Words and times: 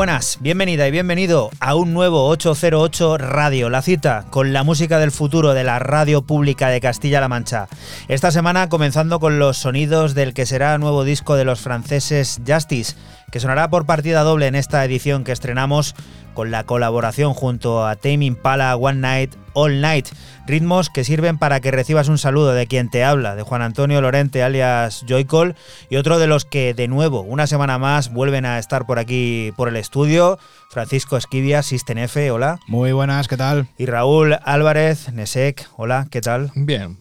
Buenas, 0.00 0.38
bienvenida 0.40 0.88
y 0.88 0.90
bienvenido 0.90 1.50
a 1.60 1.74
un 1.74 1.92
nuevo 1.92 2.26
808 2.28 3.18
Radio, 3.18 3.68
la 3.68 3.82
cita 3.82 4.24
con 4.30 4.54
la 4.54 4.64
música 4.64 4.98
del 4.98 5.10
futuro 5.10 5.52
de 5.52 5.62
la 5.62 5.78
radio 5.78 6.22
pública 6.22 6.70
de 6.70 6.80
Castilla-La 6.80 7.28
Mancha. 7.28 7.68
Esta 8.08 8.30
semana 8.30 8.70
comenzando 8.70 9.20
con 9.20 9.38
los 9.38 9.58
sonidos 9.58 10.14
del 10.14 10.32
que 10.32 10.46
será 10.46 10.78
nuevo 10.78 11.04
disco 11.04 11.34
de 11.36 11.44
los 11.44 11.60
franceses 11.60 12.40
Justice, 12.46 12.96
que 13.30 13.40
sonará 13.40 13.68
por 13.68 13.84
partida 13.84 14.22
doble 14.22 14.46
en 14.46 14.54
esta 14.54 14.82
edición 14.86 15.22
que 15.22 15.32
estrenamos 15.32 15.94
con 16.40 16.50
la 16.50 16.64
colaboración 16.64 17.34
junto 17.34 17.86
a 17.86 17.96
Tame 17.96 18.24
Impala 18.24 18.74
One 18.74 19.00
Night 19.00 19.34
All 19.52 19.82
Night. 19.82 20.08
Ritmos 20.46 20.88
que 20.88 21.04
sirven 21.04 21.36
para 21.36 21.60
que 21.60 21.70
recibas 21.70 22.08
un 22.08 22.16
saludo 22.16 22.54
de 22.54 22.66
quien 22.66 22.88
te 22.88 23.04
habla, 23.04 23.36
de 23.36 23.42
Juan 23.42 23.60
Antonio 23.60 24.00
Lorente 24.00 24.42
alias 24.42 25.04
Joycol, 25.06 25.54
y 25.90 25.96
otro 25.96 26.18
de 26.18 26.28
los 26.28 26.46
que 26.46 26.72
de 26.72 26.88
nuevo, 26.88 27.20
una 27.20 27.46
semana 27.46 27.76
más, 27.76 28.10
vuelven 28.10 28.46
a 28.46 28.58
estar 28.58 28.86
por 28.86 28.98
aquí 28.98 29.52
por 29.54 29.68
el 29.68 29.76
estudio. 29.76 30.38
Francisco 30.70 31.18
Esquivia, 31.18 31.62
System 31.62 31.98
F, 31.98 32.30
hola. 32.30 32.58
Muy 32.66 32.92
buenas, 32.92 33.28
¿qué 33.28 33.36
tal? 33.36 33.68
Y 33.76 33.84
Raúl 33.84 34.38
Álvarez, 34.42 35.12
Nesek, 35.12 35.68
hola, 35.76 36.06
¿qué 36.10 36.22
tal? 36.22 36.52
Bien. 36.54 36.96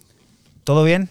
¿Todo 0.65 0.83
bien? 0.83 1.09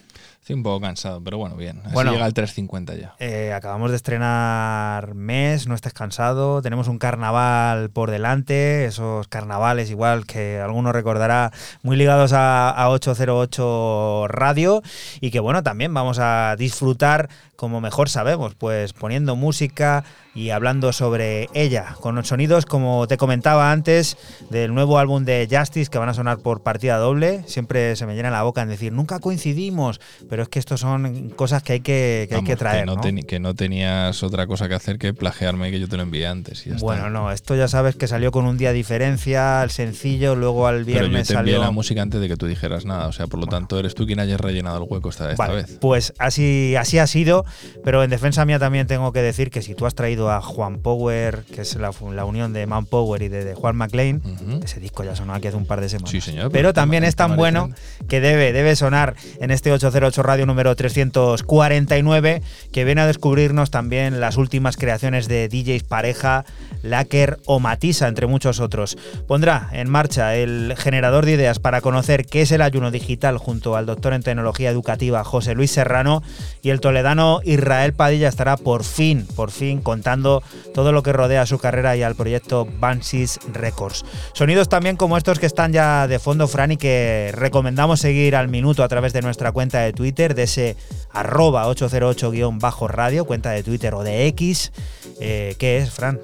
Estoy 0.49 0.57
un 0.57 0.63
poco 0.63 0.81
cansado, 0.81 1.21
pero 1.23 1.37
bueno, 1.37 1.55
bien. 1.55 1.79
Así 1.85 1.93
Bueno. 1.93 2.11
llega 2.11 2.25
el 2.25 2.33
350 2.33 2.95
ya. 2.95 3.13
Eh, 3.19 3.53
acabamos 3.53 3.91
de 3.91 3.97
estrenar 3.97 5.13
mes, 5.13 5.67
no 5.67 5.75
estés 5.75 5.93
cansado, 5.93 6.63
tenemos 6.63 6.87
un 6.87 6.97
carnaval 6.97 7.91
por 7.91 8.09
delante, 8.09 8.85
esos 8.85 9.27
carnavales 9.27 9.91
igual 9.91 10.25
que 10.25 10.59
alguno 10.59 10.91
recordará 10.91 11.51
muy 11.83 11.97
ligados 11.97 12.33
a, 12.33 12.71
a 12.71 12.89
808 12.89 14.25
Radio 14.27 14.81
y 15.21 15.29
que 15.29 15.39
bueno, 15.39 15.61
también 15.61 15.93
vamos 15.93 16.17
a 16.19 16.55
disfrutar 16.57 17.29
como 17.59 17.81
mejor 17.81 18.07
sabemos, 18.07 18.55
pues 18.55 18.93
poniendo 18.93 19.35
música 19.35 20.05
y 20.33 20.51
hablando 20.51 20.93
sobre 20.93 21.49
ella, 21.53 21.97
con 21.99 22.23
sonidos 22.23 22.65
como 22.65 23.05
te 23.05 23.17
comentaba 23.17 23.73
antes 23.73 24.15
del 24.49 24.73
nuevo 24.73 24.97
álbum 24.97 25.25
de 25.25 25.45
Justice 25.51 25.89
que 25.91 25.97
van 25.97 26.07
a 26.07 26.13
sonar 26.13 26.37
por 26.37 26.61
partida 26.63 26.95
doble, 26.97 27.43
siempre 27.47 27.97
se 27.97 28.05
me 28.05 28.15
llena 28.15 28.29
la 28.31 28.43
boca 28.43 28.61
en 28.61 28.69
decir, 28.69 28.93
nunca 28.93 29.19
coincidimos, 29.19 29.99
pero 30.29 30.43
es 30.43 30.47
que 30.47 30.59
estos 30.59 30.79
son 30.79 31.31
cosas 31.31 31.61
que 31.61 31.73
hay 31.73 31.79
que, 31.81 32.27
que, 32.29 32.35
hay 32.35 32.43
que 32.43 32.55
Vamos, 32.55 32.59
traer. 32.59 32.85
no 32.85 32.95
¿no? 32.95 33.01
teni- 33.01 33.25
que 33.25 33.39
no 33.41 33.53
tenías 33.55 34.23
otra 34.23 34.47
cosa 34.47 34.69
que 34.69 34.75
hacer 34.75 34.97
que 34.97 35.13
plagiarme 35.13 35.69
que 35.69 35.81
yo 35.81 35.89
te 35.89 35.97
lo 35.97 36.03
envié 36.03 36.27
antes. 36.27 36.65
y 36.65 36.69
ya 36.69 36.75
está. 36.75 36.85
Bueno, 36.85 37.09
no, 37.09 37.29
esto 37.33 37.55
ya 37.57 37.67
sabes 37.67 37.97
que 37.97 38.07
salió 38.07 38.31
con 38.31 38.45
un 38.45 38.57
día 38.57 38.69
de 38.69 38.75
diferencia, 38.75 39.61
el 39.63 39.71
sencillo, 39.71 40.35
luego 40.35 40.67
al 40.67 40.85
Pero 40.85 40.99
yo 40.99 41.01
viernes 41.09 41.27
te 41.27 41.33
envié 41.33 41.55
salió. 41.55 41.65
la 41.65 41.71
música 41.71 42.01
antes 42.01 42.21
de 42.21 42.29
que 42.29 42.37
tú 42.37 42.45
dijeras 42.45 42.85
nada. 42.85 43.07
O 43.07 43.11
sea, 43.11 43.27
por 43.27 43.39
lo 43.41 43.47
tanto, 43.47 43.77
eres 43.77 43.95
tú 43.95 44.05
quien 44.05 44.19
hayas 44.21 44.39
rellenado 44.39 44.77
el 44.81 44.87
hueco 44.89 45.09
esta, 45.09 45.29
esta 45.31 45.47
Vale, 45.47 45.63
vez. 45.63 45.77
pues 45.81 46.13
así, 46.19 46.75
así 46.77 46.97
ha 46.99 47.07
sido, 47.07 47.43
pero 47.83 48.03
en 48.03 48.09
defensa 48.09 48.45
mía 48.45 48.59
también 48.59 48.87
tengo 48.87 49.11
que 49.11 49.21
decir 49.21 49.51
que 49.51 49.61
si 49.61 49.75
tú 49.75 49.85
has 49.85 49.95
traído 49.95 50.31
a 50.31 50.41
Juan 50.41 50.79
Power, 50.79 51.43
que 51.53 51.61
es 51.61 51.75
la, 51.75 51.91
unión 52.25 52.53
de 52.53 52.67
Man 52.67 52.85
Power 52.85 53.21
y 53.21 53.27
de, 53.29 53.43
de 53.43 53.55
Juan 53.55 53.75
McLean, 53.75 54.21
ese 54.63 54.79
disco 54.79 55.03
ya 55.03 55.15
sonó 55.15 55.33
aquí 55.33 55.47
hace 55.47 55.57
un 55.57 55.65
par 55.65 55.81
de 55.81 55.89
semanas. 55.89 56.11
Sí, 56.11 56.21
señor. 56.21 56.51
Pero 56.51 56.73
también 56.73 57.03
es 57.03 57.15
tan 57.15 57.35
bueno 57.35 57.69
que 58.07 58.21
debe, 58.21 58.53
debe 58.53 58.75
sonar 58.75 59.15
en 59.39 59.51
este 59.51 59.71
808 59.71 60.23
Radio 60.23 60.45
número 60.45 60.75
349, 60.75 62.41
que 62.71 62.83
viene 62.83 63.01
a 63.01 63.07
descubrirnos 63.07 63.71
también 63.71 64.19
las 64.19 64.37
últimas 64.37 64.77
creaciones 64.77 65.27
de 65.27 65.47
DJs 65.47 65.83
Pareja, 65.83 66.45
Laker 66.83 67.39
o 67.45 67.59
Matisa, 67.59 68.07
entre 68.07 68.27
muchos 68.27 68.59
otros. 68.59 68.97
Pondrá 69.27 69.69
en 69.71 69.89
marcha 69.89 70.35
el 70.35 70.75
generador 70.77 71.25
de 71.25 71.33
ideas 71.33 71.59
para 71.59 71.81
conocer 71.81 72.25
qué 72.25 72.41
es 72.41 72.51
el 72.51 72.61
ayuno 72.61 72.91
digital 72.91 73.37
junto 73.37 73.75
al 73.75 73.85
doctor 73.85 74.13
en 74.13 74.23
tecnología 74.23 74.69
educativa 74.69 75.23
José 75.23 75.55
Luis 75.55 75.71
Serrano 75.71 76.23
y 76.61 76.69
el 76.69 76.79
toledano 76.79 77.38
Israel 77.43 77.93
Padilla 77.93 78.27
estará 78.27 78.57
por 78.57 78.83
fin, 78.83 79.27
por 79.35 79.51
fin 79.51 79.81
contando 79.81 80.43
todo 80.73 80.91
lo 80.91 81.03
que 81.03 81.13
rodea 81.13 81.41
a 81.41 81.45
su 81.45 81.59
carrera 81.59 81.95
y 81.95 82.03
al 82.03 82.15
proyecto 82.15 82.67
Banshees 82.79 83.39
Records. 83.53 84.05
Sonidos 84.33 84.69
también 84.69 84.95
como 84.95 85.17
estos 85.17 85.39
que 85.39 85.45
están 85.45 85.73
ya 85.73 86.07
de 86.07 86.19
fondo, 86.19 86.47
Fran, 86.47 86.71
y 86.71 86.77
que 86.77 87.31
recomendamos 87.33 87.99
seguir 87.99 88.35
al 88.35 88.47
minuto 88.47 88.83
a 88.83 88.87
través 88.87 89.13
de 89.13 89.21
nuestra 89.21 89.51
cuenta 89.51 89.79
de 89.81 89.93
Twitter, 89.93 90.35
de 90.35 90.43
ese 90.43 90.75
arroba 91.11 91.67
808-radio, 91.67 93.25
cuenta 93.25 93.51
de 93.51 93.63
Twitter 93.63 93.93
o 93.93 94.03
de 94.03 94.27
X. 94.27 94.71
Eh, 95.19 95.55
¿Qué 95.57 95.79
es, 95.79 95.91
Fran? 95.91 96.19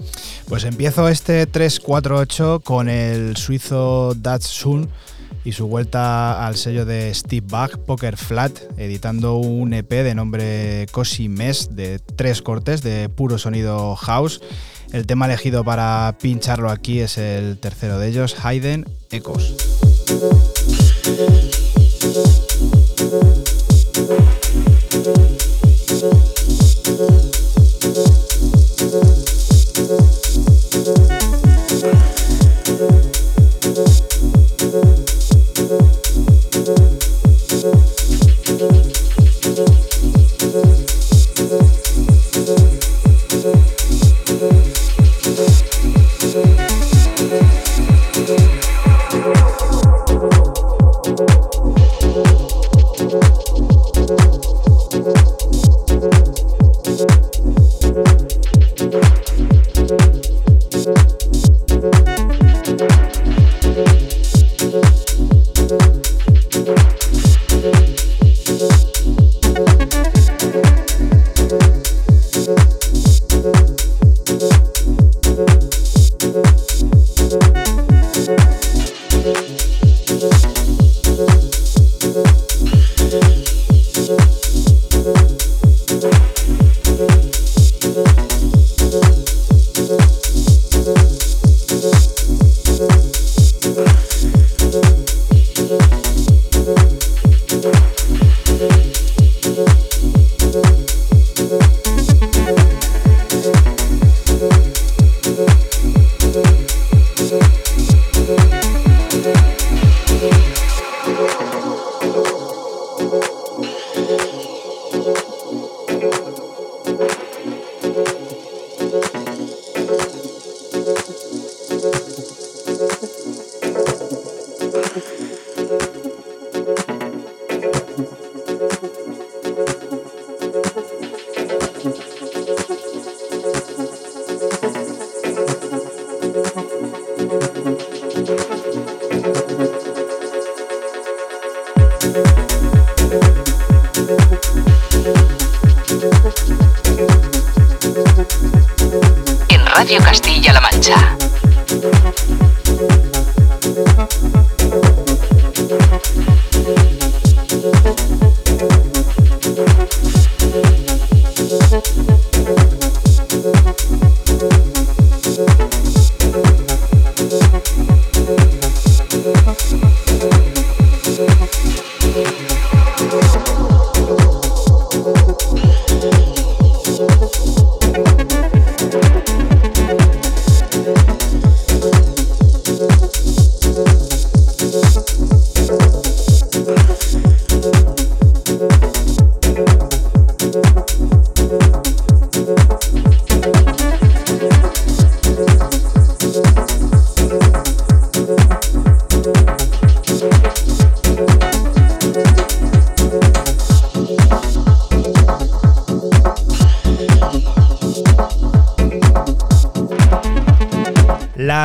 Pues 0.47 0.63
empiezo 0.63 1.09
este 1.09 1.47
348 1.47 2.61
con 2.63 2.89
el 2.89 3.35
suizo 3.35 4.13
Dutch 4.15 4.43
Sun 4.43 4.89
y 5.45 5.51
su 5.51 5.67
vuelta 5.67 6.45
al 6.45 6.57
sello 6.57 6.85
de 6.85 7.13
Steve 7.13 7.45
Bach, 7.47 7.77
Poker 7.77 8.17
Flat, 8.17 8.51
editando 8.77 9.35
un 9.35 9.73
EP 9.73 9.89
de 9.89 10.15
nombre 10.15 10.87
Cosi 10.91 11.29
Mesh 11.29 11.69
de 11.69 11.99
tres 11.99 12.41
cortes 12.41 12.81
de 12.81 13.07
puro 13.09 13.37
sonido 13.37 13.95
house. 13.95 14.41
El 14.91 15.05
tema 15.05 15.27
elegido 15.27 15.63
para 15.63 16.17
pincharlo 16.19 16.71
aquí 16.71 16.99
es 16.99 17.19
el 17.19 17.59
tercero 17.59 17.99
de 17.99 18.07
ellos, 18.07 18.35
Hayden 18.43 18.85
Echoes. 19.11 19.55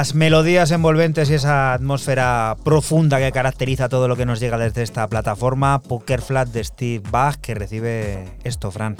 Las 0.00 0.14
melodías 0.14 0.70
envolventes 0.70 1.28
y 1.28 1.34
esa 1.34 1.74
atmósfera 1.74 2.56
profunda 2.64 3.18
que 3.18 3.30
caracteriza 3.32 3.90
todo 3.90 4.08
lo 4.08 4.16
que 4.16 4.24
nos 4.24 4.40
llega 4.40 4.56
desde 4.56 4.82
esta 4.82 5.06
plataforma, 5.08 5.82
Poker 5.82 6.22
Flat 6.22 6.48
de 6.48 6.64
Steve 6.64 7.02
Bach, 7.10 7.36
que 7.36 7.54
recibe 7.54 8.24
esto, 8.42 8.70
Fran. 8.70 8.96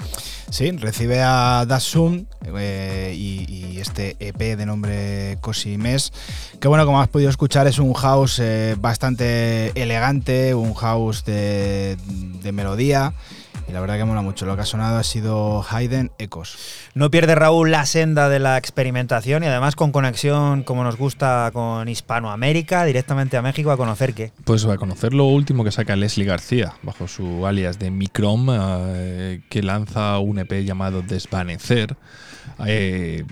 Sí, 0.51 0.69
recibe 0.69 1.23
a 1.23 1.65
Dasum 1.67 2.25
eh, 2.55 3.15
y, 3.17 3.79
este 3.79 4.15
EP 4.19 4.55
de 4.55 4.65
nombre 4.67 5.39
Cosi 5.41 5.79
Mes, 5.79 6.13
que 6.59 6.67
bueno, 6.67 6.85
como 6.85 7.01
has 7.01 7.07
podido 7.07 7.31
escuchar, 7.31 7.65
es 7.65 7.79
un 7.79 7.95
house 7.95 8.37
eh, 8.37 8.75
bastante 8.77 9.71
elegante, 9.73 10.53
un 10.53 10.75
house 10.75 11.25
de, 11.25 11.97
de 12.43 12.51
melodía 12.51 13.15
y 13.67 13.71
la 13.71 13.79
verdad 13.79 13.97
que 13.97 14.05
mola 14.05 14.21
mucho. 14.21 14.45
Lo 14.45 14.55
que 14.55 14.61
ha 14.61 14.65
sonado 14.65 14.97
ha 14.97 15.03
sido 15.03 15.65
Hayden 15.67 16.11
Ecos. 16.17 16.57
No 16.93 17.09
pierde 17.09 17.35
Raúl 17.35 17.71
la 17.71 17.85
senda 17.85 18.27
de 18.27 18.39
la 18.39 18.57
experimentación 18.57 19.43
y 19.43 19.47
además 19.47 19.77
con 19.77 19.93
conexión, 19.93 20.63
como 20.63 20.83
nos 20.83 20.97
gusta, 20.97 21.49
con 21.53 21.87
Hispanoamérica, 21.87 22.83
directamente 22.83 23.37
a 23.37 23.41
México 23.41 23.71
a 23.71 23.77
conocer 23.77 24.13
qué. 24.13 24.33
Pues 24.43 24.65
a 24.65 24.75
conocer 24.75 25.13
lo 25.13 25.25
último 25.25 25.63
que 25.63 25.71
saca 25.71 25.95
Leslie 25.95 26.25
García, 26.25 26.73
bajo 26.83 27.07
su 27.07 27.47
alias 27.47 27.79
de 27.79 27.91
Microm, 27.91 28.47
eh, 28.51 29.41
que 29.49 29.63
lanza 29.63 30.19
un 30.19 30.39
EP 30.39 30.65
llamado 30.65 31.01
Desvanecer. 31.01 31.95
Eh, 32.65 33.23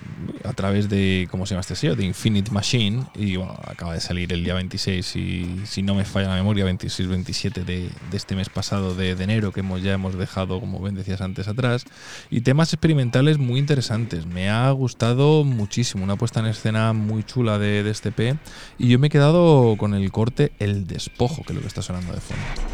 a 0.44 0.54
través 0.54 0.90
de, 0.90 1.28
¿cómo 1.32 1.46
se 1.46 1.52
llama 1.52 1.62
este 1.62 1.76
sello? 1.76 1.96
De 1.96 2.06
Infinite 2.06 2.52
Machine. 2.52 3.06
Y 3.16 3.36
bueno, 3.36 3.58
acaba 3.66 3.94
de 3.94 4.02
salir 4.02 4.32
el 4.34 4.44
día 4.44 4.54
26, 4.54 5.16
y 5.16 5.62
si 5.66 5.82
no 5.82 5.96
me 5.96 6.06
falla 6.06 6.30
la 6.30 6.36
memoria, 6.36 6.66
26-27 6.66 7.64
de, 7.64 7.90
este 8.14 8.36
mes 8.36 8.50
pasado 8.50 8.96
de, 8.96 9.12
enero, 9.12 9.52
que 9.52 9.62
hemos, 9.62 9.82
ya 9.82 9.94
hemos 9.94 10.18
dejado, 10.18 10.60
como 10.60 10.80
bien 10.80 10.96
decías 10.96 11.22
antes, 11.22 11.48
atrás. 11.48 11.86
Y 12.30 12.42
temas 12.42 12.74
experimentales 12.74 13.38
muy 13.38 13.60
interesantes. 13.60 14.26
Me 14.26 14.50
ha 14.50 14.70
gustado 14.72 15.44
muchísimo. 15.44 16.04
Una 16.04 16.16
puesta 16.16 16.40
en 16.40 16.48
escena 16.48 16.94
muy 16.94 17.24
chula 17.24 17.58
de, 17.58 17.84
de 17.84 17.92
este 17.92 18.12
P. 18.12 18.38
Y 18.78 18.88
yo 18.88 19.00
me 19.00 19.08
he 19.08 19.10
quedado 19.10 19.76
con 19.78 19.94
el 19.94 20.12
corte 20.12 20.52
El 20.60 20.88
Despojo, 20.88 21.44
que 21.44 21.54
es 21.54 21.56
lo 21.56 21.62
que 21.62 21.68
está 21.68 21.82
sonando 21.82 22.14
de 22.14 22.22
fondo. 22.22 22.69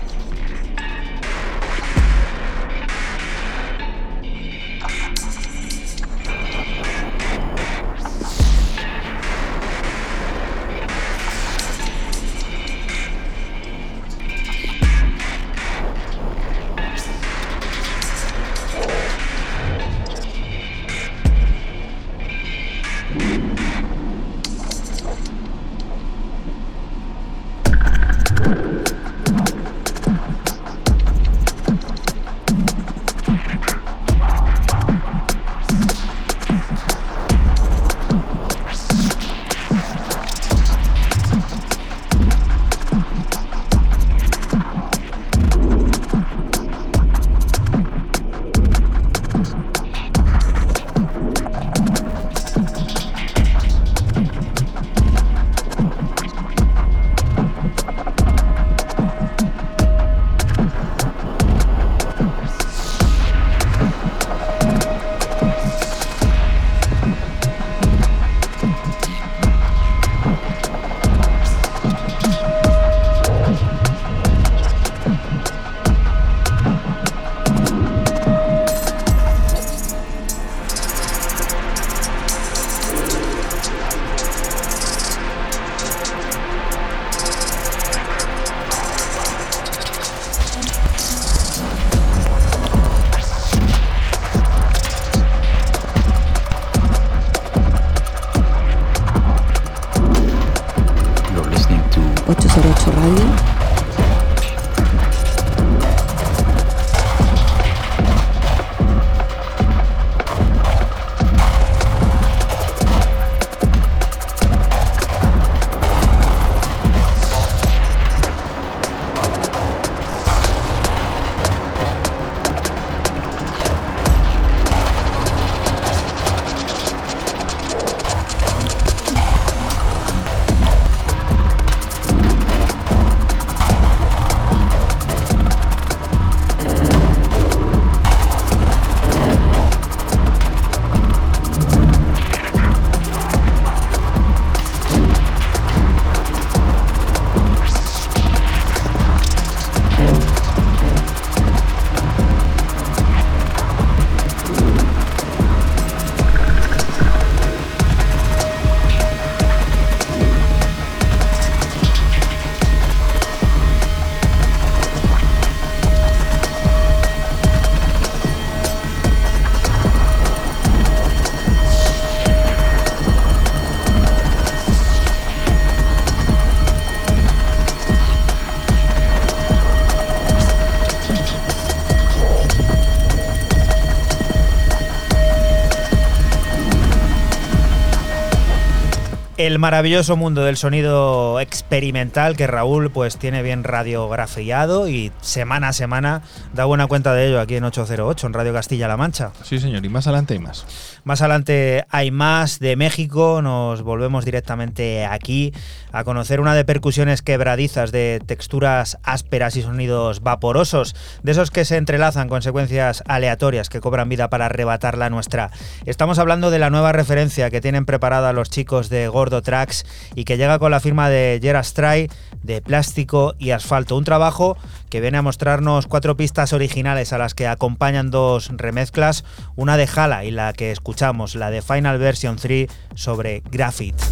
El 189.46 189.60
maravilloso 189.60 190.16
mundo 190.16 190.44
del 190.44 190.58
sonido 190.58 191.40
experimental 191.40 192.36
que 192.36 192.48
Raúl 192.48 192.90
pues 192.90 193.18
tiene 193.18 193.44
bien 193.44 193.64
radiografiado 193.64 194.88
y 194.88 195.12
semana 195.22 195.70
a 195.70 195.74
semana 195.74 196.24
da 196.54 196.66
buena 196.66 196.88
cuenta 196.88 197.14
de 197.14 197.28
ello 197.28 197.40
aquí 197.40 197.56
en 197.56 197.64
808 197.64 198.26
en 198.26 198.34
Radio 198.34 198.54
Castilla-La 198.54 198.98
Mancha. 198.98 199.32
Sí, 199.44 199.60
señor, 199.60 199.86
y 199.86 199.90
más 199.90 200.08
adelante 200.08 200.34
hay 200.34 200.40
más. 200.40 200.66
Más 201.04 201.22
adelante 201.22 201.86
hay 201.90 202.10
más 202.10 202.60
de 202.60 202.76
México, 202.76 203.42
nos 203.44 203.84
volvemos 203.84 204.26
directamente 204.26 205.06
aquí 205.06 205.54
a 205.96 206.04
conocer 206.04 206.42
una 206.42 206.54
de 206.54 206.66
percusiones 206.66 207.22
quebradizas 207.22 207.94
de 207.94 208.22
texturas 208.26 208.98
ásperas 209.04 209.56
y 209.56 209.62
sonidos 209.62 210.22
vaporosos, 210.22 210.94
de 211.24 211.32
esos 211.32 211.52
que 211.52 211.64
se 211.64 211.78
entrelazan 211.78 212.28
con 212.28 212.42
secuencias 212.42 213.02
aleatorias 213.08 213.70
que 213.70 213.80
cobran 213.80 214.10
vida 214.10 214.30
para 214.30 214.48
arrebatar 214.48 214.98
la 214.98 215.10
nuestra. 215.10 215.52
Estamos 215.86 216.20
hablando 216.20 216.52
de 216.52 216.60
la 216.60 216.70
nueva 216.70 216.92
referencia 216.92 217.50
que 217.50 217.62
tienen 217.62 217.86
preparada 217.86 218.34
los 218.34 218.50
chicos 218.50 218.90
de 218.90 219.08
Gordo 219.08 219.42
Tracks 219.42 219.86
y 220.16 220.26
que 220.26 220.36
llega 220.36 220.60
con 220.60 220.72
la 220.72 220.82
firma 220.82 221.10
de 221.10 221.40
Gerard 221.42 221.64
Stray 221.64 222.10
de 222.44 222.62
Plástico 222.62 223.34
y 223.40 223.52
Asfalto. 223.52 223.96
Un 223.96 224.04
trabajo 224.04 224.58
que 224.90 225.00
viene 225.00 225.18
a 225.18 225.22
mostrarnos 225.22 225.88
cuatro 225.88 226.18
pistas 226.18 226.52
originales 226.52 227.14
a 227.14 227.18
las 227.18 227.34
que 227.34 227.48
acompañan 227.48 228.12
dos 228.12 228.52
remezclas, 228.52 229.24
una 229.56 229.78
de 229.78 229.88
Hala 229.96 230.26
y 230.26 230.32
la 230.32 230.52
que 230.52 230.72
escuchamos, 230.72 231.36
la 231.36 231.52
de 231.52 231.62
Final 231.62 232.00
Version 232.00 232.36
3 232.36 232.68
sobre 232.96 233.44
Graphite. 233.50 234.04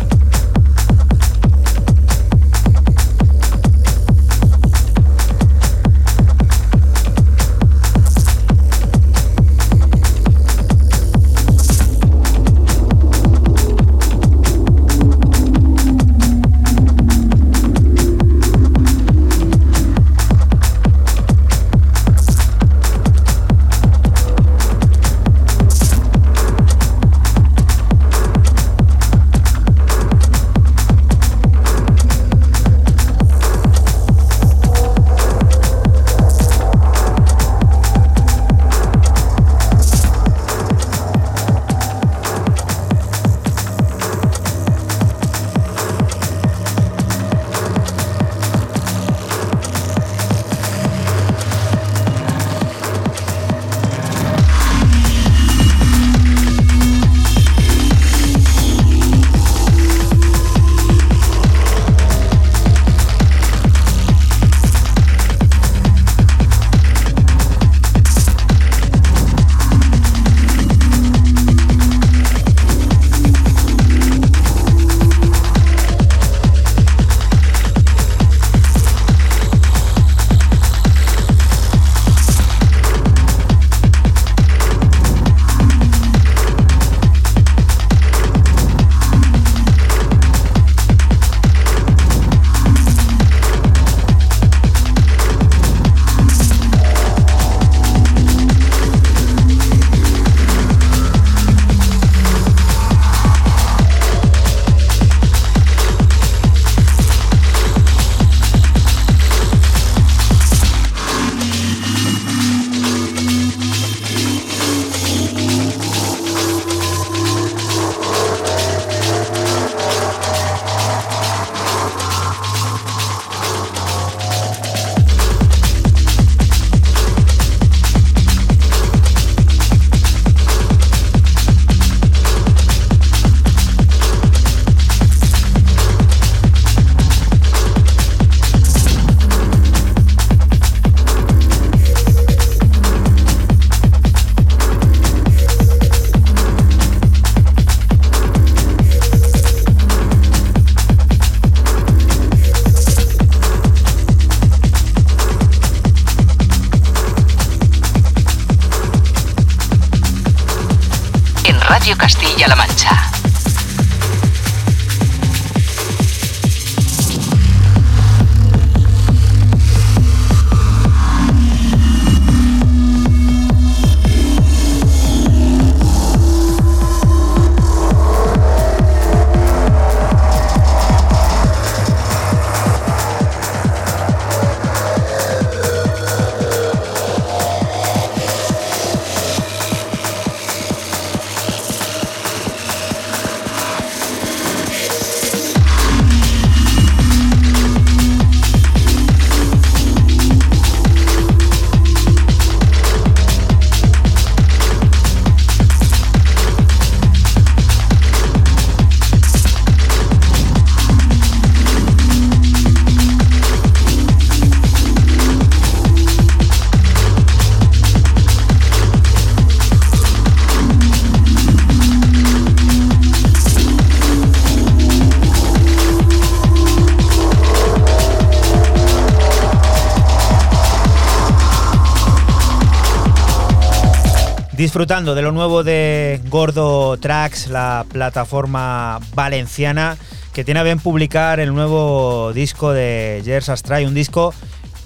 Disfrutando 234.63 235.13
de 235.13 235.21
lo 235.21 235.33
nuevo 235.33 235.61
de 235.65 236.21
Gordo 236.29 236.95
Tracks, 236.95 237.49
la 237.49 237.85
plataforma 237.91 239.01
valenciana 239.13 239.97
que 240.31 240.45
tiene 240.45 240.61
a 240.61 240.63
bien 240.63 240.79
publicar 240.79 241.41
el 241.41 241.53
nuevo 241.53 242.31
disco 242.31 242.71
de 242.71 243.21
Jers 243.25 243.49
Astray, 243.49 243.85
un 243.85 243.93
disco 243.93 244.33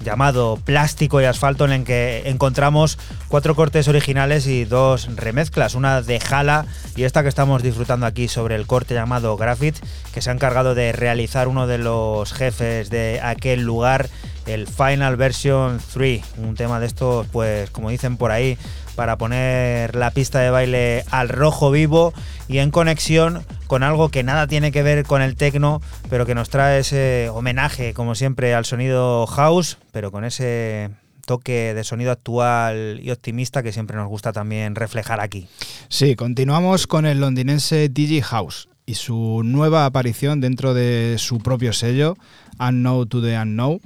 llamado 0.04 0.58
Plástico 0.64 1.20
y 1.20 1.26
Asfalto 1.26 1.64
en 1.64 1.70
el 1.70 1.84
que 1.84 2.22
encontramos 2.26 2.98
cuatro 3.28 3.54
cortes 3.54 3.86
originales 3.86 4.48
y 4.48 4.64
dos 4.64 5.14
remezclas, 5.14 5.76
una 5.76 6.02
de 6.02 6.18
Jala 6.18 6.66
y 6.96 7.04
esta 7.04 7.22
que 7.22 7.28
estamos 7.28 7.62
disfrutando 7.62 8.04
aquí 8.04 8.26
sobre 8.26 8.56
el 8.56 8.66
corte 8.66 8.94
llamado 8.94 9.36
Graphite, 9.36 9.78
que 10.12 10.22
se 10.22 10.30
ha 10.30 10.32
encargado 10.32 10.74
de 10.74 10.90
realizar 10.90 11.46
uno 11.46 11.68
de 11.68 11.78
los 11.78 12.32
jefes 12.32 12.90
de 12.90 13.20
aquel 13.22 13.62
lugar, 13.62 14.08
el 14.46 14.66
Final 14.66 15.16
Version 15.16 15.78
3, 15.92 16.22
un 16.38 16.56
tema 16.56 16.80
de 16.80 16.86
estos, 16.86 17.28
pues 17.28 17.70
como 17.70 17.90
dicen 17.90 18.16
por 18.16 18.32
ahí, 18.32 18.58
para 18.98 19.16
poner 19.16 19.94
la 19.94 20.10
pista 20.10 20.40
de 20.40 20.50
baile 20.50 21.04
al 21.12 21.28
rojo 21.28 21.70
vivo 21.70 22.12
y 22.48 22.58
en 22.58 22.72
conexión 22.72 23.44
con 23.68 23.84
algo 23.84 24.08
que 24.08 24.24
nada 24.24 24.48
tiene 24.48 24.72
que 24.72 24.82
ver 24.82 25.04
con 25.04 25.22
el 25.22 25.36
tecno, 25.36 25.80
pero 26.10 26.26
que 26.26 26.34
nos 26.34 26.50
trae 26.50 26.80
ese 26.80 27.30
homenaje, 27.32 27.94
como 27.94 28.16
siempre, 28.16 28.56
al 28.56 28.64
sonido 28.64 29.24
house, 29.28 29.78
pero 29.92 30.10
con 30.10 30.24
ese 30.24 30.90
toque 31.26 31.74
de 31.74 31.84
sonido 31.84 32.10
actual 32.10 32.98
y 33.00 33.12
optimista 33.12 33.62
que 33.62 33.70
siempre 33.70 33.96
nos 33.96 34.08
gusta 34.08 34.32
también 34.32 34.74
reflejar 34.74 35.20
aquí. 35.20 35.46
Sí, 35.88 36.16
continuamos 36.16 36.88
con 36.88 37.06
el 37.06 37.20
londinense 37.20 37.88
DJ 37.88 38.22
House 38.22 38.68
y 38.84 38.94
su 38.94 39.42
nueva 39.44 39.86
aparición 39.86 40.40
dentro 40.40 40.74
de 40.74 41.14
su 41.18 41.38
propio 41.38 41.72
sello 41.72 42.16
Unknown 42.58 43.08
to 43.08 43.22
the 43.22 43.36
Unknown, 43.36 43.80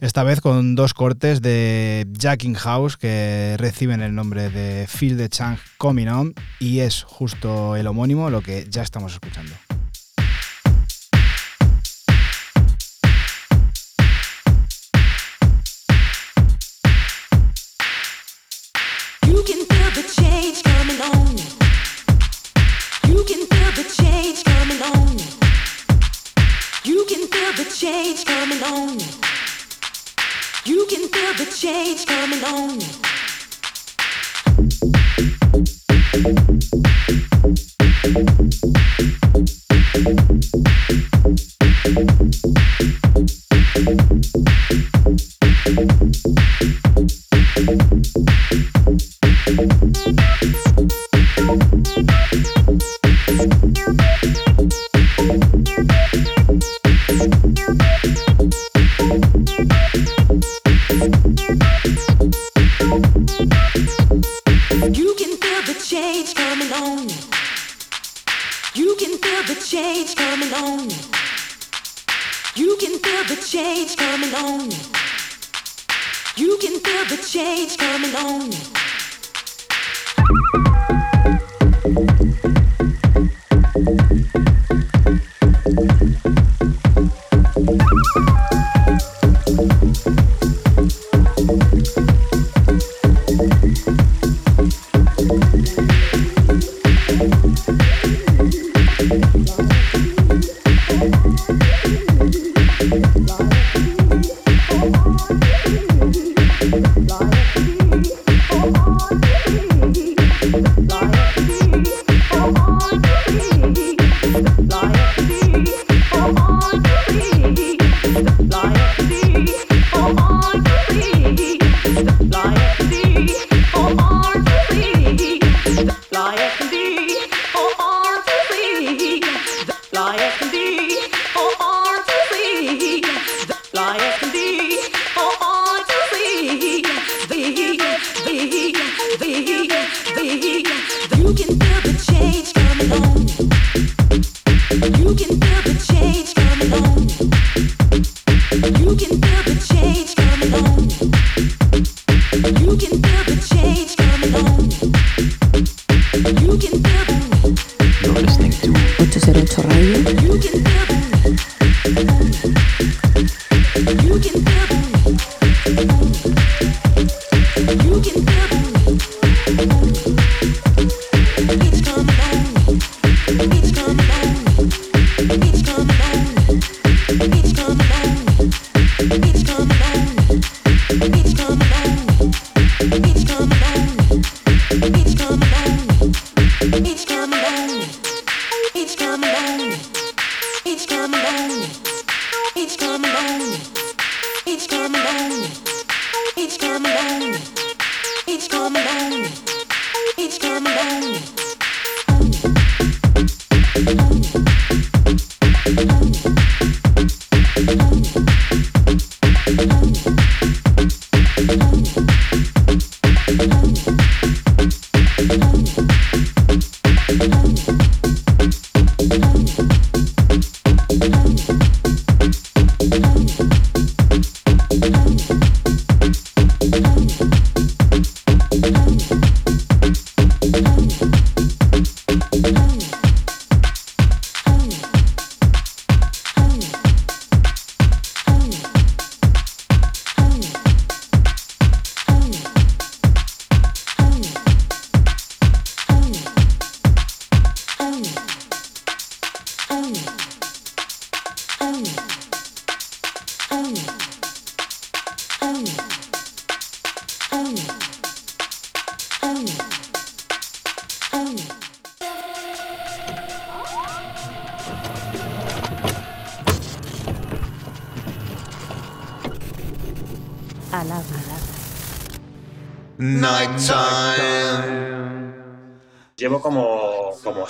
esta 0.00 0.22
vez 0.22 0.40
con 0.40 0.74
dos 0.74 0.94
cortes 0.94 1.42
de 1.42 2.06
Jack 2.12 2.44
in 2.44 2.54
House 2.54 2.96
que 2.96 3.56
reciben 3.58 4.02
el 4.02 4.14
nombre 4.14 4.50
de 4.50 4.86
Phil 4.86 5.16
de 5.16 5.28
Chang 5.28 5.58
Coming 5.78 6.08
On 6.08 6.34
y 6.60 6.80
es 6.80 7.02
justo 7.02 7.76
el 7.76 7.86
homónimo 7.86 8.30
lo 8.30 8.42
que 8.42 8.66
ya 8.68 8.82
estamos 8.82 9.12
escuchando. 9.12 9.52
change 27.96 28.24
coming 28.26 28.62
on. 28.62 28.98
You 30.66 30.86
can 30.86 31.08
feel 31.08 31.32
the 31.34 31.46
change 31.56 32.04
coming 32.06 32.44
on. 36.74 36.85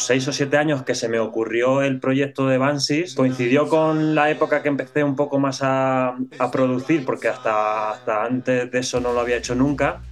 seis 0.06 0.28
o 0.28 0.32
siete 0.32 0.56
años 0.56 0.84
que 0.84 0.94
se 0.94 1.08
me 1.08 1.18
ocurrió 1.18 1.82
el 1.82 1.98
proyecto 1.98 2.46
de 2.46 2.58
Bansis, 2.58 3.16
coincidió 3.16 3.68
con 3.68 4.14
la 4.14 4.30
época 4.30 4.62
que 4.62 4.68
empecé 4.68 5.02
un 5.02 5.16
poco 5.16 5.40
más 5.40 5.58
a, 5.62 6.16
producir, 6.52 7.04
porque 7.04 7.26
hasta, 7.26 7.90
hasta 7.90 8.24
antes 8.24 8.70
de 8.70 8.78
eso 8.78 9.00
no 9.00 9.12
lo 9.12 9.20
había 9.20 9.36
hecho 9.36 9.56
nunca. 9.56 10.02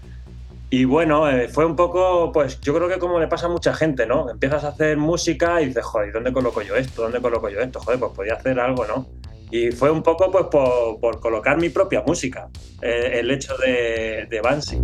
Y 0.68 0.84
bueno, 0.84 1.30
eh, 1.30 1.48
fue 1.48 1.64
un 1.64 1.76
poco, 1.76 2.32
pues 2.32 2.60
yo 2.60 2.74
creo 2.74 2.88
que 2.88 2.98
como 2.98 3.20
le 3.20 3.28
pasa 3.28 3.46
a 3.46 3.48
mucha 3.48 3.72
gente, 3.72 4.04
¿no? 4.04 4.28
Empiezas 4.28 4.64
a 4.64 4.68
hacer 4.68 4.96
música 4.96 5.62
y 5.62 5.66
dices, 5.66 5.84
joder, 5.84 6.12
¿dónde 6.12 6.32
coloco 6.32 6.60
yo 6.62 6.74
esto? 6.74 7.02
¿Dónde 7.02 7.20
coloco 7.20 7.48
yo 7.48 7.60
esto? 7.60 7.78
Joder, 7.78 8.00
pues 8.00 8.12
podía 8.16 8.34
hacer 8.34 8.58
algo, 8.58 8.84
¿no? 8.86 9.06
Y 9.52 9.70
fue 9.70 9.92
un 9.92 10.02
poco 10.02 10.32
pues 10.32 10.46
por, 10.46 11.20
colocar 11.20 11.56
mi 11.56 11.68
propia 11.68 12.02
música, 12.04 12.48
eh, 12.82 13.20
el 13.20 13.30
hecho 13.30 13.56
de, 13.58 14.26
de 14.28 14.40
Bansi. 14.40 14.80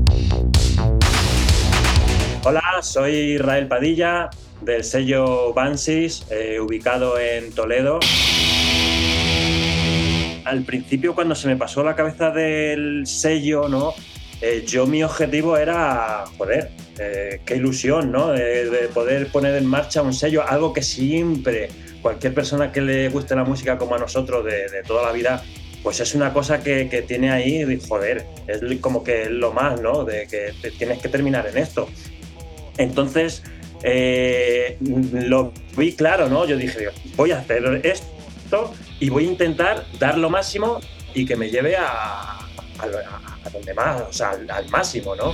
Hola, 2.44 2.62
soy 2.80 3.34
Israel 3.34 3.66
Padilla, 3.66 4.30
del 4.60 4.84
sello 4.84 5.52
Bansis, 5.52 6.26
eh, 6.30 6.58
ubicado 6.60 7.18
en 7.18 7.52
Toledo. 7.52 8.00
Al 10.44 10.62
principio, 10.62 11.14
cuando 11.14 11.34
se 11.34 11.48
me 11.48 11.56
pasó 11.56 11.82
la 11.84 11.94
cabeza 11.94 12.30
del 12.30 13.06
sello, 13.06 13.68
¿no? 13.68 13.94
Eh, 14.40 14.64
yo 14.66 14.86
mi 14.86 15.02
objetivo 15.02 15.56
era, 15.56 16.24
joder, 16.38 16.70
eh, 16.98 17.40
qué 17.44 17.56
ilusión, 17.56 18.10
¿no? 18.10 18.28
De, 18.28 18.70
de 18.70 18.88
poder 18.88 19.28
poner 19.28 19.54
en 19.54 19.66
marcha 19.66 20.02
un 20.02 20.14
sello, 20.14 20.42
algo 20.46 20.72
que 20.72 20.82
siempre, 20.82 21.68
cualquier 22.00 22.32
persona 22.32 22.72
que 22.72 22.80
le 22.80 23.08
guste 23.10 23.36
la 23.36 23.44
música 23.44 23.76
como 23.76 23.94
a 23.94 23.98
nosotros 23.98 24.44
de, 24.44 24.82
toda 24.86 25.02
la 25.02 25.12
vida, 25.12 25.42
pues 25.82 26.00
es 26.00 26.14
una 26.14 26.32
cosa 26.32 26.62
que, 26.62 26.88
que 26.88 27.02
tiene 27.02 27.30
ahí, 27.30 27.78
joder, 27.86 28.26
es 28.46 28.60
como 28.80 29.04
que 29.04 29.28
lo 29.28 29.52
más, 29.52 29.80
¿no? 29.80 30.04
De 30.04 30.26
que 30.26 30.52
tienes 30.78 31.00
que 31.00 31.08
terminar 31.08 31.46
en 31.46 31.58
esto. 31.58 31.88
Entonces, 32.78 33.42
eh, 33.82 34.76
lo 34.80 35.52
vi 35.76 35.92
claro, 35.94 36.28
¿no? 36.28 36.46
Yo 36.46 36.56
dije, 36.56 36.88
voy 37.16 37.32
a 37.32 37.38
hacer 37.38 37.80
esto 37.84 38.72
y 38.98 39.08
voy 39.08 39.26
a 39.26 39.28
intentar 39.28 39.84
dar 39.98 40.18
lo 40.18 40.30
máximo 40.30 40.80
y 41.14 41.24
que 41.26 41.36
me 41.36 41.50
lleve 41.50 41.76
a, 41.76 42.38
a, 42.78 43.50
donde 43.52 43.74
más, 43.74 44.02
o 44.02 44.12
sea, 44.12 44.30
al, 44.30 44.68
máximo, 44.68 45.14
¿no? 45.16 45.32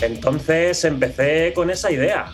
Entonces 0.00 0.84
empecé 0.84 1.52
con 1.54 1.70
esa 1.70 1.90
idea 1.90 2.26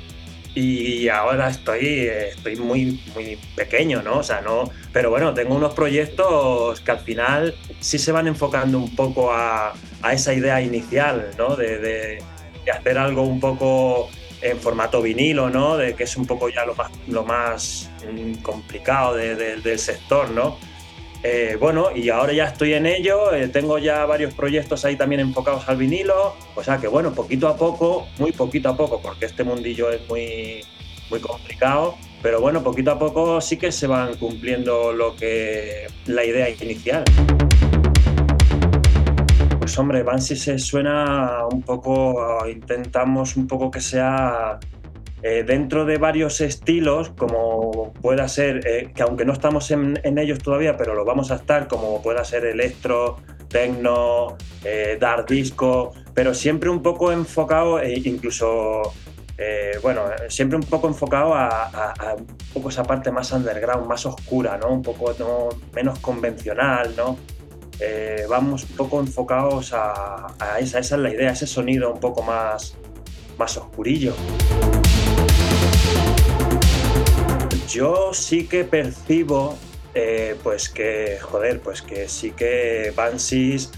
y 0.55 1.09
ahora 1.09 1.49
estoy, 1.49 2.09
estoy 2.09 2.57
muy, 2.57 3.01
muy 3.15 3.39
pequeño, 3.55 4.03
¿no? 4.03 4.19
O 4.19 4.23
sea, 4.23 4.41
no. 4.41 4.69
Pero 4.93 5.11
bueno, 5.11 5.33
tengo 5.33 5.55
unos 5.55 5.75
proyectos 5.75 6.81
que 6.81 6.91
al 6.91 6.99
final 7.01 7.55
sí 7.79 7.99
se 7.99 8.11
van 8.11 8.27
enfocando 8.27 8.79
un 8.79 8.97
poco 8.97 9.33
a, 9.33 9.75
a 10.03 10.13
esa 10.13 10.35
idea 10.35 10.61
inicial, 10.61 11.31
¿no? 11.39 11.55
De- 11.55 12.19
de 12.65 12.71
hacer 12.73 12.99
algo 12.99 13.23
un 13.23 13.41
poco 13.41 14.09
en 14.43 14.59
formato 14.59 15.03
vinilo, 15.03 15.51
¿no? 15.51 15.77
De 15.77 15.95
que 15.95 16.05
es 16.05 16.17
un 16.17 16.27
poco 16.27 16.49
ya 16.49 16.65
lo 16.65 17.25
más, 17.25 17.91
mm, 18.11 18.43
complicado 18.43 19.15
de- 19.15 19.35
de- 19.35 19.57
del 19.61 19.79
sector, 19.79 20.31
¿no? 20.31 20.57
Eh, 21.23 21.59
bueno, 21.61 21.89
y 21.95 22.09
ahora 22.09 22.33
ya 22.33 22.45
estoy 22.47 22.73
en 22.73 22.87
ello, 22.87 23.35
eh, 23.35 23.49
tengo 23.49 23.77
ya 23.77 24.07
varios 24.07 24.33
proyectos 24.33 24.87
ahí 24.87 24.97
también 24.97 25.21
enfocados 25.21 25.69
al 25.69 25.77
vinilo, 25.77 26.35
o 26.55 26.65
sea 26.65 26.79
que 26.79 26.89
bueno, 26.89 27.13
poquito 27.13 27.47
a 27.49 27.57
poco, 27.59 28.07
muy 28.19 28.33
poquito 28.33 28.71
a 28.71 28.77
poco, 28.77 29.03
porque 29.03 29.27
este 29.27 29.45
mundillo 29.45 29.91
es 29.91 30.01
muy, 30.09 30.65
muy 31.11 31.21
complicado, 31.21 31.97
pero 32.23 32.41
bueno, 32.41 32.63
poquito 32.63 32.93
a 32.93 32.99
poco 32.99 33.43
sí 33.43 33.59
que 33.59 33.71
se 33.71 33.87
van 33.87 34.15
cumpliendo 34.17 34.93
lo 34.95 35.15
que 35.15 35.89
la 36.07 36.25
idea 36.25 36.49
inicial. 36.49 37.05
Pues 39.71 39.79
hombre, 39.79 40.03
Bansi 40.03 40.35
se 40.35 40.59
suena 40.59 41.47
un 41.47 41.63
poco, 41.63 42.45
intentamos 42.49 43.37
un 43.37 43.47
poco 43.47 43.71
que 43.71 43.81
sea 43.81 44.59
eh, 45.23 45.45
dentro 45.47 45.85
de 45.85 45.97
varios 45.97 46.41
estilos, 46.41 47.11
como 47.11 47.93
pueda 47.93 48.27
ser, 48.27 48.67
eh, 48.67 48.91
que 48.93 49.05
aunque 49.05 49.25
no 49.25 49.33
estamos 49.33 49.71
en, 49.71 49.97
ellos 50.19 50.41
todavía, 50.41 50.77
pero 50.77 50.97
lo 50.97 51.05
vamos 51.05 51.31
a 51.31 51.37
estar, 51.37 51.69
como 51.69 52.03
pueda 52.03 52.25
ser 52.25 52.47
electro, 52.47 53.19
techno, 53.47 54.37
eh, 54.65 54.99
disco, 55.29 55.93
pero 56.15 56.35
siempre 56.35 56.69
un 56.69 56.83
poco 56.83 57.13
enfocado, 57.13 57.79
e 57.79 57.97
incluso, 58.05 58.83
eh, 59.39 59.79
bueno, 59.85 60.03
siempre 60.29 60.57
un 60.57 60.65
poco 60.65 60.89
enfocado 60.89 61.33
a, 61.33 62.17
un 62.19 62.37
poco 62.55 62.71
esa 62.71 62.83
parte 62.83 63.13
más 63.13 63.31
underground, 63.31 63.87
más 63.87 64.05
oscura, 64.05 64.59
¿no? 64.59 64.73
Un 64.73 64.83
poco 64.83 65.15
¿no? 65.17 65.49
menos 65.73 66.01
convencional, 66.01 66.93
¿no? 66.97 67.17
Eh, 67.81 68.27
vamos 68.29 68.65
un 68.65 68.77
poco 68.77 69.01
enfocados 69.01 69.73
a, 69.73 70.35
esa, 70.61 70.81
es 70.81 70.91
la 70.91 71.11
idea, 71.11 71.31
ese 71.31 71.47
sonido 71.47 71.91
un 71.91 71.99
poco 71.99 72.23
más, 72.23 72.75
más 73.39 73.57
oscurillo. 73.57 74.15
Yo 77.69 78.13
sí 78.13 78.47
que 78.47 78.65
percibo, 78.65 79.57
eh, 79.95 80.37
pues 80.43 80.69
que, 80.69 81.19
joder, 81.23 81.61
pues 81.61 81.81
que 81.81 82.09
sí 82.09 82.33
que 82.33 82.93
Bansys, 82.95 83.71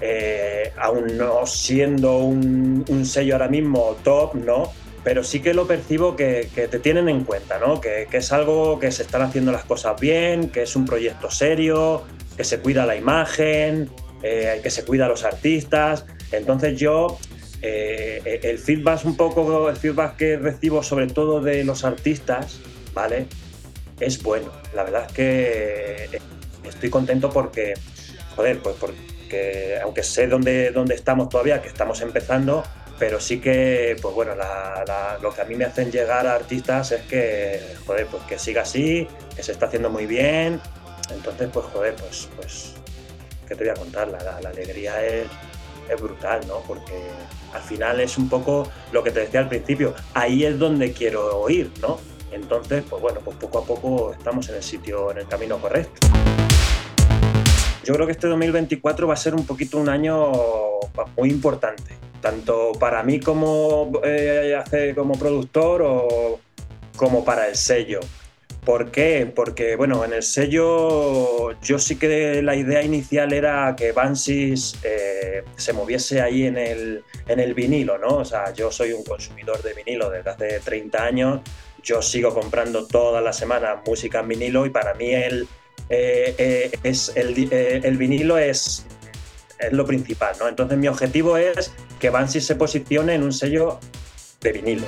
eh, 0.00 0.72
aún 0.76 1.16
no 1.16 1.46
siendo 1.46 2.18
un, 2.18 3.04
sello 3.04 3.34
ahora 3.34 3.48
mismo 3.48 3.96
top, 4.02 4.34
¿no? 4.34 4.72
Pero 5.04 5.22
sí 5.22 5.40
que 5.40 5.54
lo 5.54 5.68
percibo 5.68 6.16
que, 6.16 6.50
te 6.54 6.78
tienen 6.80 7.08
en 7.08 7.22
cuenta, 7.22 7.58
¿no? 7.58 7.80
Que 7.80 8.08
es 8.10 8.32
algo 8.32 8.80
que 8.80 8.90
se 8.90 9.02
están 9.02 9.22
haciendo 9.22 9.52
las 9.52 9.64
cosas 9.64 9.98
bien, 10.00 10.50
que 10.50 10.62
es 10.62 10.74
un 10.74 10.84
proyecto 10.84 11.30
serio, 11.30 12.04
que 12.38 12.44
se 12.44 12.60
cuida 12.60 12.86
la 12.86 12.94
imagen, 12.94 13.90
eh, 14.22 14.60
que 14.62 14.70
se 14.70 14.84
cuida 14.84 15.06
a 15.06 15.08
los 15.08 15.24
artistas. 15.24 16.06
Entonces 16.30 16.78
yo 16.78 17.18
eh, 17.62 18.40
el 18.44 18.58
feedback 18.58 19.04
un 19.04 19.16
poco, 19.16 19.68
el 19.68 19.76
feedback 19.76 20.16
que 20.16 20.36
recibo 20.36 20.84
sobre 20.84 21.08
todo 21.08 21.40
de 21.40 21.64
los 21.64 21.84
artistas, 21.84 22.60
¿vale? 22.94 23.26
Es 23.98 24.22
bueno. 24.22 24.52
La 24.72 24.84
verdad 24.84 25.06
es 25.08 25.12
que 25.12 26.20
estoy 26.62 26.90
contento 26.90 27.28
porque, 27.28 27.74
joder, 28.36 28.60
pues 28.60 28.76
porque 28.78 29.80
aunque 29.82 30.04
sé 30.04 30.28
dónde, 30.28 30.70
dónde 30.70 30.94
estamos 30.94 31.28
todavía, 31.28 31.60
que 31.60 31.68
estamos 31.68 32.00
empezando, 32.02 32.62
pero 33.00 33.18
sí 33.18 33.40
que, 33.40 33.96
pues 34.00 34.14
bueno, 34.14 34.32
lo 35.22 35.34
que 35.34 35.40
a 35.40 35.44
mí 35.44 35.56
me 35.56 35.64
hacen 35.64 35.90
llegar 35.90 36.24
a 36.28 36.34
artistas 36.36 36.92
es 36.92 37.02
que, 37.02 37.60
joder, 37.84 38.06
pues 38.06 38.22
que 38.24 38.38
siga 38.38 38.62
así, 38.62 39.08
que 39.34 39.42
se 39.42 39.50
está 39.50 39.66
haciendo 39.66 39.90
muy 39.90 40.06
bien. 40.06 40.60
Entonces, 41.10 41.48
pues 41.52 41.66
joder, 41.72 41.94
pues, 41.96 42.28
pues 42.36 42.74
¿qué 43.46 43.54
te 43.54 43.64
voy 43.64 43.70
a 43.70 43.74
contar? 43.74 44.08
La, 44.08 44.48
alegría 44.48 45.04
es, 45.04 45.26
es 45.88 46.00
brutal, 46.00 46.40
¿no? 46.46 46.60
Porque 46.66 47.10
al 47.52 47.62
final 47.62 48.00
es 48.00 48.18
un 48.18 48.28
poco 48.28 48.68
lo 48.92 49.02
que 49.02 49.10
te 49.10 49.20
decía 49.20 49.40
al 49.40 49.48
principio, 49.48 49.94
ahí 50.14 50.44
es 50.44 50.58
donde 50.58 50.92
quiero 50.92 51.48
ir, 51.48 51.70
¿no? 51.80 51.98
Entonces, 52.30 52.84
pues 52.88 53.00
bueno, 53.00 53.20
pues 53.24 53.36
poco 53.38 53.58
a 53.58 53.64
poco 53.64 54.12
estamos 54.12 54.48
en 54.48 54.56
el 54.56 54.62
sitio, 54.62 55.10
en 55.10 55.18
el 55.18 55.28
camino 55.28 55.58
correcto. 55.58 56.06
Yo 57.84 57.94
creo 57.94 58.04
que 58.04 58.12
este 58.12 58.28
2024 58.28 59.06
va 59.06 59.14
a 59.14 59.16
ser 59.16 59.34
un 59.34 59.46
poquito 59.46 59.78
un 59.78 59.88
año 59.88 60.30
muy 61.16 61.30
importante, 61.30 61.94
tanto 62.20 62.72
para 62.78 63.02
mí 63.02 63.18
como, 63.18 63.92
eh, 64.04 64.92
como 64.94 65.18
productor 65.18 65.82
o 65.82 66.38
como 66.96 67.24
para 67.24 67.48
el 67.48 67.56
sello. 67.56 68.00
¿Por 68.68 68.90
qué? 68.90 69.32
Porque, 69.34 69.76
bueno, 69.76 70.04
en 70.04 70.12
el 70.12 70.22
sello 70.22 71.58
yo 71.62 71.78
sí 71.78 71.96
que 71.96 72.42
la 72.42 72.54
idea 72.54 72.82
inicial 72.82 73.32
era 73.32 73.74
que 73.74 73.92
Bansys 73.92 74.76
eh, 74.82 75.42
se 75.56 75.72
moviese 75.72 76.20
ahí 76.20 76.44
en 76.44 76.58
el, 76.58 77.02
en 77.28 77.40
el 77.40 77.54
vinilo, 77.54 77.96
¿no? 77.96 78.18
O 78.18 78.24
sea, 78.26 78.52
yo 78.52 78.70
soy 78.70 78.92
un 78.92 79.02
consumidor 79.04 79.62
de 79.62 79.72
vinilo 79.72 80.10
desde 80.10 80.28
hace 80.28 80.60
30 80.60 81.02
años, 81.02 81.40
yo 81.82 82.02
sigo 82.02 82.34
comprando 82.34 82.86
todas 82.86 83.24
las 83.24 83.38
semanas 83.38 83.78
música 83.86 84.20
en 84.20 84.28
vinilo 84.28 84.66
y 84.66 84.68
para 84.68 84.92
mí 84.92 85.14
el, 85.14 85.48
eh, 85.88 86.34
eh, 86.36 86.70
es 86.82 87.10
el, 87.16 87.48
eh, 87.50 87.80
el 87.82 87.96
vinilo 87.96 88.36
es, 88.36 88.84
es 89.58 89.72
lo 89.72 89.86
principal, 89.86 90.36
¿no? 90.38 90.46
Entonces 90.46 90.76
mi 90.76 90.88
objetivo 90.88 91.38
es 91.38 91.72
que 91.98 92.10
Bansys 92.10 92.46
se 92.46 92.54
posicione 92.54 93.14
en 93.14 93.22
un 93.22 93.32
sello 93.32 93.80
de 94.42 94.52
vinilo. 94.52 94.86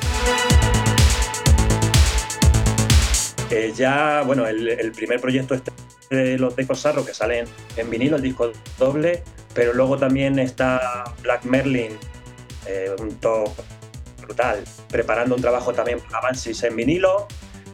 Ya, 3.75 4.23
bueno, 4.25 4.47
el, 4.47 4.93
primer 4.93 5.21
proyecto 5.21 5.55
este 5.55 5.73
de 6.11 6.39
los 6.39 6.55
de 6.55 6.67
Cosarro 6.67 7.05
que 7.05 7.13
salen 7.15 7.47
en 7.77 7.91
vinilo, 7.91 8.17
el 8.17 8.23
disco 8.23 8.53
doble, 8.79 9.25
pero 9.55 9.73
luego 9.73 9.99
también 9.99 10.39
está 10.39 11.05
Black 11.23 11.45
Merlin, 11.45 11.93
eh, 12.67 12.95
un 13.01 13.17
top 13.17 13.51
brutal, 14.21 14.63
preparando 14.89 15.35
un 15.35 15.41
trabajo 15.41 15.73
también 15.73 16.01
para 16.01 16.21
Bansys 16.21 16.63
en 16.63 16.77
vinilo. 16.77 17.27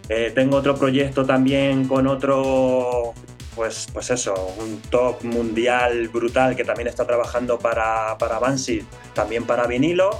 Eh, 0.09 0.33
tengo 0.35 0.57
otro 0.57 0.77
proyecto 0.77 1.27
también 1.27 1.89
con 1.89 2.07
otro, 2.07 3.13
pues, 3.55 3.87
pues 3.93 4.11
eso, 4.11 4.55
un 4.59 4.81
top 4.83 5.25
mundial 5.25 6.09
brutal 6.09 6.57
que 6.57 6.65
también 6.65 6.89
está 6.89 7.07
trabajando 7.07 7.59
para, 7.59 8.17
para 8.19 8.39
también 9.15 9.45
para 9.45 9.67
vinilo. 9.67 10.11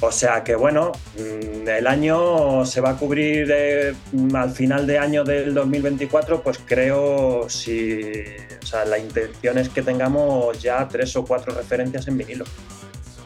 O 0.00 0.12
sea 0.12 0.44
que 0.44 0.54
bueno, 0.54 0.92
mm, 1.16 1.68
el 1.68 1.86
año 1.86 2.66
se 2.66 2.80
va 2.80 2.90
a 2.90 2.96
cubrir 2.96 3.50
eh, 3.50 3.94
al 4.34 4.50
final 4.50 4.86
de 4.86 4.98
año 4.98 5.24
del 5.24 5.54
2024, 5.54 6.42
pues 6.42 6.60
creo 6.64 7.48
si 7.48 8.12
o 8.62 8.66
sea, 8.66 8.84
la 8.84 8.98
intención 8.98 9.58
es 9.58 9.68
que 9.68 9.80
tengamos 9.80 10.60
ya 10.60 10.86
tres 10.88 11.14
o 11.16 11.24
cuatro 11.24 11.54
referencias 11.54 12.08
en 12.08 12.18
vinilo 12.18 12.44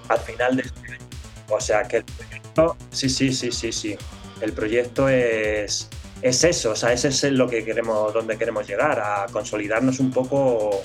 al 0.09 0.19
final 0.19 0.57
de 0.57 0.63
este 0.63 0.93
año. 0.93 1.07
O 1.49 1.61
sea 1.61 1.83
que 1.85 1.99
el 1.99 2.05
proyecto, 2.05 2.77
sí, 2.91 3.09
sí, 3.09 3.33
sí, 3.33 3.51
sí, 3.51 3.73
sí. 3.73 3.97
El 4.41 4.53
proyecto 4.53 5.09
es, 5.09 5.89
es 6.23 6.45
eso, 6.45 6.73
o 6.73 6.77
sea, 6.77 6.93
ese 6.93 7.09
es 7.09 7.23
lo 7.25 7.49
que 7.49 7.65
queremos, 7.65 8.13
donde 8.13 8.37
queremos 8.37 8.67
llegar, 8.67 9.01
a 9.01 9.27
consolidarnos 9.33 9.99
un 9.99 10.11
poco 10.11 10.83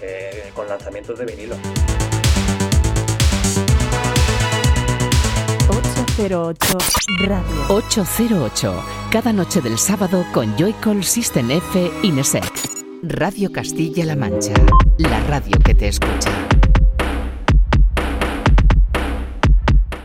eh, 0.00 0.50
con 0.54 0.68
lanzamientos 0.68 1.18
de 1.18 1.24
vinilo. 1.24 1.56
808 6.16 6.78
Radio. 7.26 7.74
808, 7.74 8.84
cada 9.10 9.32
noche 9.32 9.60
del 9.60 9.76
sábado 9.78 10.24
con 10.32 10.56
Joycall 10.56 11.02
System 11.02 11.50
F 11.50 11.90
Inesec. 12.04 12.52
Radio 13.02 13.50
Castilla-La 13.50 14.14
Mancha, 14.14 14.54
la 14.98 15.18
radio 15.26 15.58
que 15.64 15.74
te 15.74 15.88
escucha. 15.88 16.30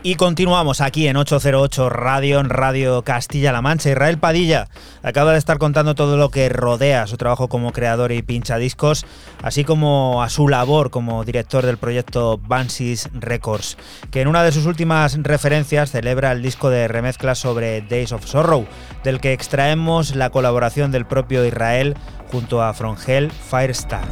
Y 0.02 0.14
continuamos 0.14 0.80
aquí 0.80 1.08
en 1.08 1.18
808 1.18 1.90
Radio, 1.90 2.40
en 2.40 2.48
Radio 2.48 3.02
Castilla-La 3.02 3.60
Mancha. 3.60 3.90
Israel 3.90 4.16
Padilla 4.16 4.68
acaba 5.02 5.32
de 5.32 5.38
estar 5.38 5.58
contando 5.58 5.94
todo 5.94 6.16
lo 6.16 6.30
que 6.30 6.48
rodea 6.48 7.06
su 7.06 7.18
trabajo 7.18 7.48
como 7.48 7.72
creador 7.72 8.10
y 8.10 8.22
pinchadiscos, 8.22 9.04
así 9.42 9.62
como 9.62 10.22
a 10.22 10.30
su 10.30 10.48
labor 10.48 10.90
como 10.90 11.22
director 11.24 11.66
del 11.66 11.76
proyecto 11.76 12.38
Bansis 12.38 13.10
Records, 13.12 13.76
que 14.10 14.22
en 14.22 14.28
una 14.28 14.42
de 14.42 14.52
sus 14.52 14.64
últimas 14.64 15.18
referencias 15.22 15.90
celebra 15.90 16.32
el 16.32 16.40
disco 16.40 16.70
de 16.70 16.88
remezcla 16.88 17.34
sobre 17.34 17.82
Days 17.82 18.12
of 18.12 18.24
Sorrow, 18.24 18.66
del 19.04 19.20
que 19.20 19.34
extraemos 19.34 20.16
la 20.16 20.30
colaboración 20.30 20.92
del 20.92 21.04
propio 21.04 21.44
Israel 21.44 21.94
junto 22.32 22.62
a 22.62 22.72
From 22.72 22.96
Hell 23.06 23.30
Firestar. 23.30 24.08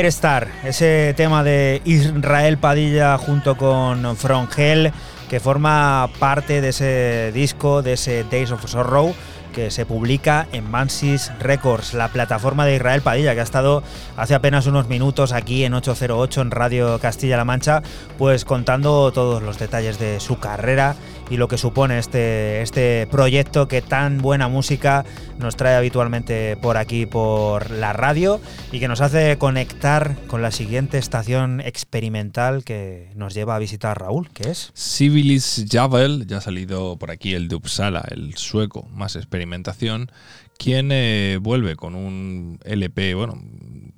Firestar, 0.00 0.48
ese 0.64 1.12
tema 1.14 1.44
de 1.44 1.82
Israel 1.84 2.56
Padilla 2.56 3.18
junto 3.18 3.58
con 3.58 4.16
From 4.16 4.48
Hell, 4.56 4.92
que 5.28 5.40
forma 5.40 6.08
parte 6.18 6.62
de 6.62 6.70
ese 6.70 7.32
disco, 7.34 7.82
de 7.82 7.92
ese 7.92 8.24
Days 8.24 8.50
of 8.50 8.66
Sorrow, 8.66 9.14
que 9.52 9.70
se 9.70 9.84
publica 9.84 10.46
en 10.52 10.70
Mansis 10.70 11.30
Records, 11.38 11.92
la 11.92 12.08
plataforma 12.08 12.64
de 12.64 12.76
Israel 12.76 13.02
Padilla, 13.02 13.34
que 13.34 13.40
ha 13.40 13.42
estado 13.42 13.82
hace 14.16 14.34
apenas 14.34 14.66
unos 14.66 14.88
minutos 14.88 15.32
aquí 15.32 15.64
en 15.64 15.74
808 15.74 16.40
en 16.40 16.50
Radio 16.50 16.98
Castilla-La 16.98 17.44
Mancha, 17.44 17.82
pues 18.16 18.46
contando 18.46 19.12
todos 19.12 19.42
los 19.42 19.58
detalles 19.58 19.98
de 19.98 20.18
su 20.18 20.38
carrera 20.38 20.96
y 21.30 21.36
lo 21.36 21.48
que 21.48 21.56
supone 21.56 21.98
este, 21.98 22.60
este 22.60 23.06
proyecto 23.10 23.68
que 23.68 23.80
tan 23.80 24.18
buena 24.18 24.48
música 24.48 25.04
nos 25.38 25.56
trae 25.56 25.76
habitualmente 25.76 26.56
por 26.56 26.76
aquí, 26.76 27.06
por 27.06 27.70
la 27.70 27.92
radio, 27.92 28.40
y 28.72 28.80
que 28.80 28.88
nos 28.88 29.00
hace 29.00 29.38
conectar 29.38 30.16
con 30.26 30.42
la 30.42 30.50
siguiente 30.50 30.98
estación 30.98 31.60
experimental 31.60 32.64
que 32.64 33.10
nos 33.14 33.32
lleva 33.32 33.54
a 33.54 33.58
visitar 33.58 33.98
Raúl, 33.98 34.28
que 34.30 34.50
es... 34.50 34.72
Civilis 34.74 35.64
Javel, 35.70 36.26
ya 36.26 36.38
ha 36.38 36.40
salido 36.40 36.98
por 36.98 37.10
aquí 37.10 37.34
el 37.34 37.48
de 37.48 37.54
Uppsala, 37.54 38.04
el 38.10 38.34
sueco, 38.34 38.88
más 38.92 39.14
experimentación, 39.14 40.10
quien 40.58 40.90
eh, 40.92 41.38
vuelve 41.40 41.76
con 41.76 41.94
un 41.94 42.58
LP, 42.64 43.14
bueno, 43.14 43.40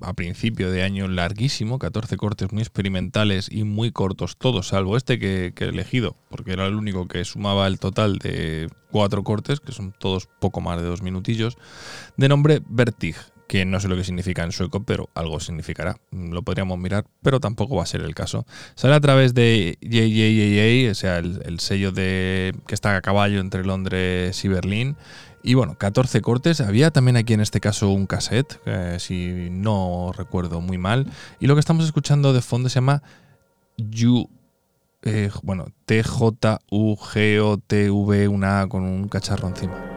a 0.03 0.13
principio 0.13 0.69
de 0.69 0.83
año 0.83 1.07
larguísimo, 1.07 1.79
14 1.79 2.17
cortes 2.17 2.51
muy 2.51 2.61
experimentales 2.61 3.47
y 3.49 3.63
muy 3.63 3.91
cortos, 3.91 4.37
todos, 4.37 4.67
salvo 4.67 4.97
este 4.97 5.17
que, 5.17 5.53
he 5.57 5.63
elegido, 5.63 6.15
porque 6.29 6.51
era 6.51 6.65
el 6.65 6.75
único 6.75 7.07
que 7.07 7.23
sumaba 7.23 7.67
el 7.67 7.79
total 7.79 8.17
de 8.17 8.69
cuatro 8.91 9.23
cortes, 9.23 9.59
que 9.59 9.71
son 9.71 9.93
todos 9.97 10.27
poco 10.39 10.61
más 10.61 10.81
de 10.81 10.87
dos 10.87 11.01
minutillos, 11.01 11.57
de 12.17 12.27
nombre 12.27 12.61
Vertig, 12.67 13.15
que 13.47 13.65
no 13.65 13.79
sé 13.79 13.87
lo 13.87 13.95
que 13.95 14.03
significa 14.03 14.43
en 14.43 14.51
sueco, 14.51 14.83
pero 14.83 15.09
algo 15.15 15.39
significará. 15.39 15.97
Lo 16.11 16.43
podríamos 16.43 16.77
mirar, 16.79 17.05
pero 17.21 17.39
tampoco 17.39 17.75
va 17.75 17.83
a 17.83 17.87
ser 17.87 18.01
el 18.01 18.15
caso. 18.15 18.45
Sale 18.75 18.95
a 18.95 19.01
través 19.01 19.33
de 19.33 19.77
JJJJ, 19.81 20.91
o 20.91 20.95
sea, 20.95 21.19
el, 21.19 21.41
el 21.45 21.59
sello 21.59 21.91
de 21.91 22.55
que 22.67 22.73
está 22.73 22.95
a 22.95 23.01
caballo 23.01 23.39
entre 23.39 23.63
Londres 23.63 24.43
y 24.43 24.47
Berlín. 24.47 24.97
Y 25.43 25.55
bueno, 25.55 25.75
14 25.77 26.21
cortes. 26.21 26.61
Había 26.61 26.89
también 26.91 27.17
aquí 27.17 27.33
en 27.33 27.41
este 27.41 27.59
caso 27.59 27.89
un 27.89 28.07
cassette, 28.07 28.59
eh, 28.65 28.95
si 28.99 29.49
no 29.51 30.13
recuerdo 30.15 30.61
muy 30.61 30.77
mal. 30.77 31.11
Y 31.39 31.47
lo 31.47 31.55
que 31.55 31.59
estamos 31.59 31.83
escuchando 31.85 32.31
de 32.31 32.41
fondo 32.41 32.69
se 32.69 32.75
llama 32.75 33.03
You. 33.77 34.29
eh, 35.01 35.29
bueno, 35.43 35.65
T-J-U-G-O-T-V, 35.85 36.67
una 38.29 38.61
A 38.61 38.67
con 38.67 38.83
un 38.83 39.09
cacharro 39.09 39.49
encima. 39.49 39.92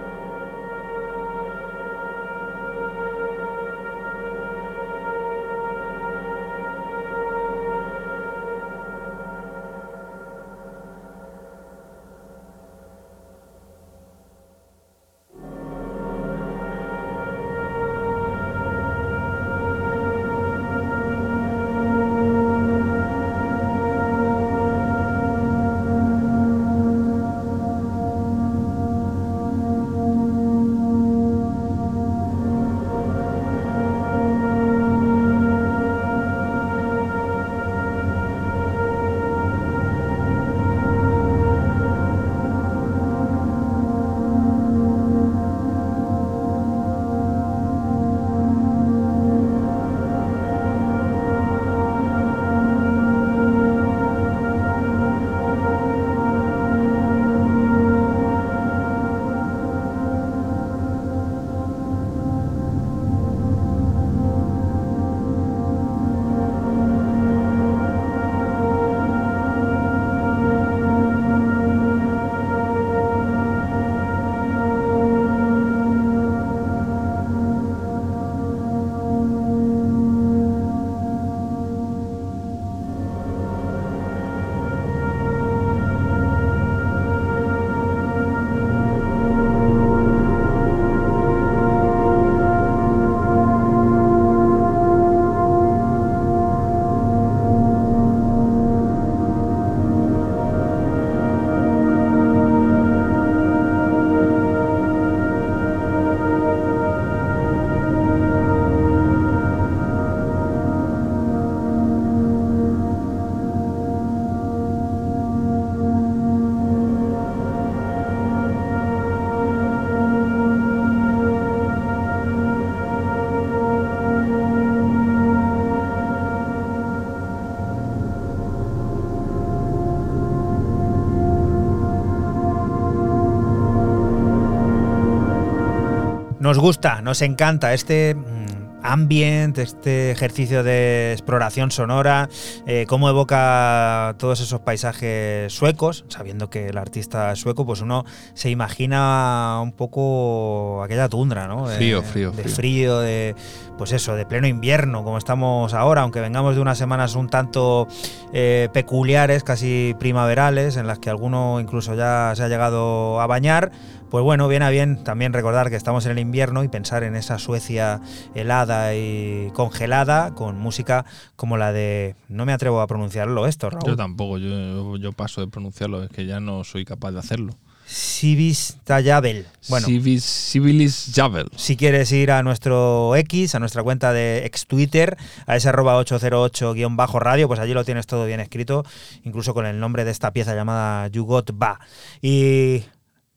Nos 136.46 136.58
gusta, 136.60 137.02
nos 137.02 137.22
encanta 137.22 137.74
este 137.74 138.14
mm, 138.14 138.78
ambient, 138.84 139.58
este 139.58 140.12
ejercicio 140.12 140.62
de 140.62 141.10
exploración 141.10 141.72
sonora, 141.72 142.28
eh, 142.68 142.86
cómo 142.88 143.08
evoca 143.08 144.14
todos 144.16 144.40
esos 144.40 144.60
paisajes 144.60 145.52
suecos, 145.52 146.04
sabiendo 146.06 146.48
que 146.48 146.68
el 146.68 146.78
artista 146.78 147.32
es 147.32 147.40
sueco, 147.40 147.66
pues 147.66 147.80
uno 147.80 148.04
se 148.34 148.48
imagina 148.48 149.58
un 149.60 149.72
poco 149.72 150.84
aquella 150.84 151.08
tundra, 151.08 151.48
¿no? 151.48 151.66
De- 151.66 151.74
Frío, 151.78 152.02
frío, 152.04 152.30
de 152.30 152.42
frío. 152.44 152.54
frío, 152.54 152.98
de 153.00 153.34
pues 153.76 153.90
eso, 153.92 154.14
de 154.14 154.24
pleno 154.24 154.46
invierno, 154.46 155.02
como 155.02 155.18
estamos 155.18 155.74
ahora, 155.74 156.02
aunque 156.02 156.20
vengamos 156.20 156.54
de 156.54 156.60
unas 156.60 156.78
semanas 156.78 157.16
un 157.16 157.28
tanto 157.28 157.88
eh, 158.32 158.68
peculiares, 158.72 159.42
casi 159.42 159.96
primaverales, 159.98 160.76
en 160.76 160.86
las 160.86 161.00
que 161.00 161.10
alguno 161.10 161.58
incluso 161.60 161.94
ya 161.96 162.32
se 162.36 162.44
ha 162.44 162.48
llegado 162.48 163.20
a 163.20 163.26
bañar. 163.26 163.72
Pues 164.10 164.22
bueno, 164.22 164.48
viene 164.48 164.64
a 164.64 164.70
bien 164.70 165.02
también 165.04 165.32
recordar 165.32 165.70
que 165.70 165.76
estamos 165.76 166.06
en 166.06 166.12
el 166.12 166.18
invierno 166.18 166.64
y 166.64 166.68
pensar 166.68 167.02
en 167.02 167.16
esa 167.16 167.38
Suecia 167.38 168.00
helada 168.34 168.94
y 168.94 169.50
congelada 169.52 170.34
con 170.34 170.58
música 170.58 171.04
como 171.36 171.56
la 171.56 171.72
de. 171.72 172.14
No 172.28 172.46
me 172.46 172.52
atrevo 172.52 172.80
a 172.80 172.86
pronunciarlo 172.86 173.46
esto, 173.46 173.70
Raúl. 173.70 173.84
Yo 173.86 173.96
tampoco, 173.96 174.38
yo, 174.38 174.96
yo 174.96 175.12
paso 175.12 175.40
de 175.40 175.48
pronunciarlo, 175.48 176.02
es 176.02 176.10
que 176.10 176.26
ya 176.26 176.40
no 176.40 176.64
soy 176.64 176.84
capaz 176.84 177.12
de 177.12 177.18
hacerlo. 177.18 177.56
Sibis 177.86 178.78
Tayabel. 178.82 179.46
Bueno, 179.68 179.86
Civis, 179.86 180.24
Civilis 180.24 181.12
Javel. 181.14 181.46
si 181.54 181.76
quieres 181.76 182.10
ir 182.10 182.32
a 182.32 182.42
nuestro 182.42 183.14
X, 183.14 183.54
a 183.54 183.60
nuestra 183.60 183.82
cuenta 183.84 184.12
de 184.12 184.44
ex 184.44 184.66
Twitter, 184.66 185.16
a 185.46 185.54
ese 185.54 185.68
arroba 185.68 186.00
808-radio, 186.00 187.46
pues 187.46 187.60
allí 187.60 187.74
lo 187.74 187.84
tienes 187.84 188.06
todo 188.06 188.26
bien 188.26 188.40
escrito, 188.40 188.84
incluso 189.22 189.54
con 189.54 189.66
el 189.66 189.78
nombre 189.78 190.04
de 190.04 190.10
esta 190.10 190.32
pieza 190.32 190.54
llamada 190.54 191.06
You 191.08 191.24
Got 191.24 191.52
Ba. 191.54 191.78
Y 192.20 192.82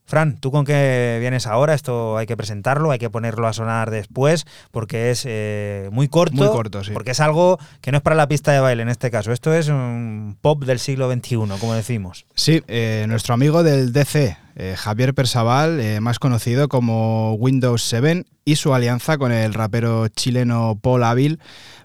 Fran, 0.09 0.37
¿tú 0.39 0.49
con 0.49 0.65
qué 0.65 1.19
vienes 1.19 1.45
ahora? 1.45 1.75
Esto 1.75 2.17
hay 2.17 2.25
que 2.25 2.35
presentarlo, 2.35 2.89
hay 2.89 2.97
que 2.97 3.11
ponerlo 3.11 3.45
a 3.45 3.53
sonar 3.53 3.91
después, 3.91 4.47
porque 4.71 5.11
es 5.11 5.23
eh, 5.27 5.87
muy 5.91 6.07
corto. 6.07 6.35
Muy 6.35 6.47
corto, 6.47 6.83
sí. 6.83 6.93
Porque 6.93 7.11
es 7.11 7.19
algo 7.19 7.59
que 7.79 7.91
no 7.91 7.97
es 7.97 8.01
para 8.01 8.15
la 8.15 8.27
pista 8.27 8.51
de 8.51 8.59
baile 8.59 8.81
en 8.81 8.89
este 8.89 9.11
caso. 9.11 9.31
Esto 9.31 9.53
es 9.53 9.67
un 9.67 10.35
pop 10.41 10.63
del 10.63 10.79
siglo 10.79 11.13
XXI, 11.13 11.35
como 11.59 11.75
decimos. 11.75 12.25
Sí, 12.33 12.63
eh, 12.67 13.05
nuestro 13.07 13.35
amigo 13.35 13.61
del 13.61 13.93
DC, 13.93 14.35
eh, 14.55 14.75
Javier 14.75 15.13
Persaval, 15.13 15.79
eh, 15.79 16.01
más 16.01 16.17
conocido 16.17 16.69
como 16.69 17.35
Windows 17.35 17.83
7, 17.83 18.25
y 18.45 18.55
su 18.55 18.73
alianza 18.73 19.19
con 19.19 19.31
el 19.31 19.53
rapero 19.53 20.07
chileno 20.07 20.79
Paul 20.81 21.03
Avil 21.03 21.39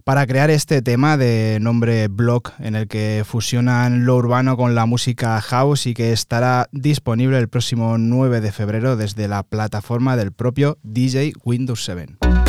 para 0.04 0.26
crear 0.26 0.50
este 0.50 0.82
tema 0.82 1.16
de 1.16 1.58
nombre 1.60 2.08
Block, 2.08 2.52
en 2.58 2.76
el 2.76 2.88
que 2.88 3.22
fusionan 3.26 4.04
lo 4.04 4.16
urbano 4.16 4.56
con 4.56 4.74
la 4.74 4.84
música 4.84 5.40
house 5.40 5.86
y 5.86 5.94
que 5.94 6.12
estará 6.12 6.68
disponible 6.72 7.38
el 7.38 7.48
próximo 7.48 7.96
9 7.96 8.42
de 8.42 8.52
febrero 8.52 8.96
desde 8.96 9.28
la 9.28 9.42
plataforma 9.42 10.16
del 10.16 10.32
propio 10.32 10.76
DJ 10.82 11.32
Windows 11.42 11.84
7. 11.84 12.43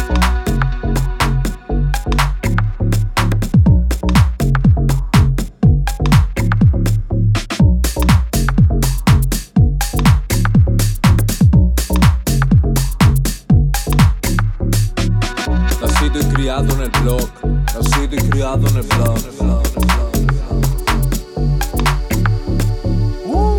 Blog. 17.06 17.30
Nacido 17.76 18.16
y 18.16 18.30
criado 18.30 18.68
en 18.68 18.78
el 18.78 18.84
blog. 18.84 19.20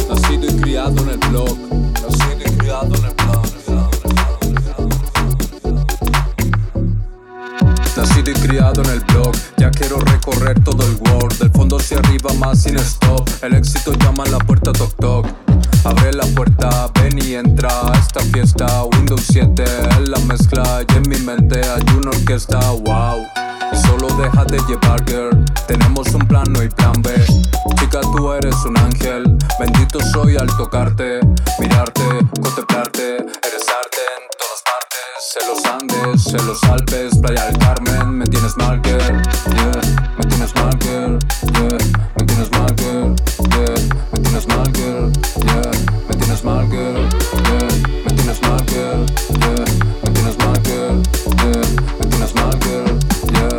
Nacido 0.09 0.47
y 0.47 0.61
criado 0.61 1.03
en 1.03 1.09
el 1.11 1.19
blog. 1.19 1.57
Nacido 2.03 2.43
y 2.45 2.57
criado 2.59 2.95
en 2.97 3.05
el 3.05 3.15
blog. 3.15 3.47
Nacido 7.97 8.31
y 8.31 8.35
criado 8.35 8.83
en 8.83 8.91
el 8.91 9.01
blog, 9.01 9.33
ya 9.57 9.71
quiero 9.71 9.99
recorrer 10.01 10.63
todo 10.63 10.85
el 10.85 10.97
world, 11.09 11.39
del 11.39 11.51
fondo 11.51 11.77
hacia 11.77 11.99
arriba 11.99 12.33
más 12.35 12.63
sin 12.63 12.77
stop. 12.77 13.29
El 13.43 13.55
éxito 13.55 13.93
llama 13.95 14.25
en 14.25 14.33
la 14.33 14.39
puerta 14.39 14.73
toc 14.73 14.93
toc. 14.97 15.27
Abre 15.85 16.13
la 16.13 16.25
puerta, 16.35 16.91
ven 16.95 17.19
y 17.19 17.35
entra 17.35 17.69
a 17.69 17.93
esta 17.99 18.21
fiesta. 18.21 18.85
Windows 18.85 19.25
7 19.31 19.65
en 19.99 20.11
la 20.11 20.19
mezcla 20.21 20.85
y 20.89 20.97
en 20.97 21.09
mi 21.09 21.19
mente 21.19 21.61
hay 21.61 21.97
una 21.97 22.11
orquesta, 22.11 22.59
wow. 22.71 23.25
Y 23.73 23.77
solo 23.87 24.09
déjate 24.17 24.59
llevar, 24.69 25.05
girl. 25.07 25.45
Tenemos 25.67 26.09
un 26.15 26.27
plan, 26.27 26.45
no 26.53 26.61
hay 26.61 26.69
plan 26.69 27.01
B. 27.03 27.11
Chica, 27.79 28.01
tú 28.01 28.33
eres 28.33 28.55
un 28.65 28.77
ángel. 28.79 29.37
Bendito 29.59 29.99
soy 30.13 30.37
al 30.37 30.47
tocarte, 30.57 31.21
mirarte, 31.59 32.03
contemplarte. 32.43 33.17
Eres 33.17 33.67
arte 33.69 34.03
en 34.17 34.29
todas 34.39 34.63
partes. 34.65 35.37
En 35.41 35.49
los 35.49 35.65
Andes, 35.67 36.35
en 36.35 36.47
los 36.47 36.63
Alpes, 36.65 37.19
Playa 37.19 37.47
del 37.47 37.59
Carmen. 37.59 38.19
Me 38.19 38.25
tienes 38.27 38.57
mal, 38.57 38.81
girl. 38.83 39.23
Yeah, 39.55 39.81
me 40.19 40.27
tienes 40.27 40.55
mal, 40.55 40.79
girl. 40.81 41.19
Yeah, 41.53 41.79
me 42.17 42.25
tienes 42.25 42.51
mal, 42.53 42.75
girl. 42.77 43.26
Tienes 44.37 44.55
mal, 44.55 44.71
girl. 44.73 45.11
Yeah, 45.47 45.73
me 46.09 46.15
tienes 46.15 46.45
mal, 46.45 46.69
girl. 46.69 47.09
Yeah, 47.49 47.73
me 48.05 48.11
tienes 48.13 48.41
mal, 48.43 48.61
girl. 48.67 49.07
Yeah, 49.41 49.65
me 50.03 50.11
tienes 50.13 50.37
mal, 50.37 50.61
girl. 50.63 51.03
Yeah, 51.41 51.65
me 51.99 52.05
tienes 52.07 52.35
mal, 52.35 52.59
girl. 52.61 52.99
Yeah. 53.33 53.59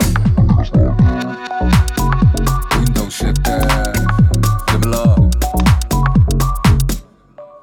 Windows 2.77 3.13
7, 3.15 3.33
dímelo. 4.71 5.29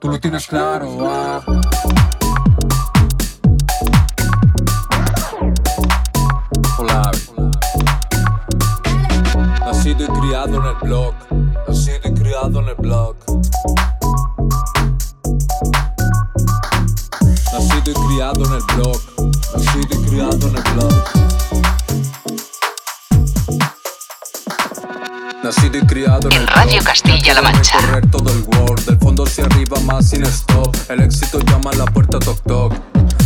Tú 0.01 0.09
lo 0.09 0.19
tienes 0.19 0.49
claro, 0.49 0.99
ah. 1.03 1.41
Hola. 6.79 7.13
Nacido 9.61 10.09
criado 10.09 10.57
en 10.57 10.67
el 10.67 10.75
blog. 10.83 11.15
En 12.43 12.69
el 12.69 12.75
blog. 12.75 13.17
Nacido 17.53 17.91
y 17.91 17.95
criado 17.95 18.45
en 18.45 18.53
el 18.53 18.63
blog. 18.75 19.01
Nacido 19.55 19.89
y 19.91 20.09
criado 20.09 20.49
en 20.49 20.57
el 20.57 20.63
blog. 20.75 21.05
Nacido 25.45 25.79
y 25.79 25.87
criado 25.87 26.29
en 26.29 26.37
el 26.37 26.47
Radio 26.49 26.73
blog. 26.73 26.85
Castilla-La 26.85 27.43
Mancha. 27.43 27.79
Recorrer 27.79 28.11
todo 28.11 28.33
el 28.33 28.43
world, 28.43 28.85
del 28.85 28.99
fondo 28.99 29.23
hacia 29.23 29.45
arriba 29.45 29.79
más 29.81 30.09
sin 30.11 30.25
stop. 30.25 30.75
El 30.89 31.03
éxito 31.03 31.39
llama 31.39 31.71
a 31.71 31.77
la 31.77 31.85
puerta 31.87 32.19
toc 32.19 32.43
toc. 32.43 32.75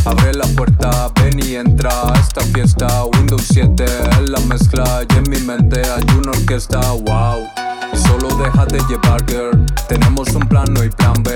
Abre 0.04 0.34
la 0.34 0.46
puerta, 0.48 1.10
ven 1.14 1.40
y 1.42 1.56
entra 1.56 1.90
a 1.90 2.20
esta 2.20 2.42
fiesta. 2.42 3.04
Windows 3.06 3.42
7 3.52 3.84
en 4.18 4.32
la 4.32 4.40
mezcla 4.40 5.00
y 5.08 5.16
en 5.16 5.30
mi 5.30 5.40
mente 5.40 5.80
hay 5.80 6.04
una 6.14 6.32
orquesta, 6.32 6.78
wow. 6.92 7.57
Solo 7.94 8.28
déjate 8.36 8.78
llevar, 8.88 9.24
girl. 9.26 9.66
Tenemos 9.88 10.28
un 10.34 10.46
plan, 10.48 10.72
no 10.72 10.80
hay 10.80 10.90
plan 10.90 11.22
B. 11.22 11.32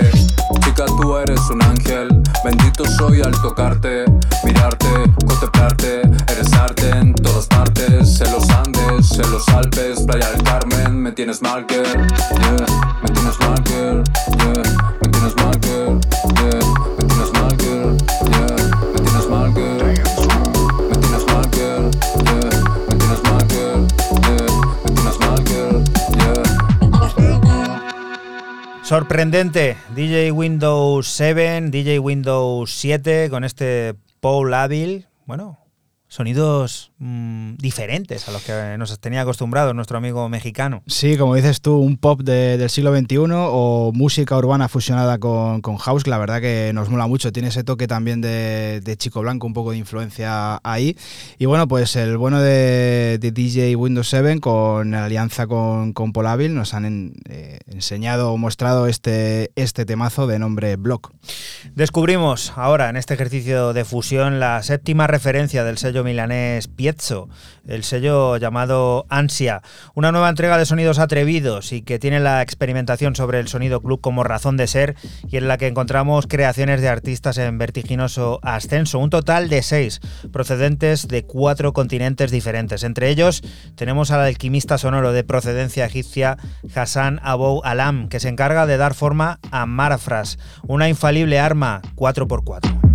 Chica, 0.64 0.84
tú 0.86 1.16
eres 1.16 1.40
un 1.50 1.62
ángel. 1.62 2.22
Bendito 2.44 2.84
soy 2.98 3.20
al 3.22 3.32
tocarte, 3.42 4.04
mirarte, 4.44 4.88
contemplarte. 5.26 6.02
Eres 6.28 6.52
arte 6.52 6.90
en 6.90 7.14
todas 7.14 7.46
partes. 7.46 8.20
En 8.20 8.32
los 8.32 8.48
Andes, 8.50 9.18
en 9.18 9.30
los 9.30 9.48
Alpes, 9.48 10.02
Playa 10.02 10.30
del 10.30 10.42
Carmen. 10.42 11.02
Me 11.02 11.12
tienes 11.12 11.42
mal, 11.42 11.66
girl. 11.68 12.06
Me 13.02 13.08
tienes 13.10 13.38
mal, 13.40 13.62
girl. 13.64 14.02
Me 15.00 15.08
tienes 15.10 15.36
mal, 15.36 15.51
Sorprendente, 28.92 29.78
DJ 29.94 30.32
Windows 30.32 31.08
7, 31.08 31.70
DJ 31.70 31.98
Windows 31.98 32.70
7 32.70 33.30
con 33.30 33.42
este 33.42 33.94
Paul 34.20 34.52
Avil. 34.52 35.06
Bueno, 35.24 35.61
sonidos 36.12 36.92
mm, 36.98 37.54
diferentes 37.56 38.28
a 38.28 38.32
los 38.32 38.42
que 38.42 38.76
nos 38.76 38.98
tenía 39.00 39.22
acostumbrados 39.22 39.74
nuestro 39.74 39.96
amigo 39.96 40.28
mexicano. 40.28 40.82
Sí, 40.86 41.16
como 41.16 41.34
dices 41.36 41.62
tú, 41.62 41.78
un 41.78 41.96
pop 41.96 42.20
de- 42.20 42.58
del 42.58 42.68
siglo 42.68 42.94
XXI 42.94 43.16
o 43.30 43.92
música 43.94 44.36
urbana 44.36 44.68
fusionada 44.68 45.16
con, 45.16 45.62
con 45.62 45.78
house, 45.78 46.04
que 46.04 46.10
la 46.10 46.18
verdad 46.18 46.42
que 46.42 46.70
nos 46.74 46.90
mola 46.90 47.06
mucho. 47.06 47.32
Tiene 47.32 47.48
ese 47.48 47.64
toque 47.64 47.86
también 47.88 48.20
de, 48.20 48.82
de 48.84 48.96
Chico 48.98 49.22
Blanco, 49.22 49.46
un 49.46 49.54
poco 49.54 49.70
de 49.70 49.78
influencia 49.78 50.60
ahí. 50.62 50.98
Y 51.38 51.46
bueno, 51.46 51.66
pues 51.66 51.96
el 51.96 52.18
bueno 52.18 52.42
de, 52.42 53.16
de 53.18 53.32
DJ 53.32 53.74
Windows 53.76 54.08
7 54.10 54.38
con 54.40 54.92
alianza 54.94 55.46
con, 55.46 55.94
con 55.94 56.12
Polavil 56.12 56.54
nos 56.54 56.74
han 56.74 56.84
en- 56.84 57.14
eh, 57.30 57.58
enseñado 57.68 58.32
o 58.32 58.36
mostrado 58.36 58.86
este, 58.86 59.50
este 59.56 59.86
temazo 59.86 60.26
de 60.26 60.38
nombre 60.38 60.76
Block. 60.76 61.10
Descubrimos 61.74 62.52
ahora 62.56 62.90
en 62.90 62.96
este 62.98 63.14
ejercicio 63.14 63.72
de 63.72 63.86
fusión 63.86 64.40
la 64.40 64.62
séptima 64.62 65.06
referencia 65.06 65.64
del 65.64 65.78
sello 65.78 66.01
milanés 66.04 66.68
Piezzo, 66.68 67.28
el 67.66 67.84
sello 67.84 68.36
llamado 68.36 69.06
Ansia, 69.08 69.62
una 69.94 70.12
nueva 70.12 70.28
entrega 70.28 70.58
de 70.58 70.66
sonidos 70.66 70.98
atrevidos 70.98 71.72
y 71.72 71.82
que 71.82 71.98
tiene 71.98 72.20
la 72.20 72.42
experimentación 72.42 73.14
sobre 73.14 73.40
el 73.40 73.48
sonido 73.48 73.80
club 73.80 74.00
como 74.00 74.24
razón 74.24 74.56
de 74.56 74.66
ser 74.66 74.96
y 75.28 75.36
en 75.36 75.48
la 75.48 75.58
que 75.58 75.66
encontramos 75.66 76.26
creaciones 76.26 76.80
de 76.80 76.88
artistas 76.88 77.38
en 77.38 77.58
vertiginoso 77.58 78.40
ascenso, 78.42 78.98
un 78.98 79.10
total 79.10 79.48
de 79.48 79.62
seis, 79.62 80.00
procedentes 80.32 81.08
de 81.08 81.24
cuatro 81.24 81.72
continentes 81.72 82.30
diferentes. 82.30 82.82
Entre 82.84 83.08
ellos 83.08 83.42
tenemos 83.76 84.10
al 84.10 84.20
alquimista 84.20 84.78
sonoro 84.78 85.12
de 85.12 85.24
procedencia 85.24 85.86
egipcia 85.86 86.38
Hassan 86.74 87.20
Abou 87.22 87.62
Alam, 87.64 88.08
que 88.08 88.20
se 88.20 88.28
encarga 88.28 88.66
de 88.66 88.76
dar 88.76 88.94
forma 88.94 89.38
a 89.50 89.66
Marfras, 89.66 90.38
una 90.66 90.88
infalible 90.88 91.38
arma 91.38 91.82
4x4. 91.96 92.92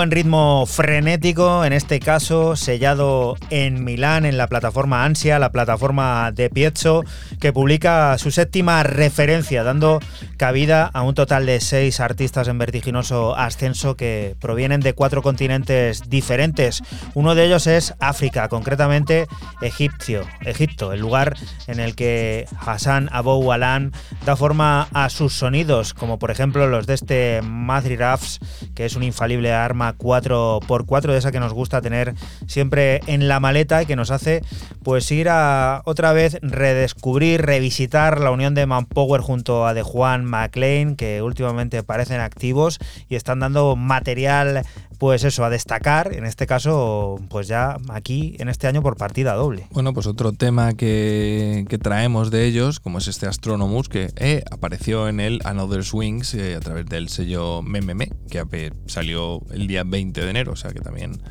Buen 0.00 0.10
ritmo 0.10 0.64
frenético, 0.64 1.62
en 1.62 1.74
este 1.74 2.00
caso 2.00 2.56
sellado 2.56 3.36
en 3.50 3.84
Milán, 3.84 4.24
en 4.24 4.38
la 4.38 4.46
plataforma 4.46 5.04
Ansia, 5.04 5.38
la 5.38 5.52
plataforma 5.52 6.32
de 6.32 6.48
Piezzo, 6.48 7.04
que 7.38 7.52
publica 7.52 8.16
su 8.16 8.30
séptima 8.30 8.82
referencia, 8.82 9.62
dando 9.62 10.00
cabida 10.38 10.86
a 10.94 11.02
un 11.02 11.14
total 11.14 11.44
de 11.44 11.60
seis 11.60 12.00
artistas 12.00 12.48
en 12.48 12.56
vertiginoso 12.56 13.36
ascenso 13.36 13.94
que 13.94 14.36
provienen 14.40 14.80
de 14.80 14.94
cuatro 14.94 15.20
continentes 15.20 16.08
diferentes. 16.08 16.82
Uno 17.12 17.34
de 17.34 17.44
ellos 17.44 17.66
es 17.66 17.92
África, 18.00 18.48
concretamente 18.48 19.26
Egipcio, 19.60 20.22
Egipto, 20.46 20.94
el 20.94 21.00
lugar 21.00 21.36
en 21.66 21.78
el 21.78 21.94
que 21.94 22.46
Hassan 22.58 23.10
Abou 23.12 23.52
Alan 23.52 23.92
da 24.24 24.34
forma 24.34 24.88
a 24.94 25.10
sus 25.10 25.34
sonidos, 25.34 25.92
como 25.92 26.18
por 26.18 26.30
ejemplo 26.30 26.66
los 26.68 26.86
de 26.86 26.94
este 26.94 27.42
Madri 27.42 27.96
Rafs, 27.96 28.39
que 28.80 28.86
es 28.86 28.96
un 28.96 29.02
infalible 29.02 29.52
arma 29.52 29.94
4x4 29.98 31.12
de 31.12 31.18
esa 31.18 31.30
que 31.30 31.38
nos 31.38 31.52
gusta 31.52 31.82
tener 31.82 32.14
siempre 32.46 33.02
en 33.06 33.28
la 33.28 33.38
maleta 33.38 33.82
y 33.82 33.84
que 33.84 33.94
nos 33.94 34.10
hace 34.10 34.40
pues 34.82 35.10
ir 35.10 35.28
a 35.28 35.82
otra 35.84 36.14
vez 36.14 36.38
redescubrir, 36.40 37.42
revisitar 37.42 38.20
la 38.20 38.30
unión 38.30 38.54
de 38.54 38.64
Manpower 38.64 39.20
junto 39.20 39.66
a 39.66 39.74
de 39.74 39.82
Juan 39.82 40.24
McLean 40.24 40.96
que 40.96 41.20
últimamente 41.20 41.82
parecen 41.82 42.22
activos 42.22 42.78
y 43.10 43.16
están 43.16 43.40
dando 43.40 43.76
material 43.76 44.62
pues 45.00 45.24
eso, 45.24 45.46
a 45.46 45.50
destacar, 45.50 46.12
en 46.12 46.26
este 46.26 46.46
caso, 46.46 47.18
pues 47.30 47.48
ya 47.48 47.78
aquí 47.88 48.36
en 48.38 48.50
este 48.50 48.66
año 48.66 48.82
por 48.82 48.98
partida 48.98 49.32
doble. 49.32 49.66
Bueno, 49.70 49.94
pues 49.94 50.06
otro 50.06 50.32
tema 50.34 50.74
que, 50.74 51.64
traemos 51.82 52.30
de 52.30 52.44
ellos, 52.44 52.80
como 52.80 52.98
es 52.98 53.08
este 53.08 53.26
Astronomus, 53.26 53.88
que 53.88 54.12
eh, 54.16 54.44
apareció 54.50 55.08
en 55.08 55.20
el 55.20 55.40
Another 55.44 55.84
Swings 55.84 56.34
eh, 56.34 56.54
a 56.54 56.60
través 56.60 56.84
del 56.84 57.08
sello 57.08 57.62
Mememe, 57.62 58.12
que 58.28 58.72
salió 58.84 59.40
el 59.50 59.66
día 59.68 59.84
20 59.84 60.20
de 60.20 60.28
enero, 60.28 60.52
o 60.52 60.56
sea 60.56 60.70
que 60.70 60.80
también 60.80 61.22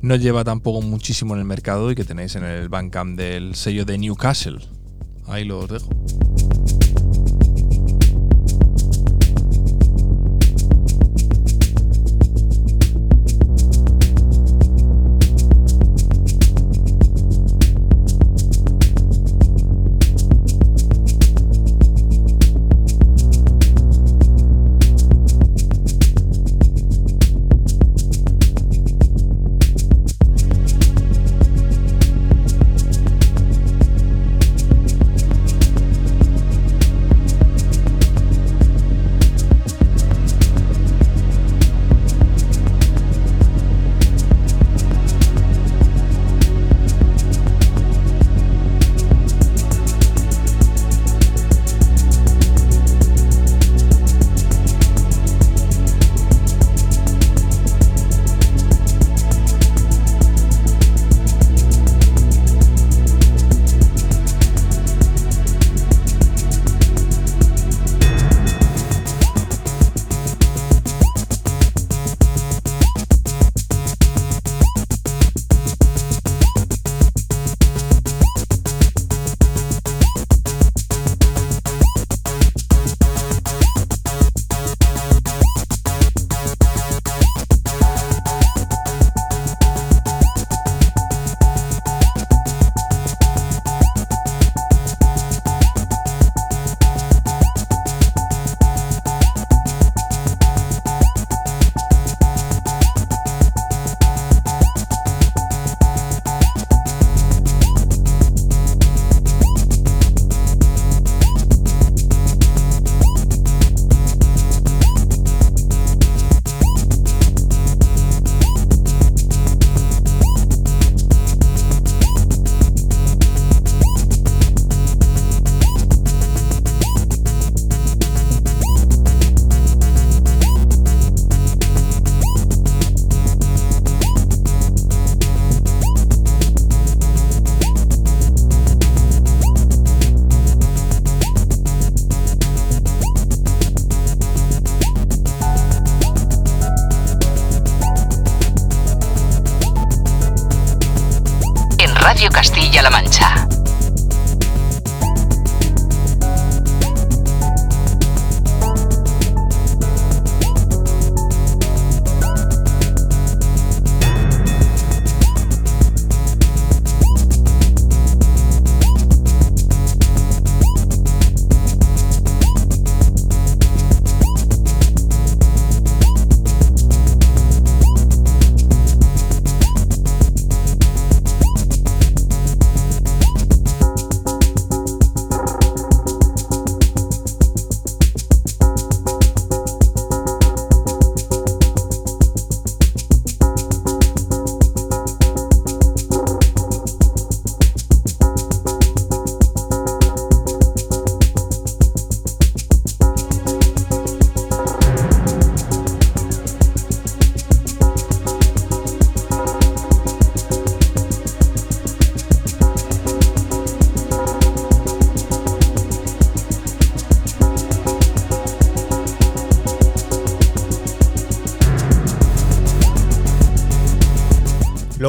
no 0.00 0.16
lleva 0.16 0.42
tampoco 0.42 0.80
muchísimo 0.80 1.34
en 1.34 1.40
el 1.40 1.46
mercado 1.46 1.90
y 1.90 1.94
que 1.94 2.04
tenéis 2.04 2.36
en 2.36 2.44
el 2.44 2.70
Bandcamp 2.70 3.18
del 3.18 3.54
sello 3.54 3.84
de 3.84 3.98
Newcastle. 3.98 4.60
Ahí 5.26 5.44
los 5.44 5.68
dejo. 5.68 5.90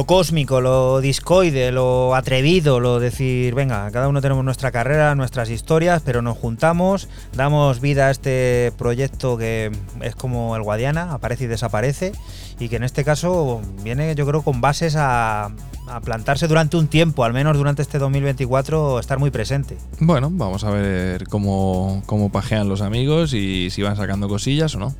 Lo 0.02 0.06
cósmico, 0.06 0.60
lo 0.60 1.00
discoide, 1.00 1.70
lo 1.70 2.16
atrevido, 2.16 2.80
lo 2.80 2.98
decir, 2.98 3.54
venga, 3.54 3.88
cada 3.92 4.08
uno 4.08 4.20
tenemos 4.20 4.44
nuestra 4.44 4.72
carrera, 4.72 5.14
nuestras 5.14 5.48
historias, 5.48 6.02
pero 6.04 6.22
nos 6.22 6.36
juntamos, 6.36 7.08
damos 7.36 7.80
vida 7.80 8.08
a 8.08 8.10
este 8.10 8.72
proyecto 8.76 9.38
que 9.38 9.70
es 10.00 10.16
como 10.16 10.56
el 10.56 10.62
Guadiana, 10.62 11.12
aparece 11.12 11.44
y 11.44 11.46
desaparece, 11.46 12.10
y 12.58 12.68
que 12.68 12.76
en 12.76 12.82
este 12.82 13.04
caso 13.04 13.62
viene, 13.84 14.16
yo 14.16 14.26
creo, 14.26 14.42
con 14.42 14.60
bases 14.60 14.96
a, 14.98 15.52
plantarse 16.04 16.48
durante 16.48 16.76
un 16.76 16.88
tiempo, 16.88 17.22
al 17.22 17.32
menos 17.32 17.56
durante 17.56 17.82
este 17.82 17.98
2024, 17.98 18.98
estar 18.98 19.20
muy 19.20 19.30
presente. 19.30 19.76
Bueno, 20.00 20.30
vamos 20.32 20.64
a 20.64 20.70
ver 20.70 21.28
cómo, 21.28 22.02
cómo 22.06 22.32
pajean 22.32 22.68
los 22.68 22.80
amigos 22.80 23.34
y 23.34 23.68
si 23.70 23.82
van 23.82 23.94
sacando 23.96 24.26
cosillas 24.28 24.74
o 24.74 24.78
no. 24.78 24.94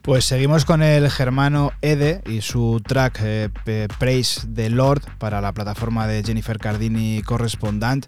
Pues 0.09 0.25
seguimos 0.25 0.65
con 0.65 0.83
el 0.83 1.11
germano 1.11 1.73
Ede 1.83 2.23
y 2.25 2.41
su 2.41 2.81
track 2.83 3.21
eh, 3.23 3.89
Praise 3.99 4.49
the 4.55 4.71
Lord 4.71 5.03
para 5.19 5.43
la 5.43 5.53
plataforma 5.53 6.07
de 6.07 6.23
Jennifer 6.25 6.59
Cardini 6.59 7.21
Correspondant. 7.21 8.07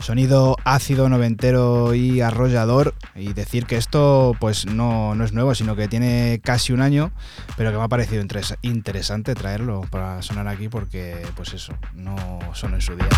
Sonido 0.00 0.56
ácido, 0.64 1.08
noventero 1.08 1.94
y 1.94 2.20
arrollador. 2.20 2.94
Y 3.14 3.32
decir 3.32 3.64
que 3.64 3.78
esto 3.78 4.36
pues 4.38 4.66
no, 4.66 5.14
no 5.14 5.24
es 5.24 5.32
nuevo, 5.32 5.54
sino 5.54 5.74
que 5.74 5.88
tiene 5.88 6.40
casi 6.44 6.74
un 6.74 6.82
año, 6.82 7.12
pero 7.56 7.70
que 7.70 7.78
me 7.78 7.84
ha 7.84 7.88
parecido 7.88 8.22
interesante 8.60 9.34
traerlo 9.34 9.80
para 9.90 10.20
sonar 10.20 10.48
aquí 10.48 10.68
porque 10.68 11.26
pues 11.34 11.54
eso, 11.54 11.72
no 11.94 12.38
son 12.52 12.74
en 12.74 12.82
su 12.82 12.94
día. 12.94 13.08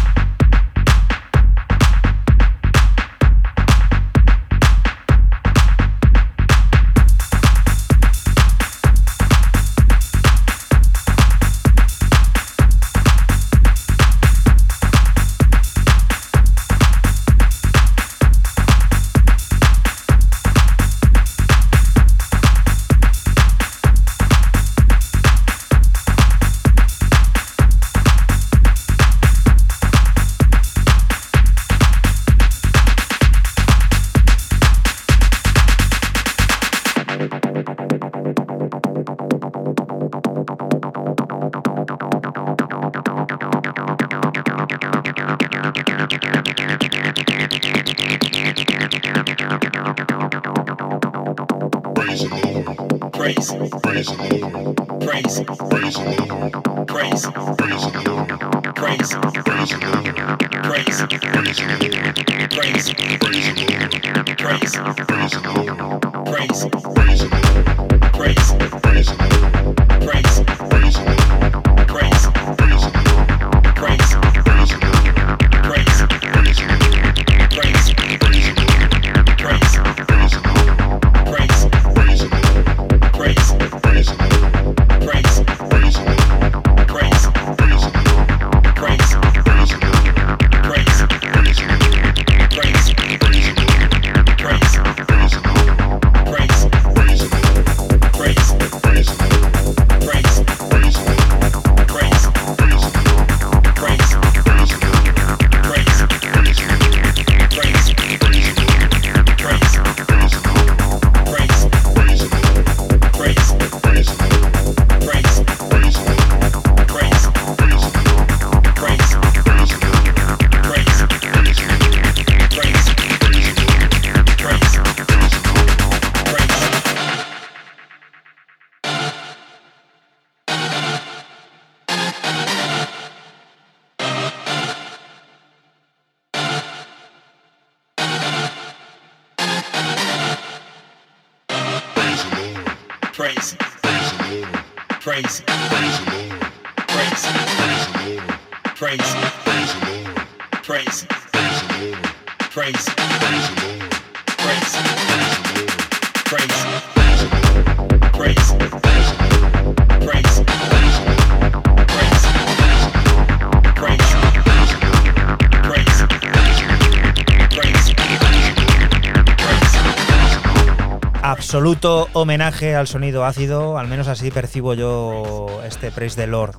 Absoluto 171.71 172.09
homenaje 172.15 172.75
al 172.75 172.89
sonido 172.89 173.25
ácido, 173.25 173.79
al 173.79 173.87
menos 173.87 174.09
así 174.09 174.33
percibo 174.33 174.75
yo 174.75 175.47
este 175.65 175.93
Praise 175.93 176.17
the 176.17 176.27
Lord. 176.27 176.57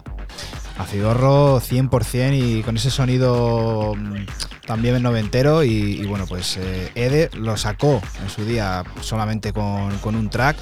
Acidorro 0.78 1.60
100% 1.60 2.34
y 2.34 2.64
con 2.64 2.78
ese 2.78 2.90
sonido 2.92 3.94
mm, 3.94 4.26
también 4.66 5.04
noventero 5.04 5.66
y, 5.66 6.00
y 6.00 6.06
bueno 6.06 6.26
pues 6.28 6.56
eh, 6.56 6.94
Ede 6.96 7.30
lo 7.34 7.58
sacó 7.58 8.02
en 8.24 8.30
su 8.30 8.46
día 8.46 8.86
solamente 9.02 9.52
con, 9.52 9.98
con 9.98 10.16
un 10.16 10.30
track 10.30 10.56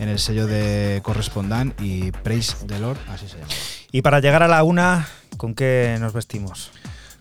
en 0.00 0.08
el 0.08 0.18
sello 0.18 0.48
de 0.48 1.00
Correspondant 1.04 1.80
y 1.80 2.10
Praise 2.10 2.66
the 2.66 2.80
Lord, 2.80 2.98
así 3.10 3.28
se 3.28 3.36
llama. 3.36 3.52
Y 3.92 4.02
para 4.02 4.18
llegar 4.18 4.42
a 4.42 4.48
la 4.48 4.64
una, 4.64 5.06
¿con 5.36 5.54
qué 5.54 5.98
nos 6.00 6.12
vestimos? 6.12 6.72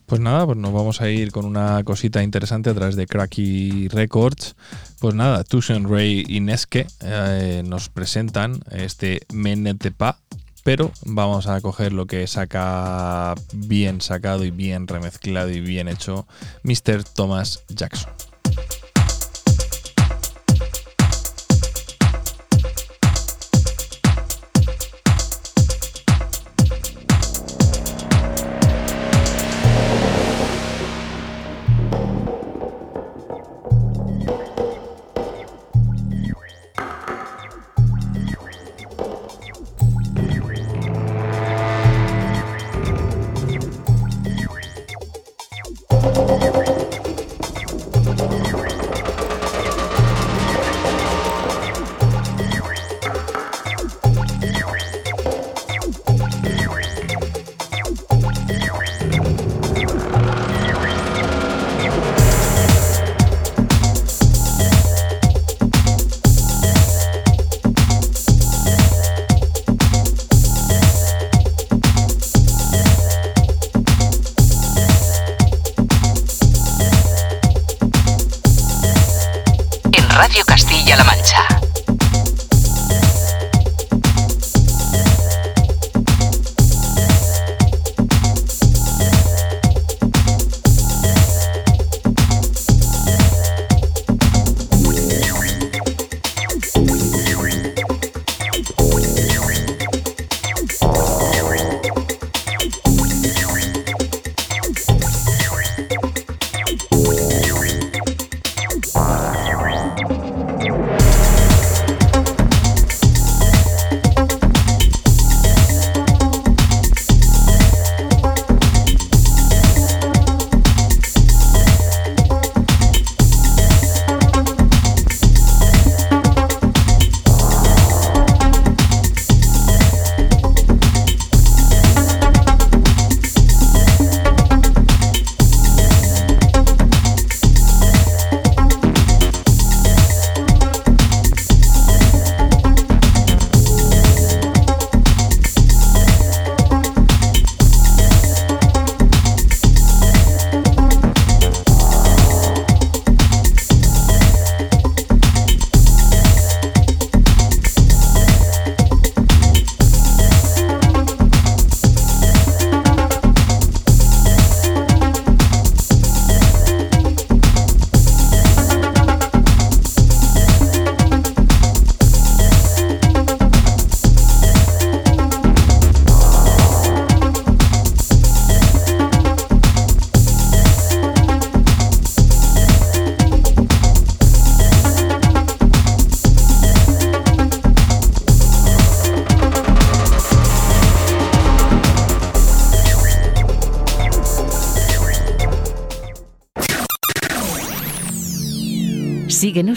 Pues 0.05 0.19
nada, 0.21 0.45
pues 0.45 0.57
nos 0.57 0.73
vamos 0.73 1.01
a 1.01 1.09
ir 1.09 1.31
con 1.31 1.45
una 1.45 1.83
cosita 1.83 2.21
interesante 2.21 2.69
a 2.69 2.73
través 2.73 2.95
de 2.95 3.07
Cracky 3.07 3.87
Records. 3.87 4.55
Pues 4.99 5.15
nada, 5.15 5.43
Tucson 5.43 5.89
Ray 5.89 6.25
y 6.27 6.39
Neske 6.39 6.87
eh, 7.01 7.63
nos 7.65 7.89
presentan 7.89 8.59
este 8.71 9.21
Menetepa, 9.33 10.19
pero 10.63 10.91
vamos 11.05 11.47
a 11.47 11.59
coger 11.61 11.93
lo 11.93 12.05
que 12.05 12.27
saca 12.27 13.33
bien 13.53 14.01
sacado 14.01 14.43
y 14.43 14.51
bien 14.51 14.87
remezclado 14.87 15.49
y 15.49 15.61
bien 15.61 15.87
hecho 15.87 16.27
Mr. 16.63 17.03
Thomas 17.03 17.63
Jackson. 17.69 18.32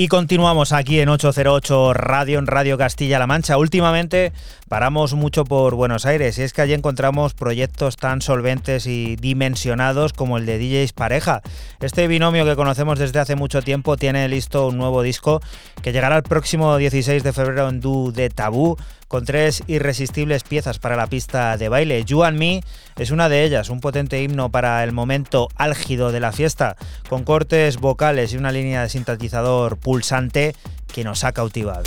Y 0.00 0.08
continuamos 0.08 0.72
aquí 0.72 0.98
en 1.00 1.10
808 1.10 1.92
Radio, 1.92 2.38
en 2.38 2.46
Radio 2.46 2.78
Castilla-La 2.78 3.26
Mancha. 3.26 3.58
Últimamente 3.58 4.32
paramos 4.66 5.12
mucho 5.12 5.44
por 5.44 5.74
Buenos 5.74 6.06
Aires 6.06 6.38
y 6.38 6.42
es 6.42 6.54
que 6.54 6.62
allí 6.62 6.72
encontramos 6.72 7.34
proyectos 7.34 7.98
tan 7.98 8.22
solventes 8.22 8.86
y 8.86 9.16
dimensionados 9.16 10.14
como 10.14 10.38
el 10.38 10.46
de 10.46 10.58
DJs 10.58 10.94
Pareja. 10.94 11.42
Este 11.80 12.08
binomio 12.08 12.46
que 12.46 12.56
conocemos 12.56 12.98
desde 12.98 13.18
hace 13.18 13.36
mucho 13.36 13.60
tiempo 13.60 13.98
tiene 13.98 14.26
listo 14.26 14.68
un 14.68 14.78
nuevo 14.78 15.02
disco 15.02 15.42
que 15.82 15.92
llegará 15.92 16.16
el 16.16 16.22
próximo 16.22 16.78
16 16.78 17.22
de 17.22 17.34
febrero 17.34 17.68
en 17.68 17.80
Du 17.80 18.10
de 18.10 18.30
Tabú 18.30 18.78
con 19.10 19.24
tres 19.24 19.64
irresistibles 19.66 20.44
piezas 20.44 20.78
para 20.78 20.94
la 20.94 21.08
pista 21.08 21.56
de 21.56 21.68
baile. 21.68 22.04
You 22.04 22.22
and 22.22 22.38
Me 22.38 22.62
es 22.96 23.10
una 23.10 23.28
de 23.28 23.42
ellas, 23.42 23.68
un 23.68 23.80
potente 23.80 24.22
himno 24.22 24.50
para 24.50 24.84
el 24.84 24.92
momento 24.92 25.48
álgido 25.56 26.12
de 26.12 26.20
la 26.20 26.30
fiesta, 26.30 26.76
con 27.08 27.24
cortes 27.24 27.78
vocales 27.78 28.32
y 28.32 28.36
una 28.36 28.52
línea 28.52 28.82
de 28.82 28.88
sintetizador 28.88 29.78
pulsante 29.78 30.54
que 30.94 31.02
nos 31.02 31.24
ha 31.24 31.32
cautivado. 31.32 31.82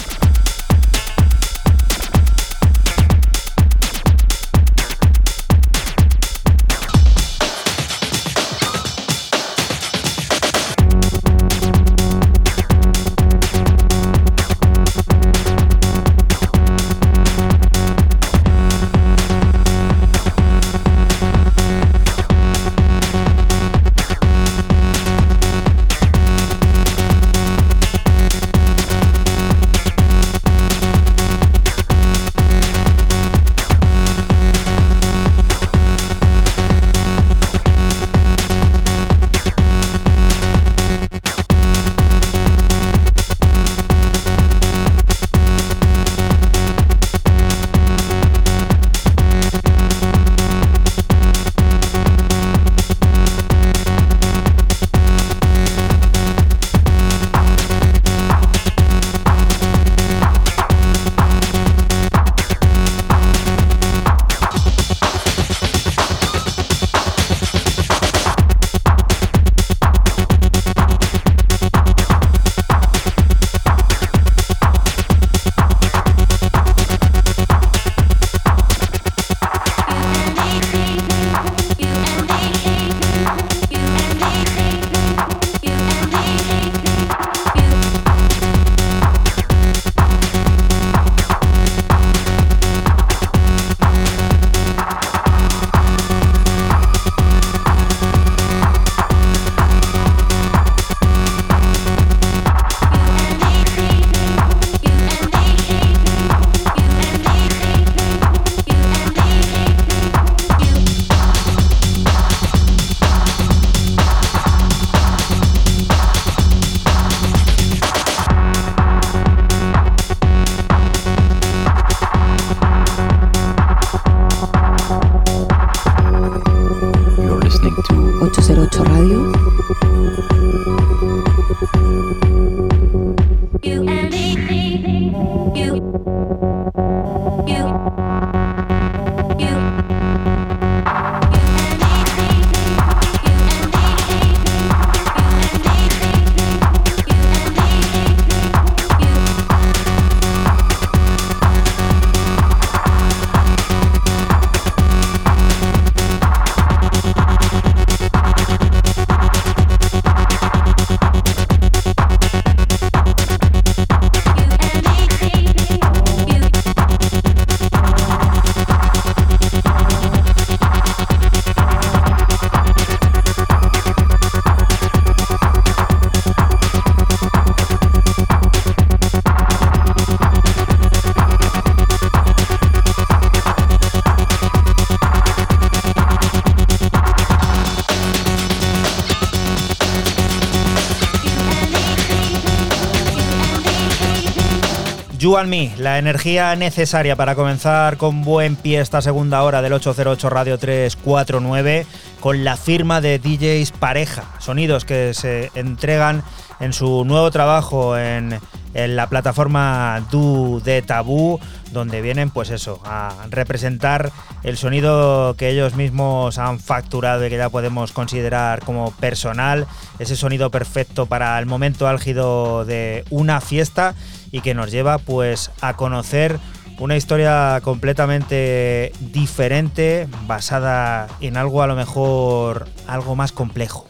You 195.23 195.37
and 195.37 195.47
Me, 195.49 195.73
la 195.77 195.99
energía 195.99 196.53
necesaria 196.57 197.15
para 197.15 197.33
comenzar 197.33 197.95
con 197.95 198.23
buen 198.23 198.57
pie 198.57 198.81
esta 198.81 199.01
segunda 199.01 199.41
hora 199.43 199.61
del 199.61 199.71
808 199.71 200.29
Radio 200.29 200.57
349 200.57 201.85
con 202.19 202.43
la 202.43 202.57
firma 202.57 202.99
de 202.99 203.19
DJs 203.19 203.71
Pareja, 203.71 204.25
sonidos 204.39 204.83
que 204.83 205.13
se 205.13 205.49
entregan 205.55 206.23
en 206.59 206.73
su 206.73 207.05
nuevo 207.05 207.31
trabajo 207.31 207.97
en, 207.97 208.37
en 208.73 208.95
la 208.97 209.07
plataforma 209.07 210.05
Du 210.11 210.61
de 210.61 210.81
Tabú, 210.81 211.39
donde 211.71 212.01
vienen 212.01 212.29
pues 212.29 212.49
eso, 212.49 212.81
a 212.83 213.15
representar 213.29 214.11
el 214.43 214.57
sonido 214.57 215.35
que 215.37 215.47
ellos 215.47 215.75
mismos 215.75 216.37
han 216.37 216.59
facturado 216.59 217.25
y 217.25 217.29
que 217.29 217.37
ya 217.37 217.47
podemos 217.47 217.93
considerar 217.93 218.59
como 218.65 218.91
personal, 218.91 219.67
ese 219.99 220.17
sonido 220.17 220.51
perfecto 220.51 221.05
para 221.05 221.39
el 221.39 221.45
momento 221.45 221.87
álgido 221.87 222.65
de 222.65 223.05
una 223.09 223.39
fiesta 223.39 223.95
y 224.33 224.41
que 224.41 224.55
nos 224.55 224.71
lleva 224.71 224.97
pues 224.97 225.51
a 225.61 225.75
conocer 225.75 226.39
una 226.79 226.97
historia 226.97 227.61
completamente 227.63 228.91
diferente, 228.99 230.07
basada 230.25 231.07
en 231.21 231.37
algo 231.37 231.61
a 231.61 231.67
lo 231.67 231.75
mejor 231.75 232.67
algo 232.87 233.15
más 233.15 233.31
complejo. 233.31 233.87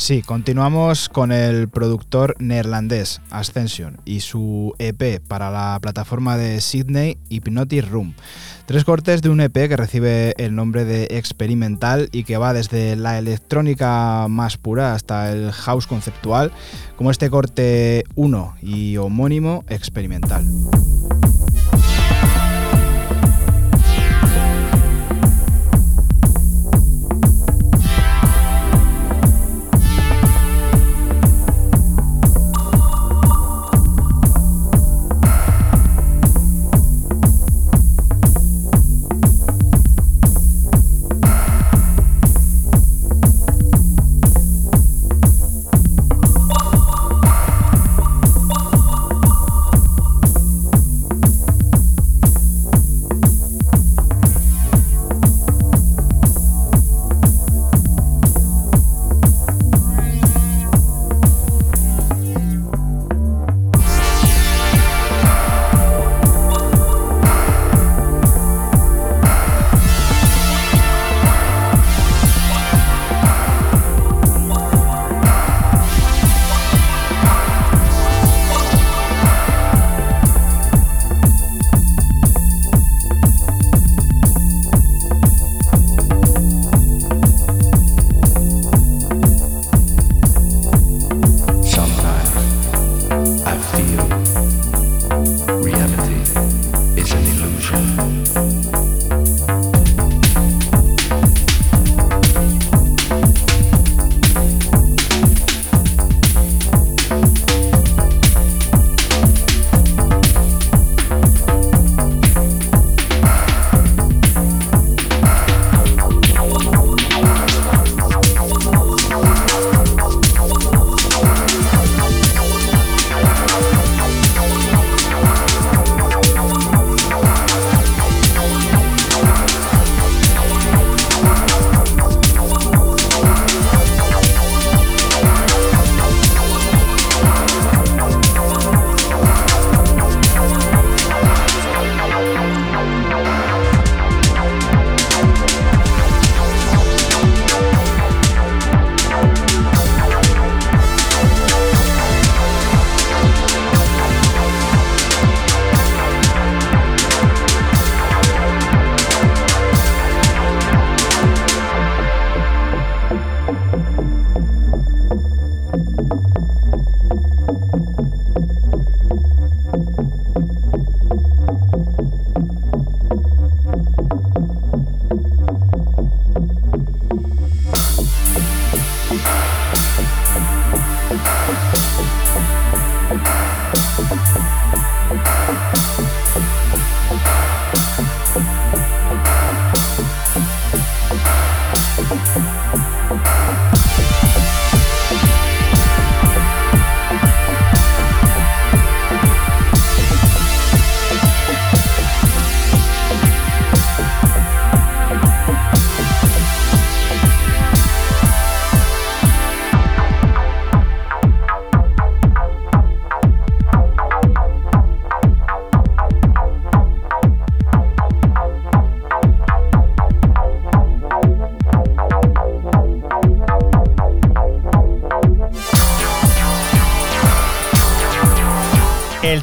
Sí, 0.00 0.22
continuamos 0.22 1.10
con 1.10 1.30
el 1.30 1.68
productor 1.68 2.34
neerlandés 2.38 3.20
Ascension 3.28 4.00
y 4.06 4.20
su 4.20 4.74
EP 4.78 5.20
para 5.20 5.50
la 5.50 5.78
plataforma 5.78 6.38
de 6.38 6.62
Sydney 6.62 7.18
Hypnotic 7.28 7.86
Room. 7.86 8.14
Tres 8.64 8.86
cortes 8.86 9.20
de 9.20 9.28
un 9.28 9.42
EP 9.42 9.52
que 9.52 9.76
recibe 9.76 10.34
el 10.38 10.54
nombre 10.54 10.86
de 10.86 11.06
experimental 11.10 12.08
y 12.12 12.24
que 12.24 12.38
va 12.38 12.54
desde 12.54 12.96
la 12.96 13.18
electrónica 13.18 14.26
más 14.30 14.56
pura 14.56 14.94
hasta 14.94 15.32
el 15.32 15.52
house 15.52 15.86
conceptual, 15.86 16.50
como 16.96 17.10
este 17.10 17.28
corte 17.28 18.04
1 18.14 18.56
y 18.62 18.96
homónimo 18.96 19.64
experimental. 19.68 20.46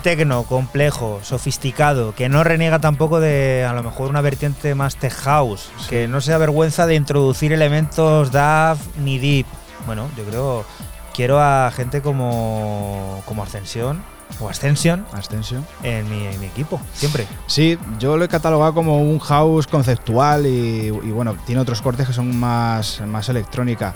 Tecno 0.08 0.44
complejo, 0.44 1.20
sofisticado, 1.22 2.16
que 2.16 2.30
no 2.30 2.42
reniega 2.46 2.80
tampoco 2.80 3.20
de 3.20 3.66
a 3.66 3.74
lo 3.74 3.84
mejor 3.84 4.10
una 4.10 4.22
vertiente 4.22 4.74
más 4.74 4.96
tech 4.96 5.12
house, 5.12 5.70
que 5.90 6.08
no 6.08 6.22
se 6.22 6.32
avergüenza 6.32 6.88
de 6.88 6.96
introducir 6.96 7.52
elementos 7.52 8.32
DAF 8.32 8.80
ni 9.04 9.20
deep. 9.20 9.46
Bueno, 9.86 10.10
yo 10.16 10.24
creo 10.24 10.66
quiero 11.14 11.42
a 11.42 11.70
gente 11.76 12.02
como 12.02 13.22
como 13.26 13.44
Ascensión 13.44 14.02
o 14.40 14.48
Ascension 14.48 15.06
Ascension. 15.12 15.68
en 15.84 16.10
mi, 16.10 16.26
en 16.26 16.40
mi 16.40 16.46
equipo, 16.46 16.80
siempre. 16.94 17.28
Sí, 17.48 17.78
yo 18.00 18.16
lo 18.16 18.24
he 18.24 18.30
catalogado 18.30 18.74
como 18.74 19.02
un 19.02 19.20
house 19.20 19.68
conceptual 19.68 20.46
y, 20.46 20.88
y 20.88 21.12
bueno, 21.12 21.36
tiene 21.46 21.60
otros 21.60 21.82
cortes 21.82 22.08
que 22.08 22.14
son 22.14 22.34
más, 22.34 23.02
más 23.06 23.28
electrónica. 23.28 23.94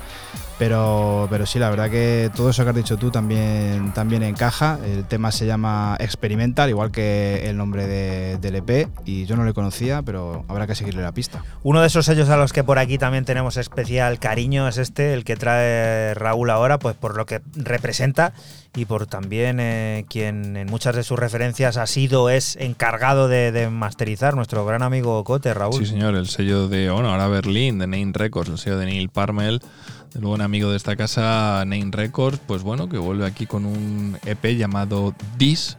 Pero, 0.61 1.25
pero 1.31 1.47
sí, 1.47 1.57
la 1.57 1.71
verdad 1.71 1.89
que 1.89 2.29
todo 2.35 2.51
eso 2.51 2.63
que 2.63 2.69
has 2.69 2.75
dicho 2.75 2.95
tú 2.95 3.09
también, 3.09 3.91
también 3.95 4.21
encaja. 4.21 4.77
El 4.85 5.05
tema 5.05 5.31
se 5.31 5.47
llama 5.47 5.97
Experimental, 5.99 6.69
igual 6.69 6.91
que 6.91 7.49
el 7.49 7.57
nombre 7.57 7.87
de- 7.87 8.37
del 8.37 8.57
EP, 8.57 8.87
y 9.03 9.25
yo 9.25 9.35
no 9.35 9.43
le 9.43 9.53
conocía, 9.55 10.03
pero 10.03 10.45
habrá 10.47 10.67
que 10.67 10.75
seguirle 10.75 11.01
la 11.01 11.13
pista. 11.13 11.43
Uno 11.63 11.81
de 11.81 11.87
esos 11.87 12.05
sellos 12.05 12.29
a 12.29 12.37
los 12.37 12.53
que 12.53 12.63
por 12.63 12.77
aquí 12.77 12.99
también 12.99 13.25
tenemos 13.25 13.57
especial 13.57 14.19
cariño 14.19 14.67
es 14.67 14.77
este, 14.77 15.15
el 15.15 15.23
que 15.23 15.35
trae 15.35 16.13
Raúl 16.13 16.51
ahora, 16.51 16.77
pues 16.77 16.95
por 16.95 17.17
lo 17.17 17.25
que 17.25 17.41
representa 17.55 18.33
y 18.75 18.85
por 18.85 19.07
también 19.07 19.57
eh, 19.59 20.05
quien 20.09 20.55
en 20.57 20.67
muchas 20.67 20.95
de 20.95 21.01
sus 21.03 21.17
referencias 21.17 21.77
ha 21.77 21.87
sido, 21.87 22.29
es 22.29 22.55
encargado 22.57 23.27
de, 23.27 23.51
de 23.51 23.67
masterizar, 23.71 24.35
nuestro 24.35 24.63
gran 24.63 24.83
amigo 24.83 25.23
Cote, 25.23 25.55
Raúl. 25.55 25.73
Sí, 25.79 25.87
señor, 25.87 26.13
el 26.13 26.27
sello 26.27 26.67
de, 26.67 26.91
bueno, 26.91 27.09
ahora 27.09 27.27
Berlín, 27.29 27.79
de 27.79 27.87
Nine 27.87 28.11
Records, 28.13 28.49
el 28.51 28.57
sello 28.59 28.77
de 28.77 28.85
Neil 28.85 29.09
Parmel, 29.09 29.59
el 30.15 30.21
buen 30.21 30.41
amigo 30.41 30.69
de 30.69 30.77
esta 30.77 30.95
casa, 30.95 31.63
Nine 31.65 31.91
Records, 31.91 32.39
pues 32.45 32.63
bueno, 32.63 32.89
que 32.89 32.97
vuelve 32.97 33.25
aquí 33.25 33.45
con 33.45 33.65
un 33.65 34.17
EP 34.25 34.57
llamado 34.57 35.13
This. 35.37 35.77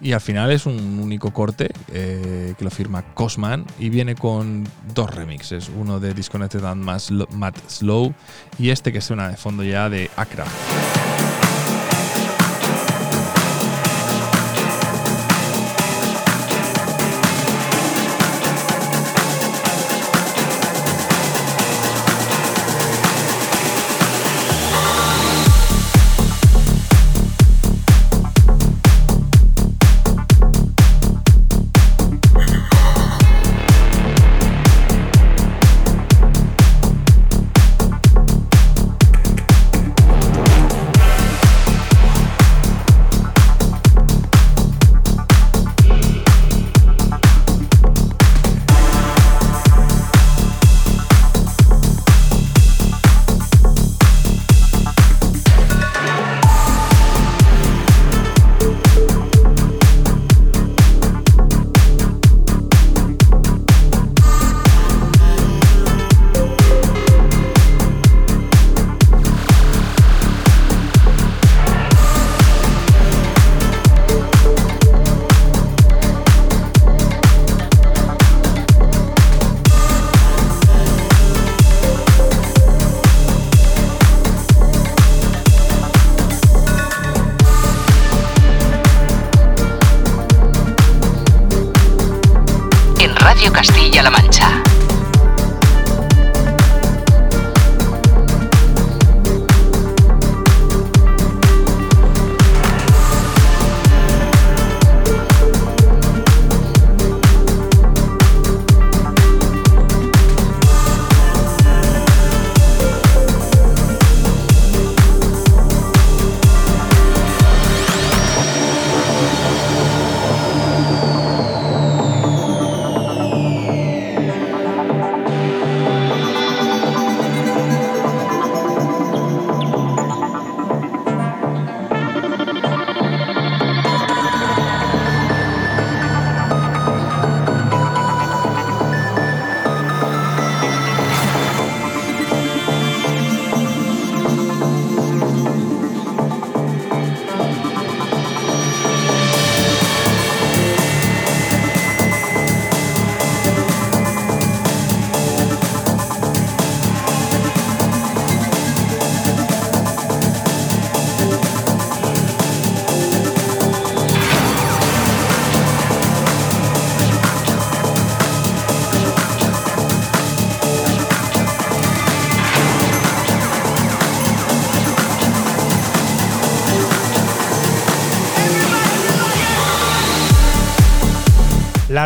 Y 0.00 0.12
al 0.12 0.20
final 0.20 0.52
es 0.52 0.66
un 0.66 0.98
único 0.98 1.32
corte 1.32 1.70
eh, 1.90 2.54
que 2.58 2.64
lo 2.64 2.70
firma 2.70 3.02
Cosman 3.14 3.64
y 3.78 3.88
viene 3.88 4.14
con 4.14 4.68
dos 4.94 5.14
remixes, 5.14 5.70
uno 5.74 6.00
de 6.00 6.12
Disconnected 6.12 6.62
and 6.64 6.84
Mad 6.84 7.54
Slow 7.66 8.12
y 8.58 8.70
este 8.70 8.92
que 8.92 9.00
suena 9.00 9.30
de 9.30 9.36
fondo 9.38 9.64
ya 9.64 9.88
de 9.88 10.10
Acra. 10.16 10.44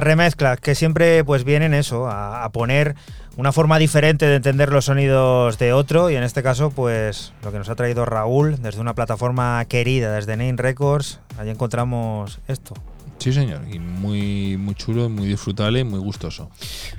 Las 0.01 0.07
remezclas, 0.07 0.59
que 0.59 0.75
siempre 0.75 1.23
pues 1.25 1.45
vienen 1.45 1.75
eso, 1.75 2.07
a, 2.09 2.43
a 2.43 2.49
poner 2.53 2.95
una 3.37 3.53
forma 3.53 3.79
diferente 3.79 4.25
de 4.25 4.37
entender 4.37 4.73
los 4.73 4.87
sonidos 4.87 5.59
de 5.59 5.75
otro 5.75 6.09
y 6.09 6.17
en 6.17 6.23
este 6.23 6.43
caso 6.43 6.71
pues 6.71 7.35
lo 7.45 7.53
que 7.53 7.59
nos 7.59 7.69
ha 7.69 7.75
traído 7.75 8.07
Raúl 8.07 8.63
desde 8.63 8.81
una 8.81 8.95
plataforma 8.95 9.63
querida, 9.67 10.15
desde 10.15 10.39
Name 10.39 10.55
Records, 10.57 11.21
allí 11.37 11.51
encontramos 11.51 12.41
esto. 12.49 12.73
Sí, 13.21 13.35
señor, 13.35 13.61
y 13.71 13.79
muy, 13.79 14.57
muy 14.57 14.75
chulo, 14.75 15.11
muy 15.11 15.29
disfrutable 15.29 15.81
y 15.81 15.85
muy 15.85 15.99
gustoso. 15.99 16.51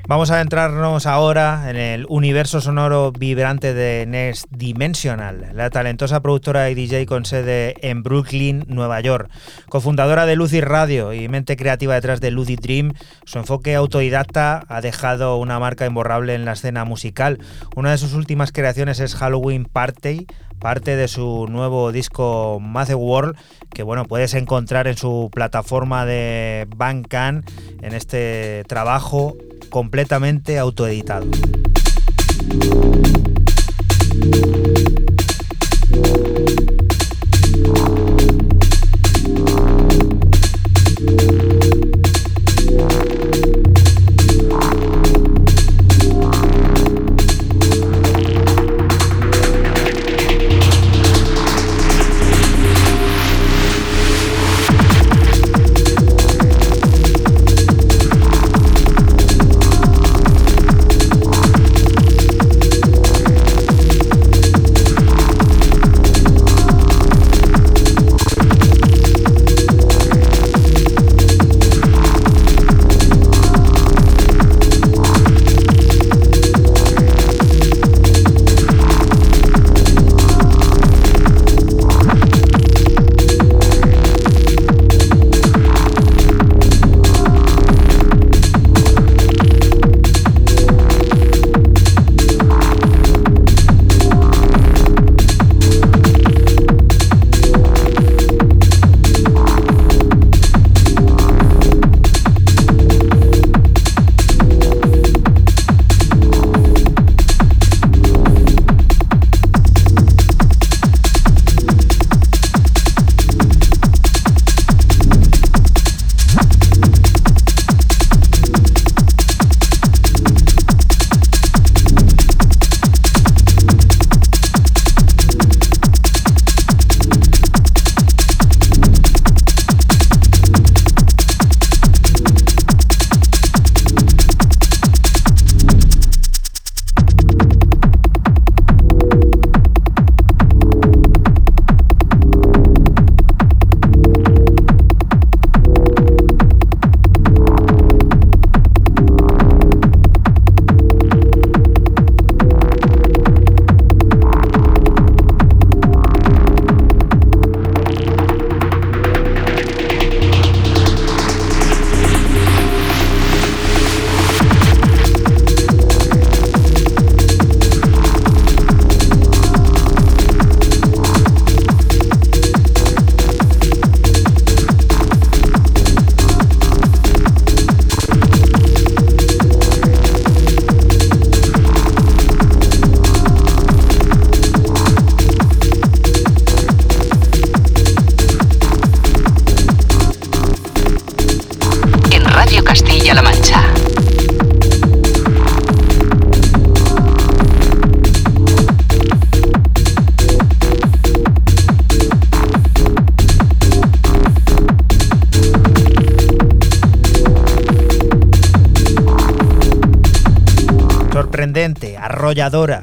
Vamos 0.07 0.29
a 0.29 0.35
adentrarnos 0.35 1.07
ahora 1.07 1.67
en 1.67 1.77
el 1.77 2.05
universo 2.09 2.61
sonoro 2.61 3.11
vibrante 3.11 3.73
de 3.73 4.05
Next 4.05 4.45
Dimensional, 4.51 5.49
la 5.55 5.71
talentosa 5.71 6.21
productora 6.21 6.69
y 6.69 6.75
DJ 6.75 7.07
con 7.07 7.25
sede 7.25 7.73
en 7.81 8.03
Brooklyn, 8.03 8.65
Nueva 8.67 9.01
York. 9.01 9.31
Cofundadora 9.67 10.27
de 10.27 10.35
Lucid 10.35 10.61
Radio 10.61 11.11
y 11.11 11.27
mente 11.27 11.57
creativa 11.57 11.95
detrás 11.95 12.21
de 12.21 12.29
Lucid 12.29 12.59
Dream, 12.59 12.93
su 13.25 13.39
enfoque 13.39 13.73
autodidacta 13.73 14.63
ha 14.67 14.79
dejado 14.81 15.37
una 15.37 15.57
marca 15.57 15.87
imborrable 15.87 16.35
en 16.35 16.45
la 16.45 16.51
escena 16.51 16.85
musical. 16.85 17.39
Una 17.75 17.89
de 17.89 17.97
sus 17.97 18.13
últimas 18.13 18.51
creaciones 18.51 18.99
es 18.99 19.15
Halloween 19.15 19.65
Party, 19.65 20.27
parte 20.61 20.95
de 20.95 21.07
su 21.07 21.47
nuevo 21.49 21.91
disco 21.91 22.59
Math 22.61 22.91
World, 22.93 23.35
que 23.73 23.83
bueno, 23.83 24.05
puedes 24.05 24.35
encontrar 24.35 24.87
en 24.87 24.95
su 24.95 25.29
plataforma 25.33 26.05
de 26.05 26.67
Bandcamp 26.77 27.45
en 27.81 27.93
este 27.93 28.63
trabajo 28.67 29.35
completamente 29.69 30.59
autoeditado. 30.59 31.25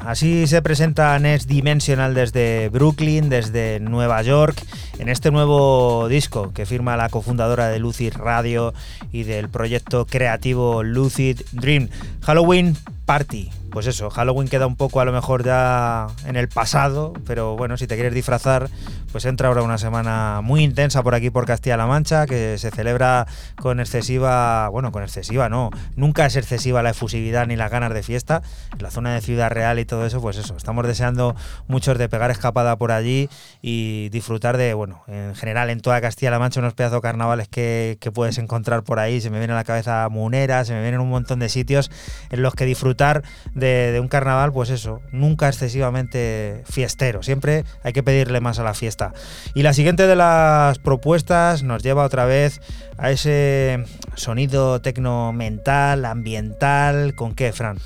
Así 0.05 0.45
se 0.45 0.61
presenta 0.61 1.17
Next 1.17 1.49
Dimensional 1.49 2.13
desde 2.13 2.69
Brooklyn, 2.69 3.29
desde 3.29 3.79
Nueva 3.79 4.21
York, 4.21 4.55
en 4.99 5.09
este 5.09 5.31
nuevo 5.31 6.07
disco 6.07 6.53
que 6.53 6.67
firma 6.67 6.95
la 6.95 7.09
cofundadora 7.09 7.67
de 7.69 7.79
Lucid 7.79 8.13
Radio 8.13 8.75
y 9.11 9.23
del 9.23 9.49
proyecto 9.49 10.05
creativo 10.05 10.83
Lucid 10.83 11.41
Dream. 11.51 11.89
Halloween 12.21 12.77
Party. 13.09 13.49
Pues 13.71 13.87
eso, 13.87 14.11
Halloween 14.11 14.47
queda 14.47 14.67
un 14.67 14.75
poco 14.75 14.99
a 14.99 15.05
lo 15.05 15.11
mejor 15.11 15.43
ya 15.43 16.07
en 16.25 16.35
el 16.35 16.47
pasado, 16.47 17.13
pero 17.25 17.55
bueno, 17.55 17.77
si 17.77 17.87
te 17.87 17.95
quieres 17.95 18.13
disfrazar, 18.13 18.69
pues 19.11 19.25
entra 19.25 19.47
ahora 19.47 19.63
una 19.63 19.77
semana 19.77 20.41
muy 20.43 20.63
intensa 20.63 21.01
por 21.03 21.15
aquí 21.15 21.29
por 21.29 21.45
Castilla-La 21.45 21.87
Mancha, 21.87 22.25
que 22.25 22.57
se 22.57 22.69
celebra 22.71 23.25
con 23.55 23.79
excesiva, 23.79 24.69
bueno, 24.69 24.91
con 24.91 25.03
excesiva 25.03 25.49
no, 25.49 25.71
nunca 25.95 26.25
es 26.25 26.35
excesiva 26.35 26.83
la 26.83 26.91
efusividad 26.91 27.47
ni 27.47 27.55
las 27.55 27.71
ganas 27.71 27.93
de 27.93 28.03
fiesta. 28.03 28.41
La 28.79 28.91
zona 28.91 29.13
de 29.13 29.21
Ciudad 29.21 29.49
Real 29.49 29.79
y 29.79 29.85
todo 29.85 30.05
eso, 30.05 30.21
pues 30.21 30.37
eso, 30.37 30.55
estamos 30.55 30.85
deseando 30.87 31.35
muchos 31.67 31.97
de 31.97 32.09
pegar 32.09 32.31
escapada 32.31 32.77
por 32.77 32.91
allí 32.91 33.29
y 33.61 34.09
disfrutar 34.09 34.57
de, 34.57 34.73
bueno, 34.73 35.03
en 35.07 35.35
general 35.35 35.69
en 35.69 35.81
toda 35.81 36.01
Castilla-La 36.01 36.39
Mancha 36.39 36.59
unos 36.59 36.73
pedazos 36.73 36.97
de 36.97 37.01
carnavales 37.01 37.47
que, 37.47 37.97
que 37.99 38.11
puedes 38.11 38.37
encontrar 38.37 38.83
por 38.83 38.99
ahí. 38.99 39.21
Se 39.21 39.29
me 39.29 39.37
viene 39.39 39.53
a 39.53 39.57
la 39.57 39.63
cabeza 39.63 40.07
Munera, 40.09 40.65
se 40.65 40.73
me 40.73 40.81
vienen 40.81 41.01
un 41.01 41.09
montón 41.09 41.39
de 41.39 41.49
sitios 41.49 41.91
en 42.29 42.41
los 42.41 42.53
que 42.55 42.65
disfrutar 42.65 43.23
de, 43.53 43.91
de 43.91 43.99
un 43.99 44.07
carnaval, 44.07 44.51
pues 44.51 44.69
eso, 44.69 45.01
nunca 45.11 45.47
excesivamente 45.47 46.63
fiestero. 46.65 47.23
Siempre 47.23 47.65
hay 47.83 47.93
que 47.93 48.03
pedirle 48.03 48.39
más 48.41 48.59
a 48.59 48.63
la 48.63 48.73
fiesta. 48.73 49.13
Y 49.53 49.63
la 49.63 49.73
siguiente 49.73 50.07
de 50.07 50.15
las 50.15 50.79
propuestas 50.79 51.63
nos 51.63 51.83
lleva 51.83 52.03
otra 52.03 52.25
vez 52.25 52.61
a 52.97 53.11
ese 53.11 53.83
sonido 54.15 54.81
tecno 54.81 55.31
mental, 55.33 56.05
ambiental. 56.05 57.15
¿Con 57.15 57.33
qué, 57.33 57.51
Fran? 57.53 57.77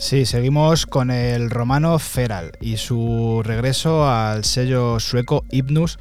Sí, 0.00 0.24
seguimos 0.24 0.86
con 0.86 1.10
el 1.10 1.50
romano 1.50 1.98
Feral 1.98 2.52
y 2.58 2.78
su 2.78 3.42
regreso 3.44 4.08
al 4.08 4.44
sello 4.44 4.98
sueco 4.98 5.44
Hypnus, 5.50 5.98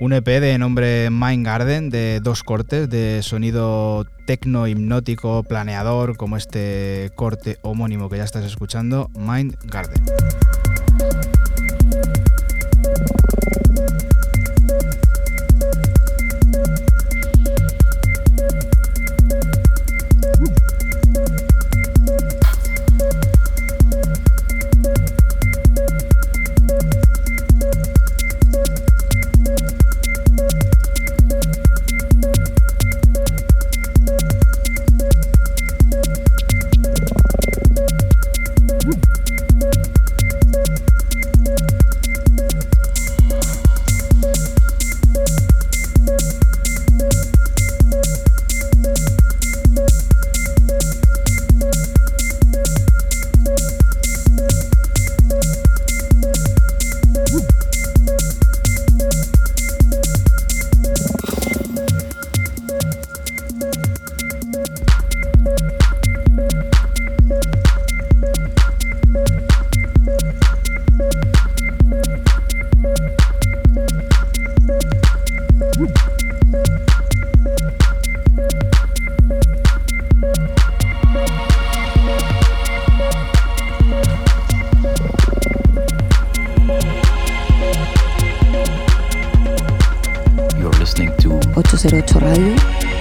un 0.00 0.12
EP 0.12 0.24
de 0.24 0.56
nombre 0.56 1.10
Mind 1.10 1.44
Garden 1.44 1.90
de 1.90 2.20
dos 2.22 2.44
cortes 2.44 2.88
de 2.88 3.24
sonido 3.24 4.06
tecno 4.24 4.68
hipnótico 4.68 5.42
planeador 5.42 6.16
como 6.16 6.36
este 6.36 7.10
corte 7.16 7.58
homónimo 7.62 8.08
que 8.08 8.18
ya 8.18 8.24
estás 8.24 8.44
escuchando, 8.44 9.10
Mind 9.16 9.56
Garden. 9.64 10.00
808 91.62 92.20
Radio. 92.20 92.99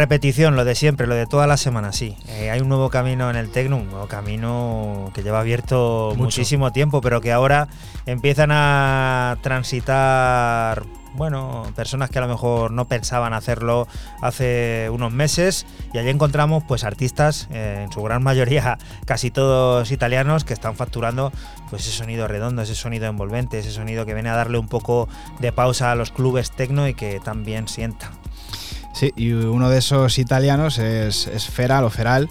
Repetición, 0.00 0.56
lo 0.56 0.64
de 0.64 0.74
siempre, 0.74 1.06
lo 1.06 1.14
de 1.14 1.26
todas 1.26 1.46
las 1.46 1.60
semanas, 1.60 1.94
sí. 1.94 2.16
Eh, 2.26 2.50
hay 2.50 2.60
un 2.60 2.70
nuevo 2.70 2.88
camino 2.88 3.28
en 3.28 3.36
el 3.36 3.50
Tecno, 3.50 3.76
un 3.76 3.90
nuevo 3.90 4.06
camino 4.06 5.10
que 5.12 5.22
lleva 5.22 5.40
abierto 5.40 6.12
Mucho. 6.12 6.22
muchísimo 6.22 6.72
tiempo, 6.72 7.02
pero 7.02 7.20
que 7.20 7.32
ahora 7.32 7.68
empiezan 8.06 8.50
a 8.50 9.36
transitar, 9.42 10.84
bueno, 11.12 11.70
personas 11.76 12.08
que 12.08 12.16
a 12.16 12.22
lo 12.22 12.28
mejor 12.28 12.70
no 12.70 12.86
pensaban 12.86 13.34
hacerlo 13.34 13.86
hace 14.22 14.88
unos 14.90 15.12
meses. 15.12 15.66
Y 15.92 15.98
allí 15.98 16.08
encontramos, 16.08 16.64
pues, 16.66 16.84
artistas, 16.84 17.46
eh, 17.52 17.82
en 17.84 17.92
su 17.92 18.02
gran 18.02 18.22
mayoría, 18.22 18.78
casi 19.04 19.30
todos 19.30 19.90
italianos, 19.90 20.44
que 20.44 20.54
están 20.54 20.76
facturando, 20.76 21.30
pues, 21.68 21.82
ese 21.82 21.92
sonido 21.94 22.26
redondo, 22.26 22.62
ese 22.62 22.74
sonido 22.74 23.06
envolvente, 23.06 23.58
ese 23.58 23.70
sonido 23.70 24.06
que 24.06 24.14
viene 24.14 24.30
a 24.30 24.34
darle 24.34 24.56
un 24.56 24.68
poco 24.68 25.10
de 25.40 25.52
pausa 25.52 25.92
a 25.92 25.94
los 25.94 26.10
clubes 26.10 26.52
Tecno 26.52 26.88
y 26.88 26.94
que 26.94 27.20
también 27.20 27.68
sienta. 27.68 28.09
Sí, 29.00 29.14
y 29.16 29.32
uno 29.32 29.70
de 29.70 29.78
esos 29.78 30.18
italianos 30.18 30.76
es, 30.76 31.26
es 31.26 31.46
Feral 31.46 31.84
o 31.84 31.90
Feral. 31.90 32.28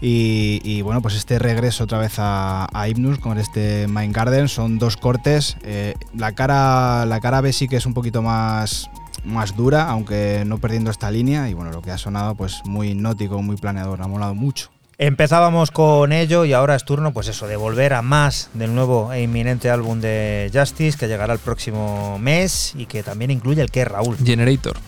Y, 0.00 0.62
y, 0.64 0.80
bueno, 0.80 1.02
pues 1.02 1.14
este 1.14 1.38
regreso 1.38 1.84
otra 1.84 1.98
vez 1.98 2.14
a, 2.16 2.66
a 2.72 2.88
Hypnus 2.88 3.18
con 3.18 3.36
este 3.36 3.86
Mind 3.88 4.14
Garden 4.14 4.48
son 4.48 4.78
dos 4.78 4.96
cortes. 4.96 5.58
Eh, 5.64 5.92
la, 6.16 6.32
cara, 6.32 7.04
la 7.04 7.20
cara 7.20 7.42
B 7.42 7.52
sí 7.52 7.68
que 7.68 7.76
es 7.76 7.84
un 7.84 7.92
poquito 7.92 8.22
más, 8.22 8.88
más 9.22 9.54
dura, 9.54 9.90
aunque 9.90 10.44
no 10.46 10.56
perdiendo 10.56 10.90
esta 10.90 11.10
línea. 11.10 11.50
Y 11.50 11.52
bueno, 11.52 11.72
lo 11.72 11.82
que 11.82 11.90
ha 11.90 11.98
sonado 11.98 12.34
pues 12.36 12.62
muy 12.64 12.92
hipnótico, 12.92 13.42
muy 13.42 13.56
planeador, 13.56 14.00
ha 14.00 14.06
molado 14.06 14.34
mucho. 14.34 14.70
Empezábamos 14.96 15.70
con 15.70 16.12
ello 16.12 16.46
y 16.46 16.54
ahora 16.54 16.74
es 16.74 16.86
turno, 16.86 17.12
pues 17.12 17.28
eso, 17.28 17.46
de 17.46 17.56
volver 17.56 17.92
a 17.92 18.00
más 18.00 18.48
del 18.54 18.74
nuevo 18.74 19.12
e 19.12 19.20
inminente 19.20 19.68
álbum 19.68 20.00
de 20.00 20.50
Justice 20.54 20.96
que 20.96 21.06
llegará 21.06 21.34
el 21.34 21.38
próximo 21.38 22.18
mes 22.18 22.72
y 22.78 22.86
que 22.86 23.02
también 23.02 23.30
incluye 23.30 23.60
el 23.60 23.70
que 23.70 23.84
Raúl. 23.84 24.16
Generator. 24.16 24.78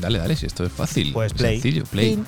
Dale, 0.00 0.18
dale, 0.18 0.36
si 0.36 0.46
esto 0.46 0.64
es 0.64 0.72
fácil. 0.72 1.12
Pues 1.12 1.32
play. 1.32 1.60
Sencillo, 1.60 1.84
play. 1.84 2.18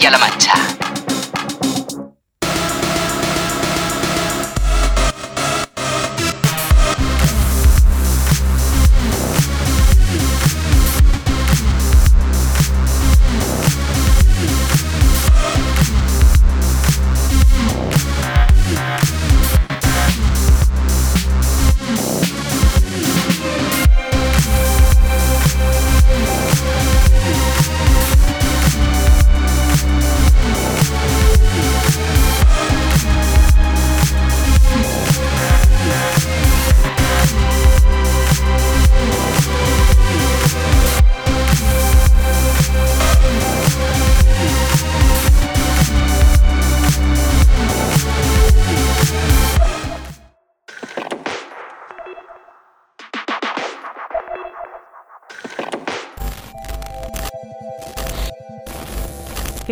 Castilla-La 0.00 0.16
Mancha. 0.16 0.79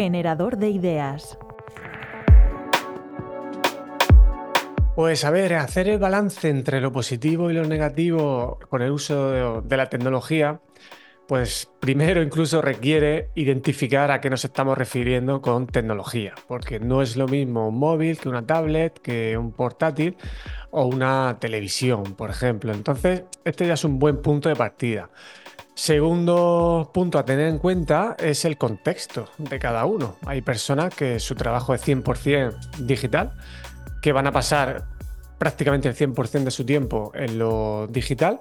Generador 0.08 0.56
de 0.56 0.70
ideas. 0.70 1.36
Pues 4.96 5.22
a 5.26 5.30
ver, 5.30 5.52
hacer 5.52 5.86
el 5.86 5.98
balance 5.98 6.48
entre 6.48 6.80
lo 6.80 6.90
positivo 6.90 7.50
y 7.50 7.52
lo 7.52 7.66
negativo 7.66 8.58
con 8.70 8.80
el 8.80 8.90
uso 8.90 9.60
de, 9.60 9.76
la 9.76 9.90
tecnología, 9.90 10.62
pues 11.26 11.70
primero 11.78 12.22
incluso 12.22 12.62
requiere 12.62 13.28
identificar 13.34 14.10
a 14.10 14.22
qué 14.22 14.30
nos 14.30 14.46
estamos 14.46 14.78
refiriendo 14.78 15.42
con 15.42 15.66
tecnología, 15.66 16.32
porque 16.46 16.80
no 16.80 17.02
es 17.02 17.18
lo 17.18 17.28
mismo 17.28 17.68
un 17.68 17.78
móvil 17.78 18.16
que 18.16 18.30
una 18.30 18.46
tablet, 18.46 18.98
que 19.00 19.36
un 19.36 19.52
portátil 19.52 20.16
o 20.70 20.86
una 20.86 21.36
televisión, 21.38 22.14
por 22.14 22.30
ejemplo. 22.30 22.72
Entonces, 22.72 23.24
este 23.44 23.66
ya 23.66 23.74
es 23.74 23.84
un 23.84 23.98
buen 23.98 24.22
punto 24.22 24.48
de 24.48 24.56
partida. 24.56 25.10
Segundo 25.78 26.90
punto 26.92 27.20
a 27.20 27.24
tener 27.24 27.46
en 27.46 27.58
cuenta 27.58 28.16
es 28.18 28.44
el 28.44 28.58
contexto 28.58 29.28
de 29.38 29.60
cada 29.60 29.84
uno. 29.84 30.16
Hay 30.26 30.42
personas 30.42 30.92
que 30.92 31.20
su 31.20 31.36
trabajo 31.36 31.72
es 31.72 31.86
100% 31.86 32.78
digital, 32.80 33.30
que 34.02 34.10
van 34.10 34.26
a 34.26 34.32
pasar 34.32 34.86
prácticamente 35.38 35.88
el 35.88 35.94
100% 35.94 36.42
de 36.42 36.50
su 36.50 36.66
tiempo 36.66 37.12
en 37.14 37.38
lo 37.38 37.86
digital. 37.86 38.40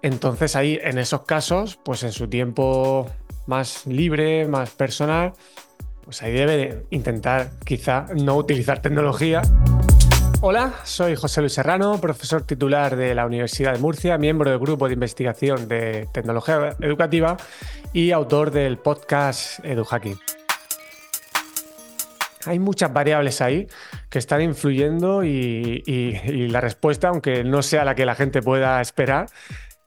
Entonces 0.00 0.56
ahí, 0.56 0.78
en 0.82 0.96
esos 0.96 1.20
casos, 1.26 1.78
pues 1.84 2.02
en 2.02 2.12
su 2.12 2.28
tiempo 2.28 3.06
más 3.46 3.86
libre, 3.86 4.48
más 4.48 4.70
personal, 4.70 5.34
pues 6.02 6.22
ahí 6.22 6.32
debe 6.32 6.86
intentar 6.88 7.50
quizá 7.62 8.06
no 8.14 8.36
utilizar 8.36 8.80
tecnología. 8.80 9.42
Hola, 10.42 10.72
soy 10.84 11.16
José 11.16 11.40
Luis 11.42 11.52
Serrano, 11.52 12.00
profesor 12.00 12.42
titular 12.42 12.96
de 12.96 13.14
la 13.14 13.26
Universidad 13.26 13.74
de 13.74 13.78
Murcia, 13.78 14.16
miembro 14.16 14.50
del 14.50 14.58
grupo 14.58 14.86
de 14.88 14.94
investigación 14.94 15.68
de 15.68 16.08
tecnología 16.12 16.76
educativa 16.80 17.36
y 17.92 18.10
autor 18.12 18.50
del 18.50 18.78
podcast 18.78 19.62
EduHacking. 19.64 20.18
Hay 22.46 22.58
muchas 22.58 22.90
variables 22.90 23.42
ahí 23.42 23.66
que 24.08 24.18
están 24.18 24.40
influyendo 24.40 25.24
y, 25.24 25.82
y- 25.86 26.16
y 26.30 26.48
la 26.48 26.62
respuesta, 26.62 27.08
aunque 27.08 27.44
no 27.44 27.62
sea 27.62 27.84
la 27.84 27.94
que 27.94 28.06
la 28.06 28.14
gente 28.14 28.40
pueda 28.40 28.80
esperar, 28.80 29.26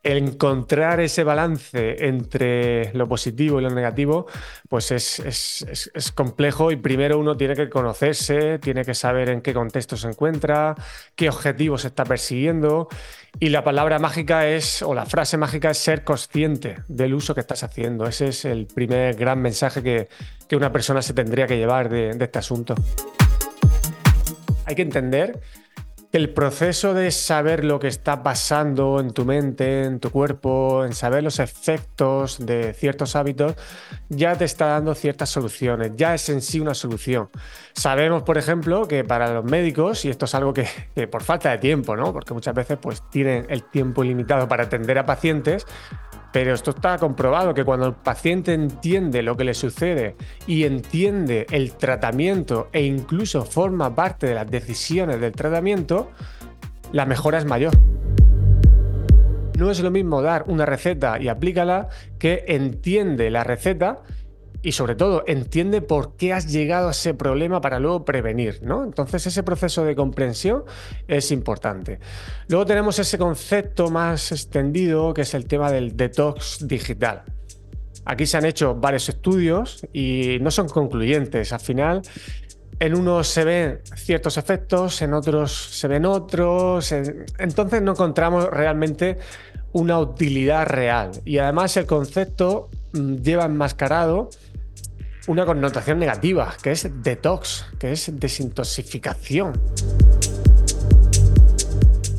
encontrar 0.04 1.00
ese 1.00 1.24
balance 1.24 2.06
entre 2.06 2.94
lo 2.94 3.08
positivo 3.08 3.60
y 3.60 3.64
lo 3.64 3.70
negativo, 3.70 4.28
pues 4.68 4.92
es, 4.92 6.12
complejo 6.14 6.72
y 6.72 6.76
primero 6.76 7.18
uno 7.18 7.38
tiene 7.38 7.56
que 7.56 7.70
conocerse, 7.70 8.60
tiene 8.60 8.84
que 8.84 8.94
saber 8.94 9.30
en 9.30 9.42
qué 9.42 9.54
contexto 9.54 9.96
se 9.96 10.10
encuentra, 10.10 10.76
qué 11.16 11.30
objetivos 11.30 11.86
está 11.86 12.04
persiguiendo 12.04 12.90
y 13.40 13.50
la 13.50 13.64
palabra 13.64 13.98
mágica 13.98 14.48
es, 14.48 14.82
o 14.82 14.94
la 14.94 15.06
frase 15.06 15.38
mágica 15.38 15.72
es 15.72 15.78
ser 15.78 16.04
consciente 16.04 16.78
del 16.88 17.14
uso 17.14 17.34
que 17.34 17.42
estás 17.42 17.64
haciendo. 17.64 18.06
Ese 18.06 18.28
es 18.28 18.46
el 18.46 18.68
primer 18.68 19.16
gran 19.16 19.42
mensaje 19.42 19.82
que, 19.82 20.10
que 20.48 20.56
una 20.56 20.72
persona 20.72 21.02
se 21.02 21.14
tendría 21.14 21.48
que 21.48 21.58
llevar 21.58 21.90
de- 21.90 22.10
este 22.10 22.40
asunto. 22.40 22.76
Hay 24.66 24.76
que 24.76 24.82
entender 24.82 25.40
el 26.14 26.30
proceso 26.30 26.94
de 26.94 27.10
saber 27.10 27.66
lo 27.66 27.80
que 27.80 27.88
está 27.88 28.22
pasando 28.22 29.00
en 29.00 29.14
tu 29.14 29.26
mente, 29.26 29.84
en 29.84 30.00
tu 30.00 30.12
cuerpo, 30.12 30.86
en 30.86 30.94
saber 30.94 31.24
los 31.24 31.40
efectos 31.40 32.38
de 32.46 32.76
ciertos 32.76 33.16
hábitos, 33.16 33.56
ya 34.10 34.36
te 34.36 34.46
está 34.46 34.68
dando 34.68 34.94
ciertas 34.94 35.32
soluciones, 35.32 35.94
ya 35.96 36.14
es 36.14 36.30
en 36.30 36.44
sí 36.44 36.60
una 36.60 36.76
solución. 36.76 37.30
Sabemos, 37.74 38.22
por 38.22 38.38
ejemplo, 38.38 38.88
que 38.88 39.04
para 39.04 39.34
los 39.34 39.44
médicos, 39.44 40.06
y 40.06 40.10
esto 40.10 40.26
es 40.26 40.36
algo 40.36 40.54
que, 40.54 40.68
que 40.94 41.08
por 41.08 41.24
falta 41.24 41.50
de 41.50 41.58
tiempo, 41.58 41.96
¿no? 41.96 42.14
porque 42.14 42.36
muchas 42.36 42.54
veces 42.54 42.78
pues, 42.80 43.02
tienen 43.10 43.48
el 43.50 43.64
tiempo 43.64 44.04
ilimitado 44.04 44.48
para 44.48 44.66
atender 44.66 45.00
a 45.00 45.08
pacientes, 45.08 45.66
Pero 46.34 46.56
esto 46.56 46.72
está 46.72 46.98
comprobado 46.98 47.54
que 47.54 47.64
cuando 47.64 47.86
el 47.86 47.94
paciente 47.94 48.56
entiende 48.56 49.22
lo 49.22 49.38
que 49.38 49.44
le 49.44 49.54
sucede 49.54 50.16
y 50.48 50.64
entiende 50.64 51.46
el 51.52 51.74
tratamiento 51.74 52.70
e 52.74 52.82
incluso 52.84 53.46
forma 53.46 53.94
parte 53.94 54.26
de 54.26 54.34
las 54.34 54.50
decisiones 54.50 55.22
del 55.22 55.32
tratamiento, 55.32 56.10
la 56.92 57.06
mejora 57.06 57.38
es 57.38 57.46
mayor. 57.46 57.74
No 59.60 59.70
es 59.70 59.80
lo 59.82 59.92
mismo 59.92 60.24
dar 60.24 60.46
una 60.48 60.66
receta 60.66 61.22
y 61.22 61.28
aplícala 61.28 61.90
que 62.18 62.46
entiende 62.48 63.30
la 63.30 63.44
receta 63.44 64.02
y 64.64 64.72
sobre 64.72 64.96
todo 64.96 65.24
entiende 65.28 65.82
por 65.82 66.16
qué 66.16 66.34
has 66.34 66.52
llegado 66.52 66.88
a 66.88 66.92
ese 66.92 67.14
problema 67.14 67.62
para 67.62 67.80
luego 67.80 68.06
prevenir, 68.06 68.62
¿no? 68.64 68.84
Entonces 68.84 69.28
ese 69.28 69.44
proceso 69.44 69.84
de 69.84 69.96
comprensión 69.96 70.64
es 71.08 71.32
importante. 71.32 72.00
Luego 72.48 72.66
tenemos 72.66 72.98
ese 72.98 73.18
concepto 73.18 73.90
más 73.90 74.32
extendido 74.32 75.14
que 75.14 75.22
es 75.24 75.34
el 75.34 75.46
tema 75.46 75.70
del 75.72 75.96
detox 75.98 76.66
digital. 76.68 77.24
Aquí 78.06 78.26
se 78.26 78.38
han 78.38 78.46
hecho 78.46 78.74
varios 78.76 79.08
estudios 79.10 79.86
y 79.94 80.38
no 80.42 80.50
son 80.50 80.68
concluyentes. 80.70 81.54
Al 81.54 81.60
final, 81.60 82.02
en 82.80 82.96
unos 82.96 83.28
se 83.28 83.44
ven 83.46 83.82
ciertos 83.96 84.38
efectos, 84.38 85.02
en 85.02 85.14
otros 85.14 85.52
se 85.54 85.88
ven 85.88 86.06
otros. 86.06 86.92
en- 86.92 87.26
Entonces 87.38 87.82
no 87.82 87.92
encontramos 87.92 88.46
realmente 88.50 89.18
una 89.74 90.00
utilidad 90.00 90.68
real. 90.68 91.12
Y 91.26 91.38
además 91.38 91.76
el 91.78 91.86
concepto 91.86 92.70
mm, 92.94 93.16
lleva 93.18 93.46
enmascarado 93.46 94.30
una 95.28 95.46
connotación 95.46 96.00
negativa, 96.00 96.54
que 96.62 96.72
es 96.72 96.90
detox, 97.02 97.66
que 97.80 97.94
es 97.94 98.12
desintoxicación. 98.20 99.54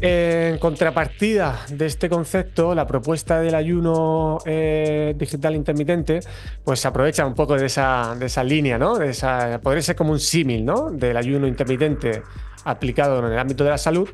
En 0.01 0.59
contrapartida 0.59 1.64
de 1.70 1.86
este 1.86 2.10
concepto, 2.10 2.74
la 2.74 2.86
propuesta 2.86 3.40
del 3.40 3.55
ayuno 3.55 4.39
eh, 4.44 5.14
digital 5.16 5.55
intermitente, 5.55 6.20
pues 6.62 6.81
se 6.81 6.89
aprovecha 6.89 7.24
un 7.24 7.35
poco 7.35 7.56
de 7.56 7.66
esa, 7.66 8.14
de 8.18 8.26
esa 8.26 8.44
línea, 8.44 8.78
¿no? 8.78 8.98
De 8.98 9.10
esa, 9.10 9.60
podría 9.62 9.81
ser 9.81 9.97
como 9.97 10.12
un 10.12 10.20
símil, 10.20 10.64
¿no? 10.64 10.90
Del 10.90 11.16
ayuno 11.16 11.47
intermitente 11.47 12.22
aplicado 12.64 13.18
en 13.20 13.32
el 13.32 13.39
ámbito 13.39 13.64
de 13.64 13.70
la 13.70 13.78
salud. 13.78 14.09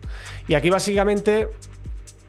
Y 0.46 0.54
aquí 0.54 0.70
básicamente 0.70 1.48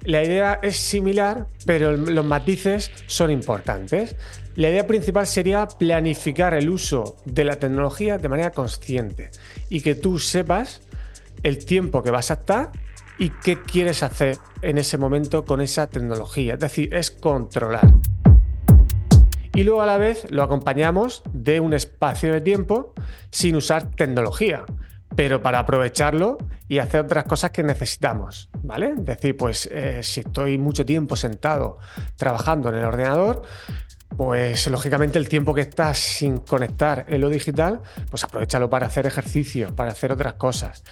la 0.06 0.24
idea 0.24 0.60
es 0.64 0.78
similar, 0.78 1.46
pero 1.66 1.96
los 1.96 2.26
matices 2.26 2.92
son 3.06 3.30
importantes. 3.30 4.16
La 4.56 4.70
idea 4.70 4.86
principal 4.86 5.28
sería 5.28 5.66
planificar 5.66 6.54
el 6.54 6.70
uso 6.70 7.16
de 7.24 7.46
la 7.46 7.56
tecnología 7.56 8.18
de 8.18 8.28
manera 8.28 8.52
consciente 8.52 9.32
y 9.70 9.82
que 9.82 9.96
tú 9.96 10.20
sepas 10.20 10.82
el 11.42 11.64
tiempo 11.64 12.04
que 12.04 12.12
vas 12.12 12.32
a 12.32 12.36
estar 12.36 12.72
y 13.18 13.30
qué 13.30 13.62
quieres 13.62 14.04
hacer 14.04 14.38
en 14.62 14.78
ese 14.78 14.98
momento 14.98 15.46
con 15.46 15.62
esa 15.62 15.88
tecnología. 15.88 16.56
Es 16.56 16.60
decir, 16.60 16.94
es 16.94 17.12
controlar. 17.12 17.94
Y 19.54 19.64
luego 19.64 19.82
a 19.82 19.86
la 19.86 19.98
vez 19.98 20.30
lo 20.30 20.44
acompañamos 20.44 21.24
de 21.32 21.60
un 21.60 21.74
espacio 21.74 22.34
de 22.34 22.42
tiempo 22.42 22.94
sin 23.30 23.56
usar 23.56 23.92
tecnología, 23.92 24.66
pero 25.16 25.42
para 25.42 25.60
aprovecharlo 25.60 26.38
y 26.68 26.80
hacer 26.80 27.02
otras 27.02 27.26
cosas 27.26 27.52
que 27.52 27.64
necesitamos, 27.64 28.50
¿vale? 28.64 28.94
Es 28.98 29.06
decir, 29.06 29.36
pues 29.36 29.70
eh, 29.72 30.00
si 30.04 30.22
estoy 30.22 30.58
mucho 30.58 30.86
tiempo 30.86 31.16
sentado 31.16 31.80
trabajando 32.16 32.70
en 32.70 32.76
el 32.76 32.86
ordenador, 32.86 33.44
pues 34.18 34.68
lógicamente 34.68 35.18
el 35.18 35.30
tiempo 35.30 35.54
que 35.54 35.62
estás 35.62 35.98
sin 35.98 36.38
conectar 36.40 37.06
en 37.08 37.22
lo 37.22 37.30
digital, 37.30 37.82
pues 38.10 38.24
aprovechalo 38.24 38.70
para 38.70 38.88
hacer 38.88 39.06
ejercicio, 39.06 39.76
para 39.76 39.92
hacer 39.92 40.12
otras 40.12 40.34
cosas. 40.34 40.84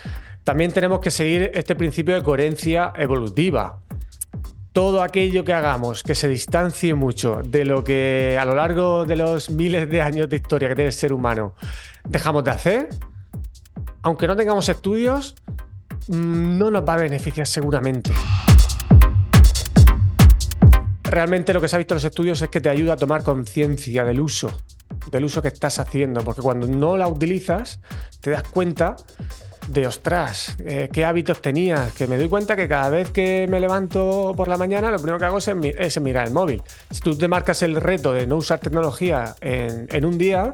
También 0.43 0.71
tenemos 0.71 0.99
que 0.99 1.11
seguir 1.11 1.51
este 1.53 1.75
principio 1.75 2.15
de 2.15 2.23
coherencia 2.23 2.93
evolutiva 2.95 3.79
todo 4.71 5.01
aquello 5.01 5.43
que 5.43 5.53
hagamos 5.53 6.03
que 6.03 6.15
se 6.15 6.27
distancie 6.27 6.93
mucho 6.93 7.41
de 7.43 7.65
lo 7.65 7.83
que 7.83 8.37
a 8.39 8.45
lo 8.45 8.55
largo 8.55 9.05
de 9.05 9.15
los 9.15 9.49
miles 9.49 9.89
de 9.89 10.01
años 10.01 10.29
de 10.29 10.37
historia 10.37 10.69
que 10.69 10.75
tiene 10.75 10.87
el 10.87 10.93
ser 10.93 11.11
humano 11.11 11.55
dejamos 12.07 12.43
de 12.43 12.51
hacer, 12.51 12.89
aunque 14.01 14.27
no 14.27 14.35
tengamos 14.35 14.69
estudios, 14.69 15.35
mm, 16.07 16.57
no 16.57 16.71
nos 16.71 16.87
va 16.87 16.93
a 16.93 16.97
beneficiar 16.97 17.47
seguramente. 17.47 18.11
Realmente 21.09 21.53
lo 21.53 21.61
que 21.61 21.67
se 21.67 21.75
ha 21.75 21.79
visto 21.79 21.93
en 21.93 21.97
los 21.97 22.03
estudios 22.05 22.41
es 22.41 22.49
que 22.49 22.61
te 22.61 22.69
ayuda 22.69 22.93
a 22.93 22.97
tomar 22.97 23.23
conciencia 23.23 24.03
del 24.05 24.19
uso, 24.19 24.51
del 25.11 25.23
uso 25.25 25.41
que 25.41 25.47
estás 25.47 25.79
haciendo, 25.79 26.23
porque 26.23 26.41
cuando 26.41 26.67
no 26.67 26.97
la 26.97 27.07
utilizas 27.07 27.79
te 28.21 28.29
das 28.31 28.43
cuenta 28.43 28.95
de 29.67 29.85
ostras, 29.85 30.55
eh, 30.65 30.89
qué 30.91 31.05
hábitos 31.05 31.41
tenía, 31.41 31.89
que 31.95 32.07
me 32.07 32.17
doy 32.17 32.27
cuenta 32.27 32.55
que 32.55 32.67
cada 32.67 32.89
vez 32.89 33.11
que 33.11 33.47
me 33.49 33.59
levanto 33.59 34.33
por 34.35 34.47
la 34.47 34.57
mañana 34.57 34.89
lo 34.89 34.97
primero 34.97 35.19
que 35.19 35.25
hago 35.25 35.37
es, 35.37 35.55
mi- 35.55 35.73
es 35.77 35.99
mirar 36.01 36.27
el 36.27 36.33
móvil. 36.33 36.61
Si 36.89 37.01
tú 37.01 37.15
te 37.15 37.27
marcas 37.27 37.61
el 37.61 37.75
reto 37.75 38.11
de 38.13 38.25
no 38.25 38.37
usar 38.37 38.59
tecnología 38.59 39.35
en, 39.41 39.87
en 39.91 40.05
un 40.05 40.17
día, 40.17 40.53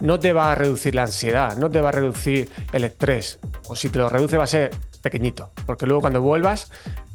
no 0.00 0.18
te 0.18 0.32
va 0.32 0.50
a 0.50 0.54
reducir 0.56 0.94
la 0.96 1.02
ansiedad, 1.02 1.56
no 1.58 1.70
te 1.70 1.80
va 1.80 1.90
a 1.90 1.92
reducir 1.92 2.48
el 2.72 2.84
estrés, 2.84 3.38
o 3.68 3.76
si 3.76 3.88
te 3.88 3.98
lo 3.98 4.08
reduce 4.08 4.36
va 4.36 4.44
a 4.44 4.48
ser 4.48 4.70
pequeñito, 5.02 5.50
porque 5.66 5.86
luego 5.86 6.00
cuando 6.00 6.20
vuelvas 6.20 6.70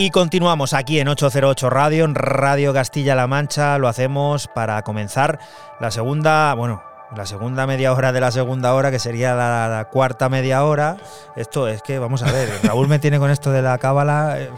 Y 0.00 0.08
continuamos 0.08 0.72
aquí 0.72 0.98
en 0.98 1.08
808 1.08 1.68
Radio, 1.68 2.06
en 2.06 2.14
Radio 2.14 2.72
Castilla-La 2.72 3.26
Mancha. 3.26 3.76
Lo 3.76 3.86
hacemos 3.86 4.48
para 4.48 4.80
comenzar 4.80 5.38
la 5.78 5.90
segunda, 5.90 6.54
bueno, 6.54 6.82
la 7.14 7.26
segunda 7.26 7.66
media 7.66 7.92
hora 7.92 8.10
de 8.10 8.18
la 8.18 8.30
segunda 8.30 8.72
hora, 8.72 8.90
que 8.90 8.98
sería 8.98 9.34
la, 9.34 9.88
cuarta 9.92 10.30
media 10.30 10.64
hora. 10.64 10.96
Esto 11.36 11.68
es 11.68 11.82
que, 11.82 11.98
vamos 11.98 12.22
a 12.22 12.32
ver, 12.32 12.48
Raúl 12.62 12.88
me 12.88 12.98
tiene 12.98 13.18
con 13.18 13.30
esto 13.30 13.52
de 13.52 13.60
la 13.60 13.76
cábala. 13.76 14.40
eh, 14.40 14.48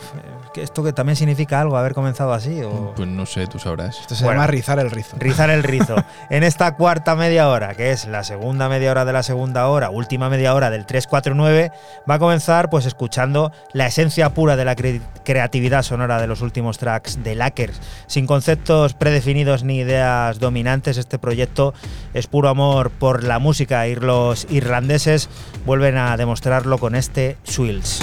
que 0.53 0.63
¿Esto 0.63 0.83
que 0.85 0.93
también 0.93 1.17
significa 1.17 1.61
algo, 1.61 1.77
haber 1.77 1.95
comenzado 1.95 2.33
así? 2.33 2.63
O... 2.63 2.93
Pues 2.95 3.09
no 3.09 3.27
sé, 3.27 3.47
tú 3.47 3.59
sabrás. 3.59 3.99
Esto 4.01 4.15
se 4.15 4.25
Bueno. 4.25 4.41
llama 4.41 4.47
rizar 4.49 4.79
el 4.79 4.91
rizo. 4.91 5.17
Rizar 5.19 5.51
el 5.51 5.63
rizo. 5.63 5.97
En 6.31 6.45
esta 6.45 6.77
cuarta 6.77 7.15
media 7.17 7.49
hora, 7.49 7.75
que 7.75 7.91
es 7.91 8.07
la 8.07 8.25
segunda 8.25 8.69
media 8.69 8.91
hora 8.91 9.05
de 9.05 9.13
la 9.13 9.23
segunda 9.23 9.67
hora, 9.69 9.91
última 9.91 10.29
media 10.31 10.55
hora 10.55 10.71
del 10.71 10.87
349, 10.87 11.73
va 12.09 12.15
a 12.15 12.19
comenzar 12.19 12.71
pues 12.71 12.87
escuchando 12.87 13.53
la 13.73 13.87
esencia 13.87 14.33
pura 14.35 14.57
de 14.57 14.65
la 14.65 14.77
cre- 14.77 15.01
creatividad 15.25 15.83
sonora 15.83 16.21
de 16.21 16.27
los 16.27 16.41
últimos 16.41 16.79
tracks 16.79 17.23
de 17.23 17.35
Lackers. 17.35 17.81
Sin 18.07 18.27
conceptos 18.27 18.95
predefinidos 18.95 19.63
ni 19.65 19.79
ideas 19.79 20.39
dominantes, 20.39 20.97
este 20.97 21.19
proyecto 21.19 21.75
es 22.15 22.27
puro 22.27 22.49
amor 22.49 22.91
por 22.91 23.25
la 23.25 23.39
música 23.39 23.87
y 23.89 23.95
los 23.95 24.47
irlandeses 24.51 25.29
vuelven 25.67 25.97
a 25.99 26.17
demostrarlo 26.17 26.79
con 26.79 26.95
este 26.95 27.37
Swills. 27.45 28.01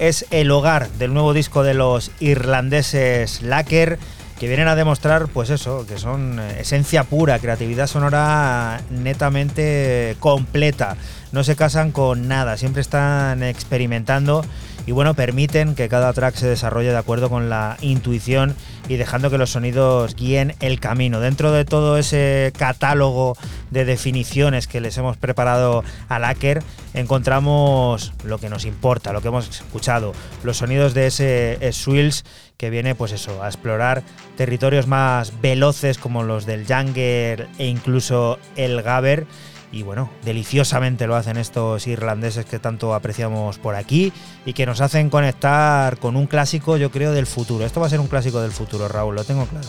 Es 0.00 0.26
el 0.30 0.50
hogar 0.50 0.88
del 0.98 1.14
nuevo 1.14 1.32
disco 1.32 1.62
de 1.62 1.74
los 1.74 2.10
irlandeses 2.18 3.40
Lacker, 3.42 4.00
que 4.38 4.48
vienen 4.48 4.66
a 4.66 4.74
demostrar, 4.74 5.28
pues 5.28 5.48
eso, 5.50 5.86
que 5.86 5.96
son 5.96 6.40
eh, 6.40 6.62
esencia 6.62 7.04
pura, 7.04 7.38
creatividad 7.38 7.86
sonora 7.86 8.80
netamente 8.90 10.16
completa. 10.18 10.96
No 11.30 11.44
se 11.44 11.54
casan 11.54 11.92
con 11.92 12.26
nada, 12.26 12.56
siempre 12.56 12.80
están 12.80 13.44
experimentando 13.44 14.44
y 14.86 14.92
bueno, 14.92 15.14
permiten 15.14 15.74
que 15.74 15.88
cada 15.88 16.12
track 16.12 16.34
se 16.34 16.48
desarrolle 16.48 16.90
de 16.90 16.96
acuerdo 16.96 17.28
con 17.28 17.48
la 17.50 17.76
intuición 17.80 18.54
y 18.88 18.96
dejando 18.96 19.30
que 19.30 19.38
los 19.38 19.50
sonidos 19.50 20.16
guíen 20.16 20.54
el 20.60 20.80
camino. 20.80 21.20
Dentro 21.20 21.52
de 21.52 21.64
todo 21.64 21.98
ese 21.98 22.52
catálogo 22.56 23.36
de 23.70 23.84
definiciones 23.84 24.66
que 24.66 24.80
les 24.80 24.96
hemos 24.98 25.16
preparado 25.16 25.84
al 26.08 26.24
hacker, 26.24 26.62
encontramos 26.94 28.12
lo 28.24 28.38
que 28.38 28.48
nos 28.48 28.64
importa, 28.64 29.12
lo 29.12 29.20
que 29.20 29.28
hemos 29.28 29.48
escuchado, 29.48 30.12
los 30.42 30.56
sonidos 30.56 30.94
de 30.94 31.06
ese 31.06 31.72
Swills 31.72 32.24
que 32.56 32.68
viene 32.68 32.94
pues 32.94 33.12
eso, 33.12 33.42
a 33.42 33.46
explorar 33.46 34.02
territorios 34.36 34.86
más 34.86 35.40
veloces 35.40 35.96
como 35.96 36.24
los 36.24 36.44
del 36.44 36.66
Jungle 36.66 37.46
e 37.58 37.66
incluso 37.66 38.38
el 38.54 38.82
Gaber 38.82 39.26
y 39.72 39.82
bueno, 39.82 40.10
deliciosamente 40.24 41.06
lo 41.06 41.16
hacen 41.16 41.36
estos 41.36 41.86
irlandeses 41.86 42.44
que 42.44 42.58
tanto 42.58 42.94
apreciamos 42.94 43.58
por 43.58 43.74
aquí 43.76 44.12
y 44.44 44.52
que 44.52 44.66
nos 44.66 44.80
hacen 44.80 45.10
conectar 45.10 45.98
con 45.98 46.16
un 46.16 46.26
clásico, 46.26 46.76
yo 46.76 46.90
creo, 46.90 47.12
del 47.12 47.26
futuro. 47.26 47.64
Esto 47.64 47.80
va 47.80 47.86
a 47.86 47.90
ser 47.90 48.00
un 48.00 48.08
clásico 48.08 48.40
del 48.40 48.52
futuro, 48.52 48.88
Raúl, 48.88 49.14
lo 49.14 49.24
tengo 49.24 49.46
claro. 49.46 49.68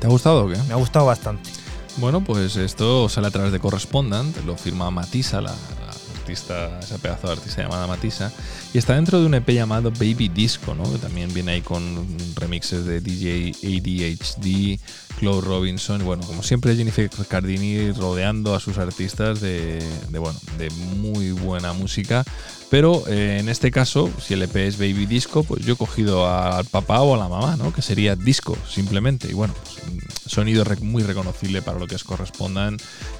¿Te 0.00 0.06
ha 0.06 0.10
gustado 0.10 0.46
o 0.46 0.48
qué? 0.48 0.56
Me 0.68 0.74
ha 0.74 0.76
gustado 0.76 1.06
bastante. 1.06 1.50
Bueno, 1.98 2.22
pues 2.22 2.56
esto 2.56 3.08
sale 3.08 3.26
a 3.26 3.30
través 3.30 3.50
de 3.52 3.58
Correspondent, 3.58 4.36
lo 4.46 4.56
firma 4.56 4.90
Matisa, 4.90 5.40
la, 5.40 5.50
la 5.50 5.87
esa 6.32 6.98
pedazo 7.00 7.28
de 7.28 7.34
artista 7.34 7.62
llamada 7.62 7.86
Matisa, 7.86 8.32
y 8.72 8.78
está 8.78 8.94
dentro 8.94 9.20
de 9.20 9.26
un 9.26 9.34
EP 9.34 9.48
llamado 9.50 9.90
Baby 9.90 10.28
Disco, 10.28 10.74
¿no? 10.74 10.90
Que 10.90 10.98
también 10.98 11.32
viene 11.32 11.52
ahí 11.52 11.62
con 11.62 12.06
remixes 12.36 12.84
de 12.84 13.00
DJ 13.00 13.52
ADHD, 13.62 14.78
Claude 15.18 15.40
Robinson, 15.40 16.04
bueno, 16.04 16.22
como 16.24 16.42
siempre 16.42 16.76
Jennifer 16.76 17.10
Cardini 17.26 17.90
rodeando 17.92 18.54
a 18.54 18.60
sus 18.60 18.78
artistas 18.78 19.40
de, 19.40 19.82
bueno, 20.10 20.38
de 20.58 20.70
muy 20.70 21.32
buena 21.32 21.72
música. 21.72 22.24
Pero 22.70 23.02
eh, 23.08 23.38
en 23.40 23.48
este 23.48 23.70
caso, 23.70 24.10
si 24.20 24.34
el 24.34 24.42
EP 24.42 24.56
es 24.56 24.78
Baby 24.78 25.06
Disco, 25.06 25.42
pues 25.42 25.64
yo 25.64 25.74
he 25.74 25.76
cogido 25.76 26.28
al 26.30 26.66
papá 26.66 27.00
o 27.00 27.14
a 27.14 27.18
la 27.18 27.28
mamá, 27.28 27.56
¿no? 27.56 27.72
Que 27.72 27.82
sería 27.82 28.14
disco, 28.14 28.56
simplemente. 28.68 29.28
Y 29.28 29.32
bueno, 29.32 29.54
pues, 29.54 29.78
un 29.88 30.00
sonido 30.26 30.64
muy 30.82 31.02
reconocible 31.02 31.62
para 31.62 31.78
lo 31.78 31.86
que 31.86 31.94
es 31.94 32.04
correspondan 32.04 32.76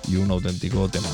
y 0.06 0.16
un 0.16 0.30
auténtico 0.30 0.88
tema. 0.88 1.08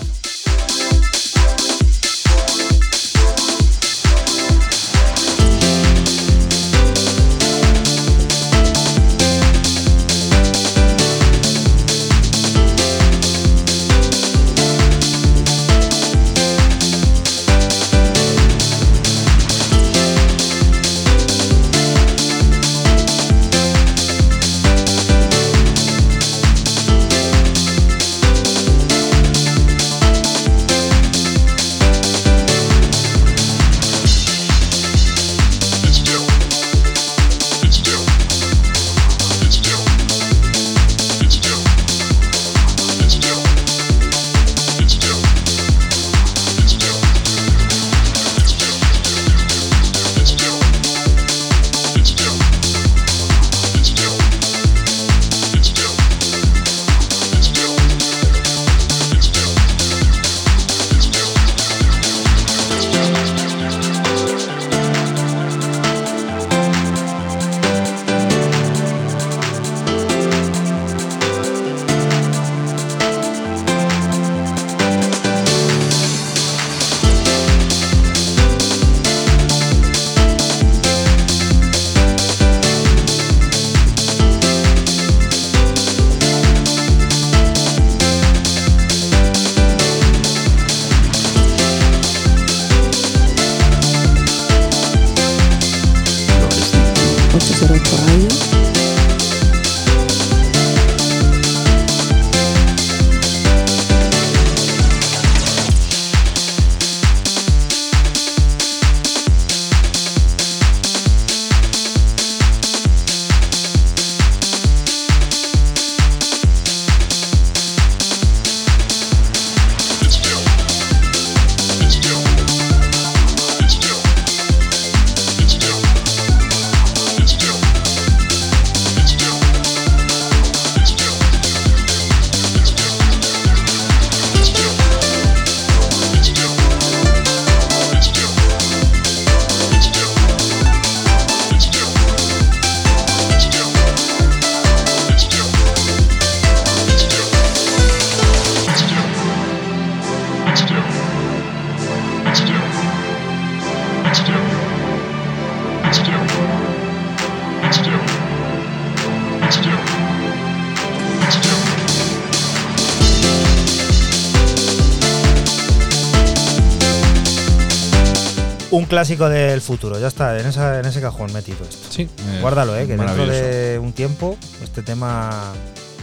Clásico 168.94 169.28
del 169.28 169.60
futuro, 169.60 169.98
ya 169.98 170.06
está, 170.08 170.38
en, 170.38 170.46
esa- 170.46 170.78
en 170.80 170.86
ese 170.86 171.00
cajón 171.00 171.32
metido 171.32 171.58
esto. 171.68 171.88
Sí, 171.90 172.02
eh, 172.02 172.38
Guárdalo, 172.40 172.76
eh, 172.76 172.86
que 172.86 172.96
dentro 172.96 173.26
de 173.26 173.78
un 173.80 173.92
tiempo 173.92 174.36
este 174.62 174.82
tema 174.82 175.52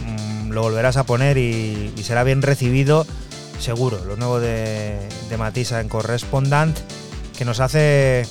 mm, 0.06 0.52
lo 0.52 0.62
volverás 0.64 0.98
a 0.98 1.04
poner 1.06 1.38
y, 1.38 1.94
y 1.98 2.04
será 2.04 2.24
bien 2.24 2.42
recibido, 2.42 3.06
seguro. 3.60 4.04
Lo 4.06 4.16
nuevo 4.18 4.40
de, 4.40 4.98
de 5.30 5.38
Matisa 5.38 5.80
en 5.82 5.88
Correspondant, 5.90 6.78
que 7.38 7.46
nos 7.46 7.60
hace 7.60 8.26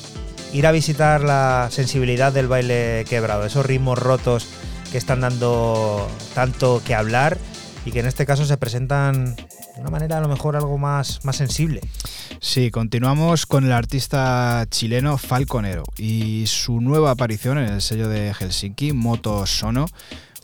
ir 0.53 0.67
a 0.67 0.73
visitar 0.73 1.23
la 1.23 1.69
sensibilidad 1.71 2.33
del 2.33 2.49
baile 2.49 3.05
quebrado, 3.09 3.45
esos 3.47 3.65
ritmos 3.65 3.99
rotos 3.99 4.47
que 4.93 4.99
están 4.99 5.21
dando 5.21 6.07
tanto 6.35 6.83
que 6.85 6.95
hablar 6.95 7.39
y 7.87 7.93
que 7.93 8.01
en 8.01 8.07
este 8.07 8.27
caso 8.27 8.45
se 8.45 8.57
presentan 8.57 9.37
de 9.37 9.81
una 9.81 9.91
manera 9.91 10.19
a 10.19 10.21
lo 10.21 10.29
mejor 10.29 10.57
algo 10.57 10.77
más, 10.77 11.25
más 11.25 11.37
sensible. 11.37 11.81
Sí, 12.43 12.71
continuamos 12.71 13.45
con 13.45 13.67
el 13.67 13.73
artista 13.73 14.67
chileno 14.71 15.19
Falconero 15.19 15.85
y 15.99 16.47
su 16.47 16.81
nueva 16.81 17.11
aparición 17.11 17.59
en 17.59 17.69
el 17.69 17.83
sello 17.83 18.09
de 18.09 18.33
Helsinki, 18.33 18.95
Moto 18.95 19.45
Sono, 19.45 19.85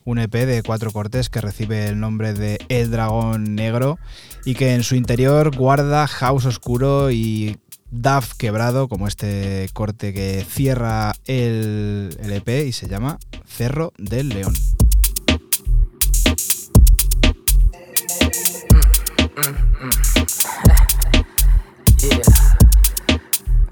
un 0.04 0.18
EP 0.18 0.30
de 0.30 0.62
cuatro 0.62 0.92
cortes 0.92 1.30
que 1.30 1.40
recibe 1.40 1.86
el 1.86 1.98
nombre 1.98 2.34
de 2.34 2.58
El 2.68 2.90
Dragón 2.90 3.54
Negro 3.54 3.98
y 4.44 4.56
que 4.56 4.74
en 4.74 4.82
su 4.82 4.94
interior 4.94 5.56
guarda 5.56 6.06
house 6.06 6.44
oscuro 6.44 7.10
y 7.10 7.56
DAF 7.90 8.34
quebrado, 8.34 8.88
como 8.88 9.08
este 9.08 9.66
corte 9.72 10.12
que 10.12 10.44
cierra 10.46 11.14
el, 11.24 12.14
el 12.20 12.30
EP 12.30 12.66
y 12.66 12.72
se 12.72 12.88
llama 12.88 13.18
Cerro 13.46 13.94
del 13.96 14.28
León. 14.28 14.52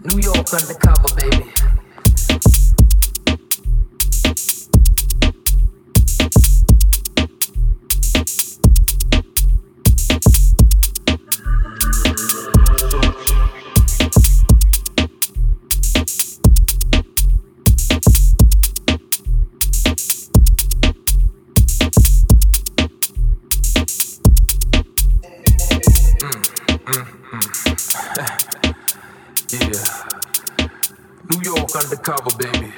New 0.02 0.19
York 0.19 0.52
undercover, 0.52 1.15
baby. 1.15 1.52
Mm, 26.20 26.43
mm, 26.86 27.06
mm 27.32 27.63
yeah. 28.16 28.24
New 31.30 31.40
York 31.42 31.74
undercover, 31.74 32.30
baby. 32.38 32.72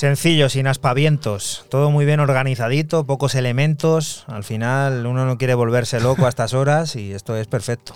Sencillo, 0.00 0.48
sin 0.48 0.66
aspavientos, 0.66 1.66
todo 1.68 1.90
muy 1.90 2.06
bien 2.06 2.20
organizadito, 2.20 3.04
pocos 3.04 3.34
elementos. 3.34 4.24
Al 4.28 4.44
final 4.44 5.04
uno 5.04 5.26
no 5.26 5.36
quiere 5.36 5.52
volverse 5.52 6.00
loco 6.00 6.24
a 6.24 6.30
estas 6.30 6.54
horas 6.54 6.96
y 6.96 7.12
esto 7.12 7.36
es 7.36 7.46
perfecto. 7.46 7.92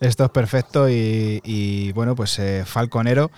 Esto 0.00 0.24
es 0.24 0.30
perfecto 0.30 0.88
y, 0.88 1.92
bueno, 1.92 2.16
pues 2.16 2.38
eh, 2.38 2.64
Falconero 2.64 3.30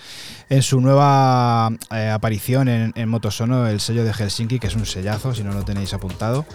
en 0.48 0.62
su 0.62 0.80
nueva 0.80 1.70
eh, 1.90 2.08
aparición 2.08 2.68
en, 2.68 2.92
en 2.94 3.08
Motosono, 3.08 3.66
el 3.66 3.80
sello 3.80 4.04
de 4.04 4.12
Helsinki, 4.12 4.60
que 4.60 4.68
es 4.68 4.76
un 4.76 4.86
sellazo, 4.86 5.34
si 5.34 5.42
no 5.42 5.52
lo 5.52 5.64
tenéis 5.64 5.92
apuntado. 5.92 6.46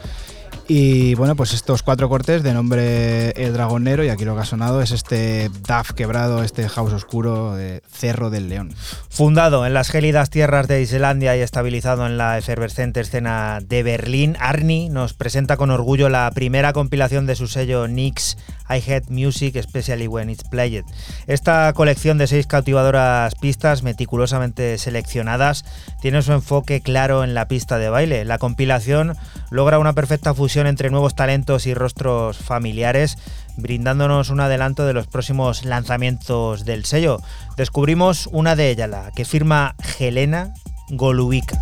Y 0.69 1.15
bueno, 1.15 1.36
pues 1.36 1.53
estos 1.53 1.84
cuatro 1.84 2.07
cortes 2.07 2.44
de 2.44 2.53
nombre 2.53 3.31
El 3.31 3.53
Dragonero, 3.53 4.06
y 4.06 4.10
aquí 4.10 4.23
lo 4.23 4.36
que 4.36 4.41
ha 4.41 4.45
sonado 4.45 4.81
es 4.81 4.91
este 4.91 5.49
DAF 5.68 5.91
quebrado, 5.91 6.44
este 6.44 6.69
house 6.69 6.94
oscuro 6.94 7.56
de 7.56 7.81
Cerro 7.91 8.30
del 8.30 8.48
León. 8.48 8.73
Fundado 9.19 9.65
en 9.65 9.73
las 9.73 9.89
gélidas 9.89 10.29
tierras 10.29 10.69
de 10.69 10.81
Islandia 10.81 11.35
y 11.35 11.41
estabilizado 11.41 12.05
en 12.05 12.17
la 12.17 12.37
efervescente 12.37 13.01
escena 13.01 13.59
de 13.61 13.83
Berlín, 13.83 14.37
Arni 14.39 14.87
nos 14.87 15.13
presenta 15.13 15.57
con 15.57 15.71
orgullo 15.71 16.07
la 16.07 16.31
primera 16.33 16.71
compilación 16.71 17.25
de 17.25 17.35
su 17.35 17.47
sello 17.47 17.89
Nix 17.89 18.37
I 18.69 18.75
Head 18.77 19.09
Music, 19.09 19.57
especially 19.57 20.07
when 20.07 20.29
it's 20.29 20.45
played. 20.45 20.85
Esta 21.27 21.73
colección 21.73 22.17
de 22.17 22.27
seis 22.27 22.47
cautivadoras 22.47 23.35
pistas 23.35 23.83
meticulosamente 23.83 24.77
seleccionadas 24.77 25.65
tiene 26.01 26.21
su 26.21 26.31
enfoque 26.31 26.79
claro 26.79 27.25
en 27.25 27.33
la 27.33 27.49
pista 27.49 27.77
de 27.77 27.89
baile. 27.89 28.23
La 28.23 28.37
compilación 28.37 29.17
logra 29.49 29.80
una 29.80 29.93
perfecta 29.93 30.34
fusión 30.34 30.67
entre 30.67 30.89
nuevos 30.89 31.15
talentos 31.15 31.65
y 31.65 31.73
rostros 31.73 32.38
familiares, 32.38 33.17
brindándonos 33.57 34.30
un 34.30 34.39
adelanto 34.39 34.85
de 34.85 34.93
los 34.93 35.07
próximos 35.07 35.65
lanzamientos 35.65 36.65
del 36.65 36.85
sello. 36.85 37.21
Descubrimos 37.57 38.27
una 38.31 38.55
de 38.55 38.69
ellas, 38.69 38.89
la 38.89 39.11
que 39.15 39.26
firma 39.26 39.76
Helena 39.99 40.53
Golubica. 40.89 41.59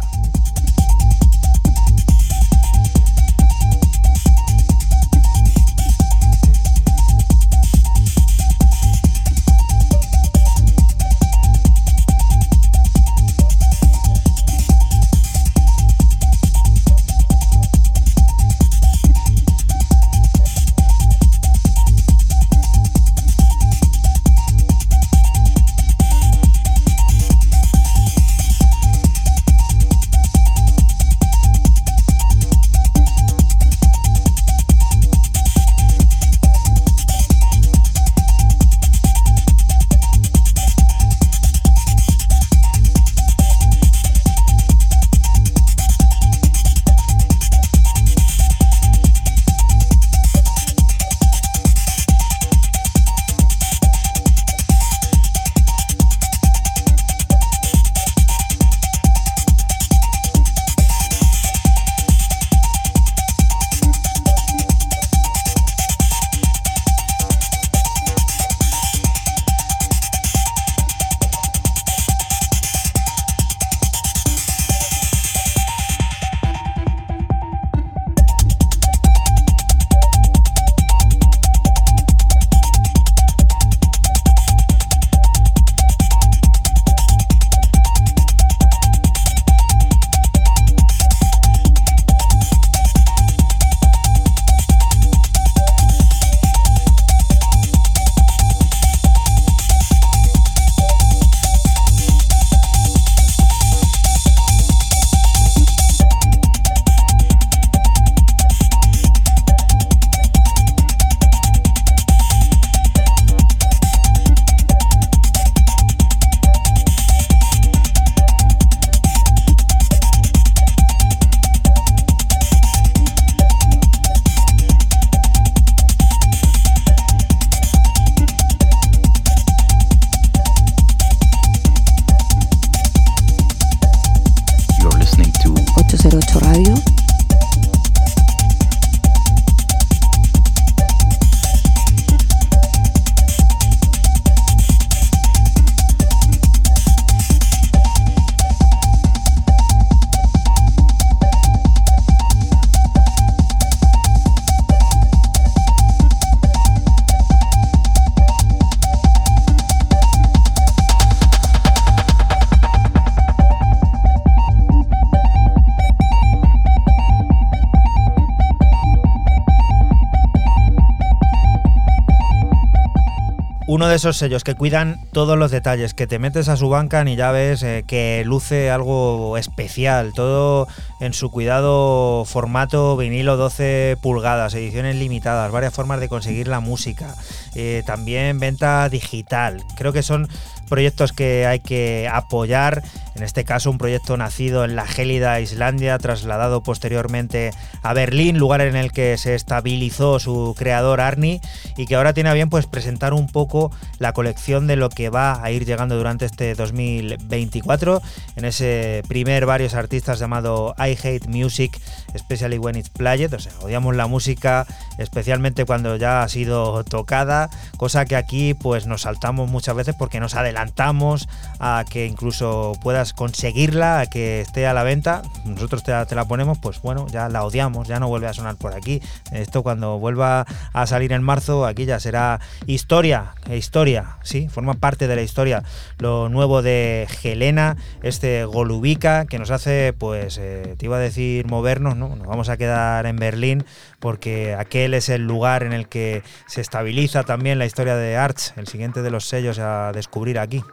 Uno 173.77 173.89
de 173.89 173.95
esos 173.97 174.17
sellos 174.17 174.43
que 174.43 174.55
cuidan 174.55 174.99
todos 175.13 175.37
los 175.37 175.51
detalles, 175.51 175.93
que 175.93 176.07
te 176.07 176.17
metes 176.17 176.49
a 176.49 176.57
su 176.57 176.67
banca 176.67 177.07
y 177.07 177.15
ya 177.15 177.29
ves 177.29 177.61
eh, 177.61 177.83
que 177.85 178.23
luce 178.25 178.71
algo 178.71 179.37
especial, 179.37 180.13
todo 180.15 180.67
en 180.99 181.13
su 181.13 181.29
cuidado 181.29 182.25
formato 182.25 182.97
vinilo 182.97 183.37
12 183.37 183.99
pulgadas, 184.01 184.55
ediciones 184.55 184.95
limitadas, 184.95 185.51
varias 185.51 185.75
formas 185.75 185.99
de 185.99 186.09
conseguir 186.09 186.47
la 186.47 186.59
música, 186.59 187.13
eh, 187.53 187.83
también 187.85 188.39
venta 188.39 188.89
digital. 188.89 189.63
Creo 189.75 189.93
que 189.93 190.01
son 190.01 190.27
proyectos 190.67 191.13
que 191.13 191.45
hay 191.45 191.59
que 191.59 192.09
apoyar. 192.11 192.83
En 193.15 193.23
este 193.23 193.45
caso, 193.45 193.71
un 193.71 193.79
proyecto 193.79 194.15
nacido 194.15 194.63
en 194.63 194.75
la 194.75 194.85
gélida 194.85 195.39
Islandia, 195.39 195.97
trasladado 195.97 196.61
posteriormente 196.61 197.51
a 197.81 197.93
Berlín, 197.93 198.37
lugar 198.37 198.61
en 198.61 198.75
el 198.75 198.91
que 198.91 199.17
se 199.17 199.33
estabilizó 199.33 200.19
su 200.19 200.55
creador 200.57 201.01
Arni, 201.01 201.41
y 201.77 201.85
que 201.85 201.95
ahora 201.95 202.13
tiene 202.13 202.29
a 202.29 202.33
bien 202.33 202.49
pues 202.49 202.65
presentar 202.65 203.13
un 203.13 203.27
poco 203.27 203.71
la 203.99 204.13
colección 204.13 204.67
de 204.67 204.75
lo 204.75 204.89
que 204.89 205.09
va 205.09 205.41
a 205.43 205.51
ir 205.51 205.65
llegando 205.65 205.95
durante 205.95 206.25
este 206.25 206.55
2024. 206.55 208.01
En 208.35 208.45
ese 208.45 209.03
primer 209.07 209.45
varios 209.45 209.73
artistas 209.73 210.19
llamado 210.19 210.75
I 210.77 210.97
Hate 211.01 211.27
Music, 211.27 211.79
especially 212.13 212.57
when 212.57 212.75
it's 212.75 212.89
played, 212.89 213.33
o 213.33 213.39
sea, 213.39 213.53
odiamos 213.61 213.95
la 213.95 214.07
música 214.07 214.65
especialmente 214.97 215.65
cuando 215.65 215.95
ya 215.95 216.23
ha 216.23 216.29
sido 216.29 216.83
tocada, 216.83 217.49
cosa 217.77 218.05
que 218.05 218.15
aquí 218.15 218.53
pues 218.53 218.87
nos 218.87 219.03
saltamos 219.03 219.49
muchas 219.49 219.75
veces 219.75 219.95
porque 219.97 220.19
nos 220.19 220.35
adelantamos 220.35 221.29
a 221.59 221.85
que 221.89 222.05
incluso 222.07 222.73
puedas 222.81 223.13
conseguirla, 223.13 223.99
a 224.01 224.05
que 224.07 224.41
esté 224.41 224.67
a 224.67 224.73
la 224.73 224.83
venta. 224.83 225.21
Nosotros 225.45 225.83
te, 225.83 225.91
la- 225.91 226.05
te 226.05 226.15
la 226.15 226.25
ponemos, 226.25 226.57
pues 226.57 226.81
bueno, 226.81 227.07
ya 227.07 227.29
la 227.29 227.43
odiamos, 227.43 227.87
ya 227.87 227.99
no 227.99 228.07
vuelve 228.07 228.27
a 228.27 228.33
sonar 228.33 228.55
por 228.55 228.73
aquí. 228.73 229.01
Esto 229.31 229.63
cuando 229.63 229.99
vuelva 229.99 230.45
a 230.73 230.87
salir 230.87 231.11
en 231.13 231.21
marzo, 231.23 231.65
aquí 231.65 231.85
ya 231.85 231.99
será 231.99 232.39
historia, 232.65 233.33
historia, 233.55 234.17
sí, 234.23 234.49
forma 234.49 234.73
parte 234.75 235.07
de 235.07 235.15
la 235.15 235.21
historia. 235.21 235.63
Lo 235.99 236.29
nuevo 236.29 236.61
de 236.61 237.07
Helena, 237.23 237.77
este 238.03 238.45
Golubica, 238.45 239.25
que 239.25 239.39
nos 239.39 239.51
hace, 239.51 239.93
pues, 239.97 240.37
eh, 240.37 240.75
te 240.77 240.85
iba 240.85 240.97
a 240.97 240.99
decir 240.99 241.47
movernos, 241.47 241.95
¿no? 241.95 242.15
Nos 242.15 242.27
vamos 242.27 242.49
a 242.49 242.57
quedar 242.57 243.05
en 243.05 243.17
Berlín 243.17 243.65
porque 243.99 244.55
aquel 244.55 244.93
es 244.93 245.09
el 245.09 245.25
lugar 245.25 245.63
en 245.63 245.73
el 245.73 245.87
que 245.87 246.23
se 246.47 246.61
estabiliza 246.61 247.23
también 247.23 247.59
la 247.59 247.65
historia 247.65 247.95
de 247.95 248.17
Arch, 248.17 248.53
el 248.57 248.67
siguiente 248.67 249.01
de 249.01 249.11
los 249.11 249.25
sellos 249.25 249.59
a 249.59 249.91
descubrir 249.93 250.39
aquí. 250.39 250.63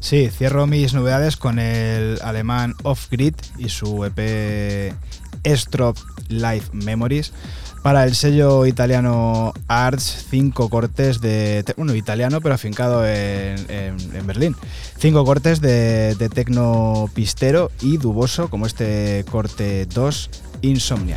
Sí, 0.00 0.28
cierro 0.30 0.66
mis 0.66 0.94
novedades 0.94 1.36
con 1.36 1.58
el 1.58 2.18
alemán 2.22 2.74
Off 2.82 3.08
Grid 3.10 3.34
y 3.58 3.68
su 3.68 4.04
EP 4.04 4.94
Strop 5.44 5.96
Live 6.28 6.64
Memories. 6.72 7.32
Para 7.82 8.04
el 8.04 8.14
sello 8.14 8.66
italiano 8.66 9.54
Arts, 9.66 10.26
cinco 10.30 10.68
cortes 10.68 11.20
de. 11.20 11.64
Bueno, 11.76 11.94
italiano, 11.94 12.40
pero 12.40 12.54
afincado 12.54 13.06
en 13.06 14.26
Berlín. 14.26 14.54
Cinco 14.98 15.24
cortes 15.24 15.62
de, 15.62 16.14
de 16.16 16.28
tecno 16.28 17.08
pistero 17.14 17.70
y 17.80 17.96
duboso, 17.96 18.50
como 18.50 18.66
este 18.66 19.24
corte 19.30 19.86
2, 19.86 20.30
Insomnia. 20.62 21.16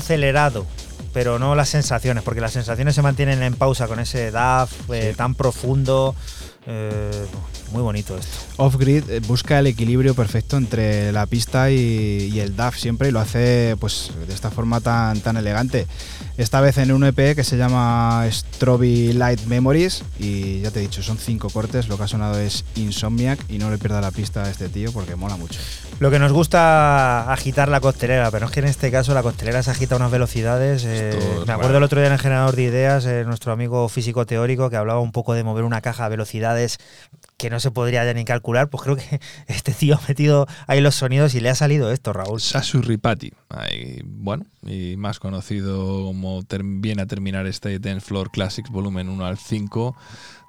Acelerado, 0.00 0.66
pero 1.12 1.38
no 1.38 1.54
las 1.54 1.68
sensaciones, 1.68 2.22
porque 2.24 2.40
las 2.40 2.52
sensaciones 2.52 2.94
se 2.94 3.02
mantienen 3.02 3.42
en 3.42 3.54
pausa 3.54 3.86
con 3.86 4.00
ese 4.00 4.30
DAF 4.30 4.72
eh, 4.90 5.14
tan 5.16 5.34
profundo. 5.34 6.14
eh, 6.66 7.26
muy 7.72 7.82
bonito 7.82 8.18
esto. 8.18 8.36
Off-Grid 8.56 9.08
eh, 9.08 9.20
busca 9.20 9.60
el 9.60 9.68
equilibrio 9.68 10.14
perfecto 10.14 10.56
entre 10.56 11.12
la 11.12 11.26
pista 11.26 11.70
y, 11.70 12.30
y 12.32 12.40
el 12.40 12.56
DAF 12.56 12.76
siempre 12.76 13.08
y 13.08 13.12
lo 13.12 13.20
hace 13.20 13.76
pues 13.78 14.10
de 14.26 14.34
esta 14.34 14.50
forma 14.50 14.80
tan, 14.80 15.20
tan 15.20 15.36
elegante. 15.36 15.86
Esta 16.36 16.60
vez 16.60 16.78
en 16.78 16.90
un 16.90 17.04
EP 17.04 17.36
que 17.36 17.44
se 17.44 17.56
llama 17.56 18.26
Strobe 18.30 19.12
Light 19.14 19.44
Memories 19.46 20.02
y 20.18 20.60
ya 20.60 20.70
te 20.70 20.80
he 20.80 20.82
dicho, 20.82 21.02
son 21.02 21.18
cinco 21.18 21.48
cortes, 21.50 21.86
lo 21.88 21.96
que 21.96 22.04
ha 22.04 22.08
sonado 22.08 22.38
es 22.40 22.64
Insomniac 22.74 23.38
y 23.48 23.58
no 23.58 23.70
le 23.70 23.78
pierda 23.78 24.00
la 24.00 24.10
pista 24.10 24.44
a 24.44 24.50
este 24.50 24.68
tío 24.68 24.92
porque 24.92 25.14
mola 25.16 25.36
mucho. 25.36 25.60
Lo 26.00 26.10
que 26.10 26.18
nos 26.18 26.32
gusta 26.32 27.30
agitar 27.30 27.68
la 27.68 27.78
costelera, 27.78 28.30
pero 28.30 28.46
es 28.46 28.52
que 28.52 28.60
en 28.60 28.66
este 28.66 28.90
caso 28.90 29.12
la 29.12 29.22
costelera 29.22 29.62
se 29.62 29.70
agita 29.70 29.96
a 29.96 29.98
unas 29.98 30.10
velocidades. 30.10 30.82
eh, 30.86 31.12
me 31.46 31.52
acuerdo 31.52 31.76
el 31.76 31.82
otro 31.82 32.00
día 32.00 32.06
en 32.06 32.14
el 32.14 32.18
generador 32.18 32.56
de 32.56 32.62
ideas, 32.62 33.04
eh, 33.04 33.24
nuestro 33.26 33.52
amigo 33.52 33.86
físico 33.90 34.24
teórico 34.24 34.70
que 34.70 34.76
hablaba 34.76 35.00
un 35.00 35.12
poco 35.12 35.34
de 35.34 35.44
mover 35.44 35.62
una 35.62 35.82
caja 35.82 36.06
a 36.06 36.08
velocidades 36.08 36.78
que 37.36 37.50
no 37.50 37.60
se 37.60 37.70
podría 37.70 38.02
ya 38.06 38.14
ni 38.14 38.24
calcular. 38.24 38.70
Pues 38.70 38.82
creo 38.82 38.96
que 38.96 39.20
este 39.46 39.72
tío 39.74 39.96
ha 39.96 40.08
metido 40.08 40.46
ahí 40.66 40.80
los 40.80 40.94
sonidos 40.94 41.34
y 41.34 41.40
le 41.40 41.50
ha 41.50 41.54
salido 41.54 41.92
esto, 41.92 42.14
Raúl. 42.14 42.40
Sasu 42.40 42.80
Ripati, 42.80 43.34
ahí, 43.50 44.00
bueno, 44.02 44.46
y 44.62 44.96
más 44.96 45.18
conocido 45.20 46.06
como 46.06 46.40
viene 46.48 47.02
a 47.02 47.06
terminar 47.06 47.46
este 47.46 47.78
Dance 47.78 48.06
Floor 48.06 48.30
Classics 48.30 48.70
volumen 48.70 49.10
1 49.10 49.26
al 49.26 49.36
5, 49.36 49.94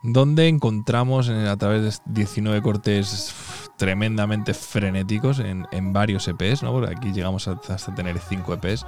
donde 0.04 0.48
encontramos 0.48 1.28
eh, 1.28 1.50
a 1.50 1.58
través 1.58 2.02
de 2.06 2.14
19 2.14 2.62
cortes 2.62 3.34
tremendamente 3.82 4.54
frenéticos 4.54 5.40
en, 5.40 5.66
en 5.72 5.92
varios 5.92 6.28
EPs, 6.28 6.62
¿no? 6.62 6.72
Porque 6.72 6.94
aquí 6.96 7.12
llegamos 7.12 7.48
hasta 7.48 7.96
tener 7.96 8.20
5 8.20 8.54
EPs. 8.54 8.86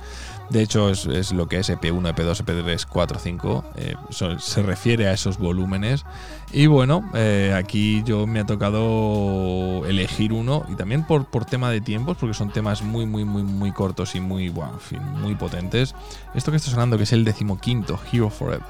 De 0.52 0.61
hecho, 0.61 0.91
es, 0.91 1.07
es 1.07 1.32
lo 1.32 1.48
que 1.48 1.57
es 1.57 1.70
E 1.72 1.78
EP1, 1.80 2.14
EP2, 2.14 2.44
EP3, 2.45 2.86
4, 2.88 3.20
5. 3.20 3.65
eh, 3.78 3.95
so- 4.11 4.38
se 4.38 4.61
refiere 4.61 5.07
a 5.07 5.14
esos 5.14 5.40
volúmenes. 5.40 6.06
Y 6.52 6.68
bueno, 6.68 7.10
eh, 7.15 7.56
aquí 7.57 8.03
yo 8.06 8.28
me 8.28 8.40
ha 8.40 8.45
tocado 8.45 9.84
elegir 9.88 10.32
uno 10.32 10.64
y 10.70 10.76
también 10.76 11.03
por, 11.07 11.26
por 11.26 11.45
tema 11.45 11.72
de 11.72 11.82
tiempos, 11.82 12.18
porque 12.20 12.36
son 12.36 12.52
temas 12.52 12.84
muy, 12.84 13.07
muy, 13.07 13.26
muy, 13.26 13.41
muy 13.41 13.72
cortos 13.72 14.14
y 14.14 14.20
muy, 14.20 14.49
bueno, 14.49 14.78
muy 15.20 15.34
potentes. 15.34 15.95
Esto 16.36 16.52
que 16.52 16.57
está 16.57 16.70
sonando, 16.70 16.98
que 16.98 17.03
es 17.03 17.14
el 17.14 17.26
decimoquinto, 17.26 17.99
Hero 18.11 18.30
Forever. 18.30 18.61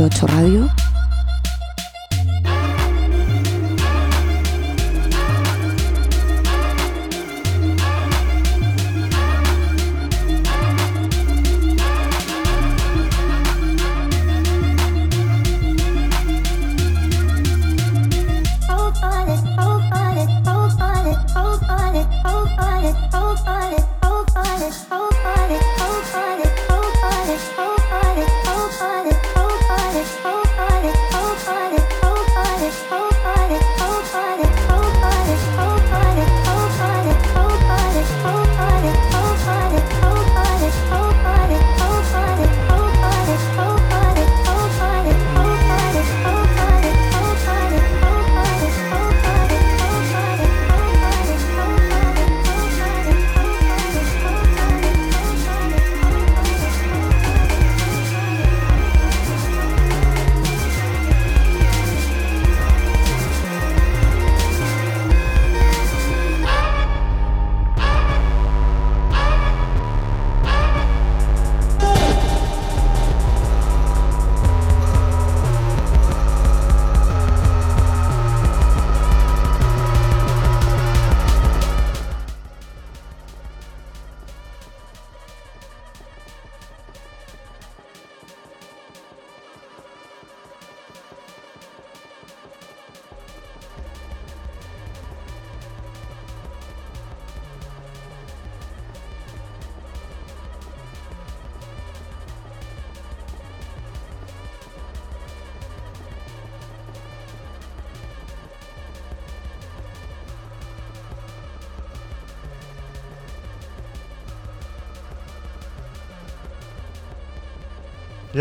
808 0.00 0.24
Radio. 0.32 0.79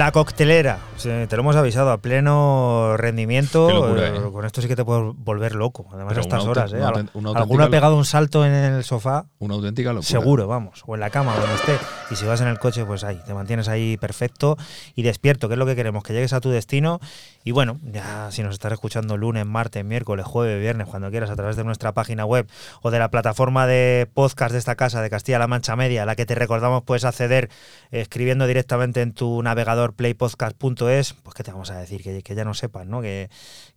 La 0.09 0.13
coctelera, 0.13 0.79
te 1.03 1.27
lo 1.35 1.41
hemos 1.41 1.55
avisado, 1.55 1.91
a 1.91 1.99
pleno 1.99 2.97
rendimiento. 2.97 3.69
Locura, 3.69 4.07
eh, 4.07 4.17
¿eh? 4.17 4.31
Con 4.31 4.43
esto 4.43 4.59
sí 4.59 4.67
que 4.67 4.75
te 4.75 4.83
puedes 4.83 5.13
volver 5.15 5.53
loco, 5.53 5.85
además 5.89 6.07
Pero 6.15 6.21
a 6.21 6.23
estas 6.23 6.45
horas. 6.45 6.73
¿eh? 6.73 6.81
Alguno 6.81 7.63
ha 7.63 7.69
pegado 7.69 7.95
un 7.95 8.05
salto 8.05 8.43
en 8.43 8.53
el 8.53 8.83
sofá, 8.83 9.27
Una 9.41 9.55
auténtica 9.55 9.93
locura. 9.93 10.05
seguro, 10.05 10.47
vamos, 10.47 10.83
o 10.85 10.95
en 10.95 10.99
la 10.99 11.09
cama, 11.09 11.33
donde 11.33 11.55
esté. 11.55 11.77
Y 12.11 12.17
si 12.17 12.25
vas 12.25 12.41
en 12.41 12.49
el 12.49 12.59
coche, 12.59 12.83
pues 12.83 13.05
ahí, 13.05 13.21
te 13.25 13.33
mantienes 13.33 13.69
ahí 13.69 13.95
perfecto 13.95 14.57
y 14.95 15.03
despierto, 15.03 15.47
que 15.47 15.53
es 15.53 15.57
lo 15.57 15.65
que 15.65 15.77
queremos, 15.77 16.03
que 16.03 16.11
llegues 16.11 16.33
a 16.33 16.41
tu 16.41 16.49
destino. 16.49 16.99
Y 17.45 17.51
bueno, 17.51 17.79
ya 17.89 18.31
si 18.31 18.43
nos 18.43 18.53
estás 18.53 18.73
escuchando 18.73 19.15
lunes, 19.15 19.45
martes, 19.45 19.85
miércoles, 19.85 20.25
jueves, 20.25 20.59
viernes, 20.59 20.87
cuando 20.87 21.09
quieras, 21.09 21.29
a 21.29 21.37
través 21.37 21.55
de 21.55 21.63
nuestra 21.63 21.93
página 21.93 22.25
web 22.25 22.49
o 22.81 22.91
de 22.91 22.99
la 22.99 23.09
plataforma 23.11 23.65
de 23.65 24.09
podcast 24.13 24.51
de 24.51 24.59
esta 24.59 24.75
casa 24.75 25.01
de 25.01 25.09
Castilla-La 25.09 25.47
Mancha 25.47 25.77
Media, 25.77 26.03
a 26.03 26.05
la 26.05 26.17
que 26.17 26.25
te 26.25 26.35
recordamos 26.35 26.83
puedes 26.83 27.05
acceder 27.05 27.49
eh, 27.91 28.01
escribiendo 28.01 28.45
directamente 28.45 29.01
en 29.01 29.13
tu 29.13 29.41
navegador 29.41 29.93
playpodcast.es, 29.93 31.13
pues 31.13 31.33
que 31.33 31.43
te 31.43 31.51
vamos 31.51 31.71
a 31.71 31.79
decir, 31.79 32.03
que, 32.03 32.23
que 32.23 32.35
ya 32.35 32.43
no 32.43 32.53
sepas, 32.53 32.85
¿no? 32.85 33.01
Que, 33.01 33.29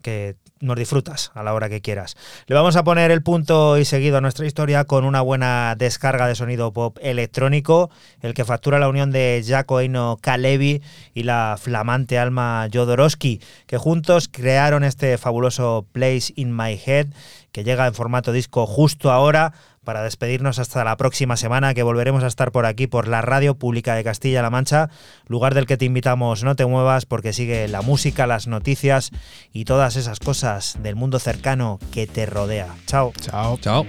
que 0.02 0.36
nos 0.60 0.76
disfrutas 0.76 1.32
a 1.34 1.42
la 1.42 1.54
hora 1.54 1.68
que 1.68 1.80
quieras. 1.80 2.16
Le 2.46 2.54
vamos 2.54 2.76
a 2.76 2.84
poner 2.84 3.10
el 3.10 3.22
punto 3.22 3.78
y 3.78 3.84
seguido 3.84 4.18
a 4.18 4.20
nuestra 4.20 4.46
historia 4.46 4.84
con 4.84 5.04
una 5.04 5.20
buena 5.20 5.74
descarga 5.76 6.28
de 6.28 6.34
sonido 6.34 6.72
pop 6.72 6.98
electrónico, 7.02 7.90
el 8.20 8.32
que 8.32 8.44
factura 8.44 8.78
la 8.78 8.88
unión 8.88 9.10
de 9.10 9.42
Jaco 9.46 9.80
Eino 9.80 10.18
Kalevi 10.20 10.82
y 11.14 11.22
la 11.24 11.56
flamante 11.60 12.18
alma 12.18 12.68
Jodorowsky, 12.72 13.40
que 13.66 13.78
juntos 13.78 14.28
crearon 14.28 14.84
este 14.84 15.18
fabuloso 15.18 15.86
Place 15.92 16.32
in 16.36 16.56
My 16.56 16.80
Head, 16.84 17.08
que 17.50 17.64
llega 17.64 17.86
en 17.86 17.94
formato 17.94 18.32
disco 18.32 18.66
justo 18.66 19.10
ahora 19.10 19.52
para 19.84 20.02
despedirnos 20.02 20.58
hasta 20.58 20.84
la 20.84 20.96
próxima 20.96 21.36
semana, 21.36 21.74
que 21.74 21.82
volveremos 21.82 22.24
a 22.24 22.26
estar 22.26 22.52
por 22.52 22.66
aquí, 22.66 22.86
por 22.86 23.08
la 23.08 23.22
Radio 23.22 23.54
Pública 23.54 23.94
de 23.94 24.04
Castilla-La 24.04 24.50
Mancha, 24.50 24.90
lugar 25.26 25.54
del 25.54 25.66
que 25.66 25.76
te 25.76 25.84
invitamos, 25.84 26.44
no 26.44 26.56
te 26.56 26.66
muevas, 26.66 27.06
porque 27.06 27.32
sigue 27.32 27.68
la 27.68 27.82
música, 27.82 28.26
las 28.26 28.46
noticias 28.46 29.10
y 29.52 29.64
todas 29.64 29.96
esas 29.96 30.18
cosas 30.18 30.78
del 30.82 30.96
mundo 30.96 31.18
cercano 31.18 31.78
que 31.92 32.06
te 32.06 32.26
rodea. 32.26 32.68
Chao. 32.86 33.12
Chao. 33.20 33.58
Chao. 33.60 33.86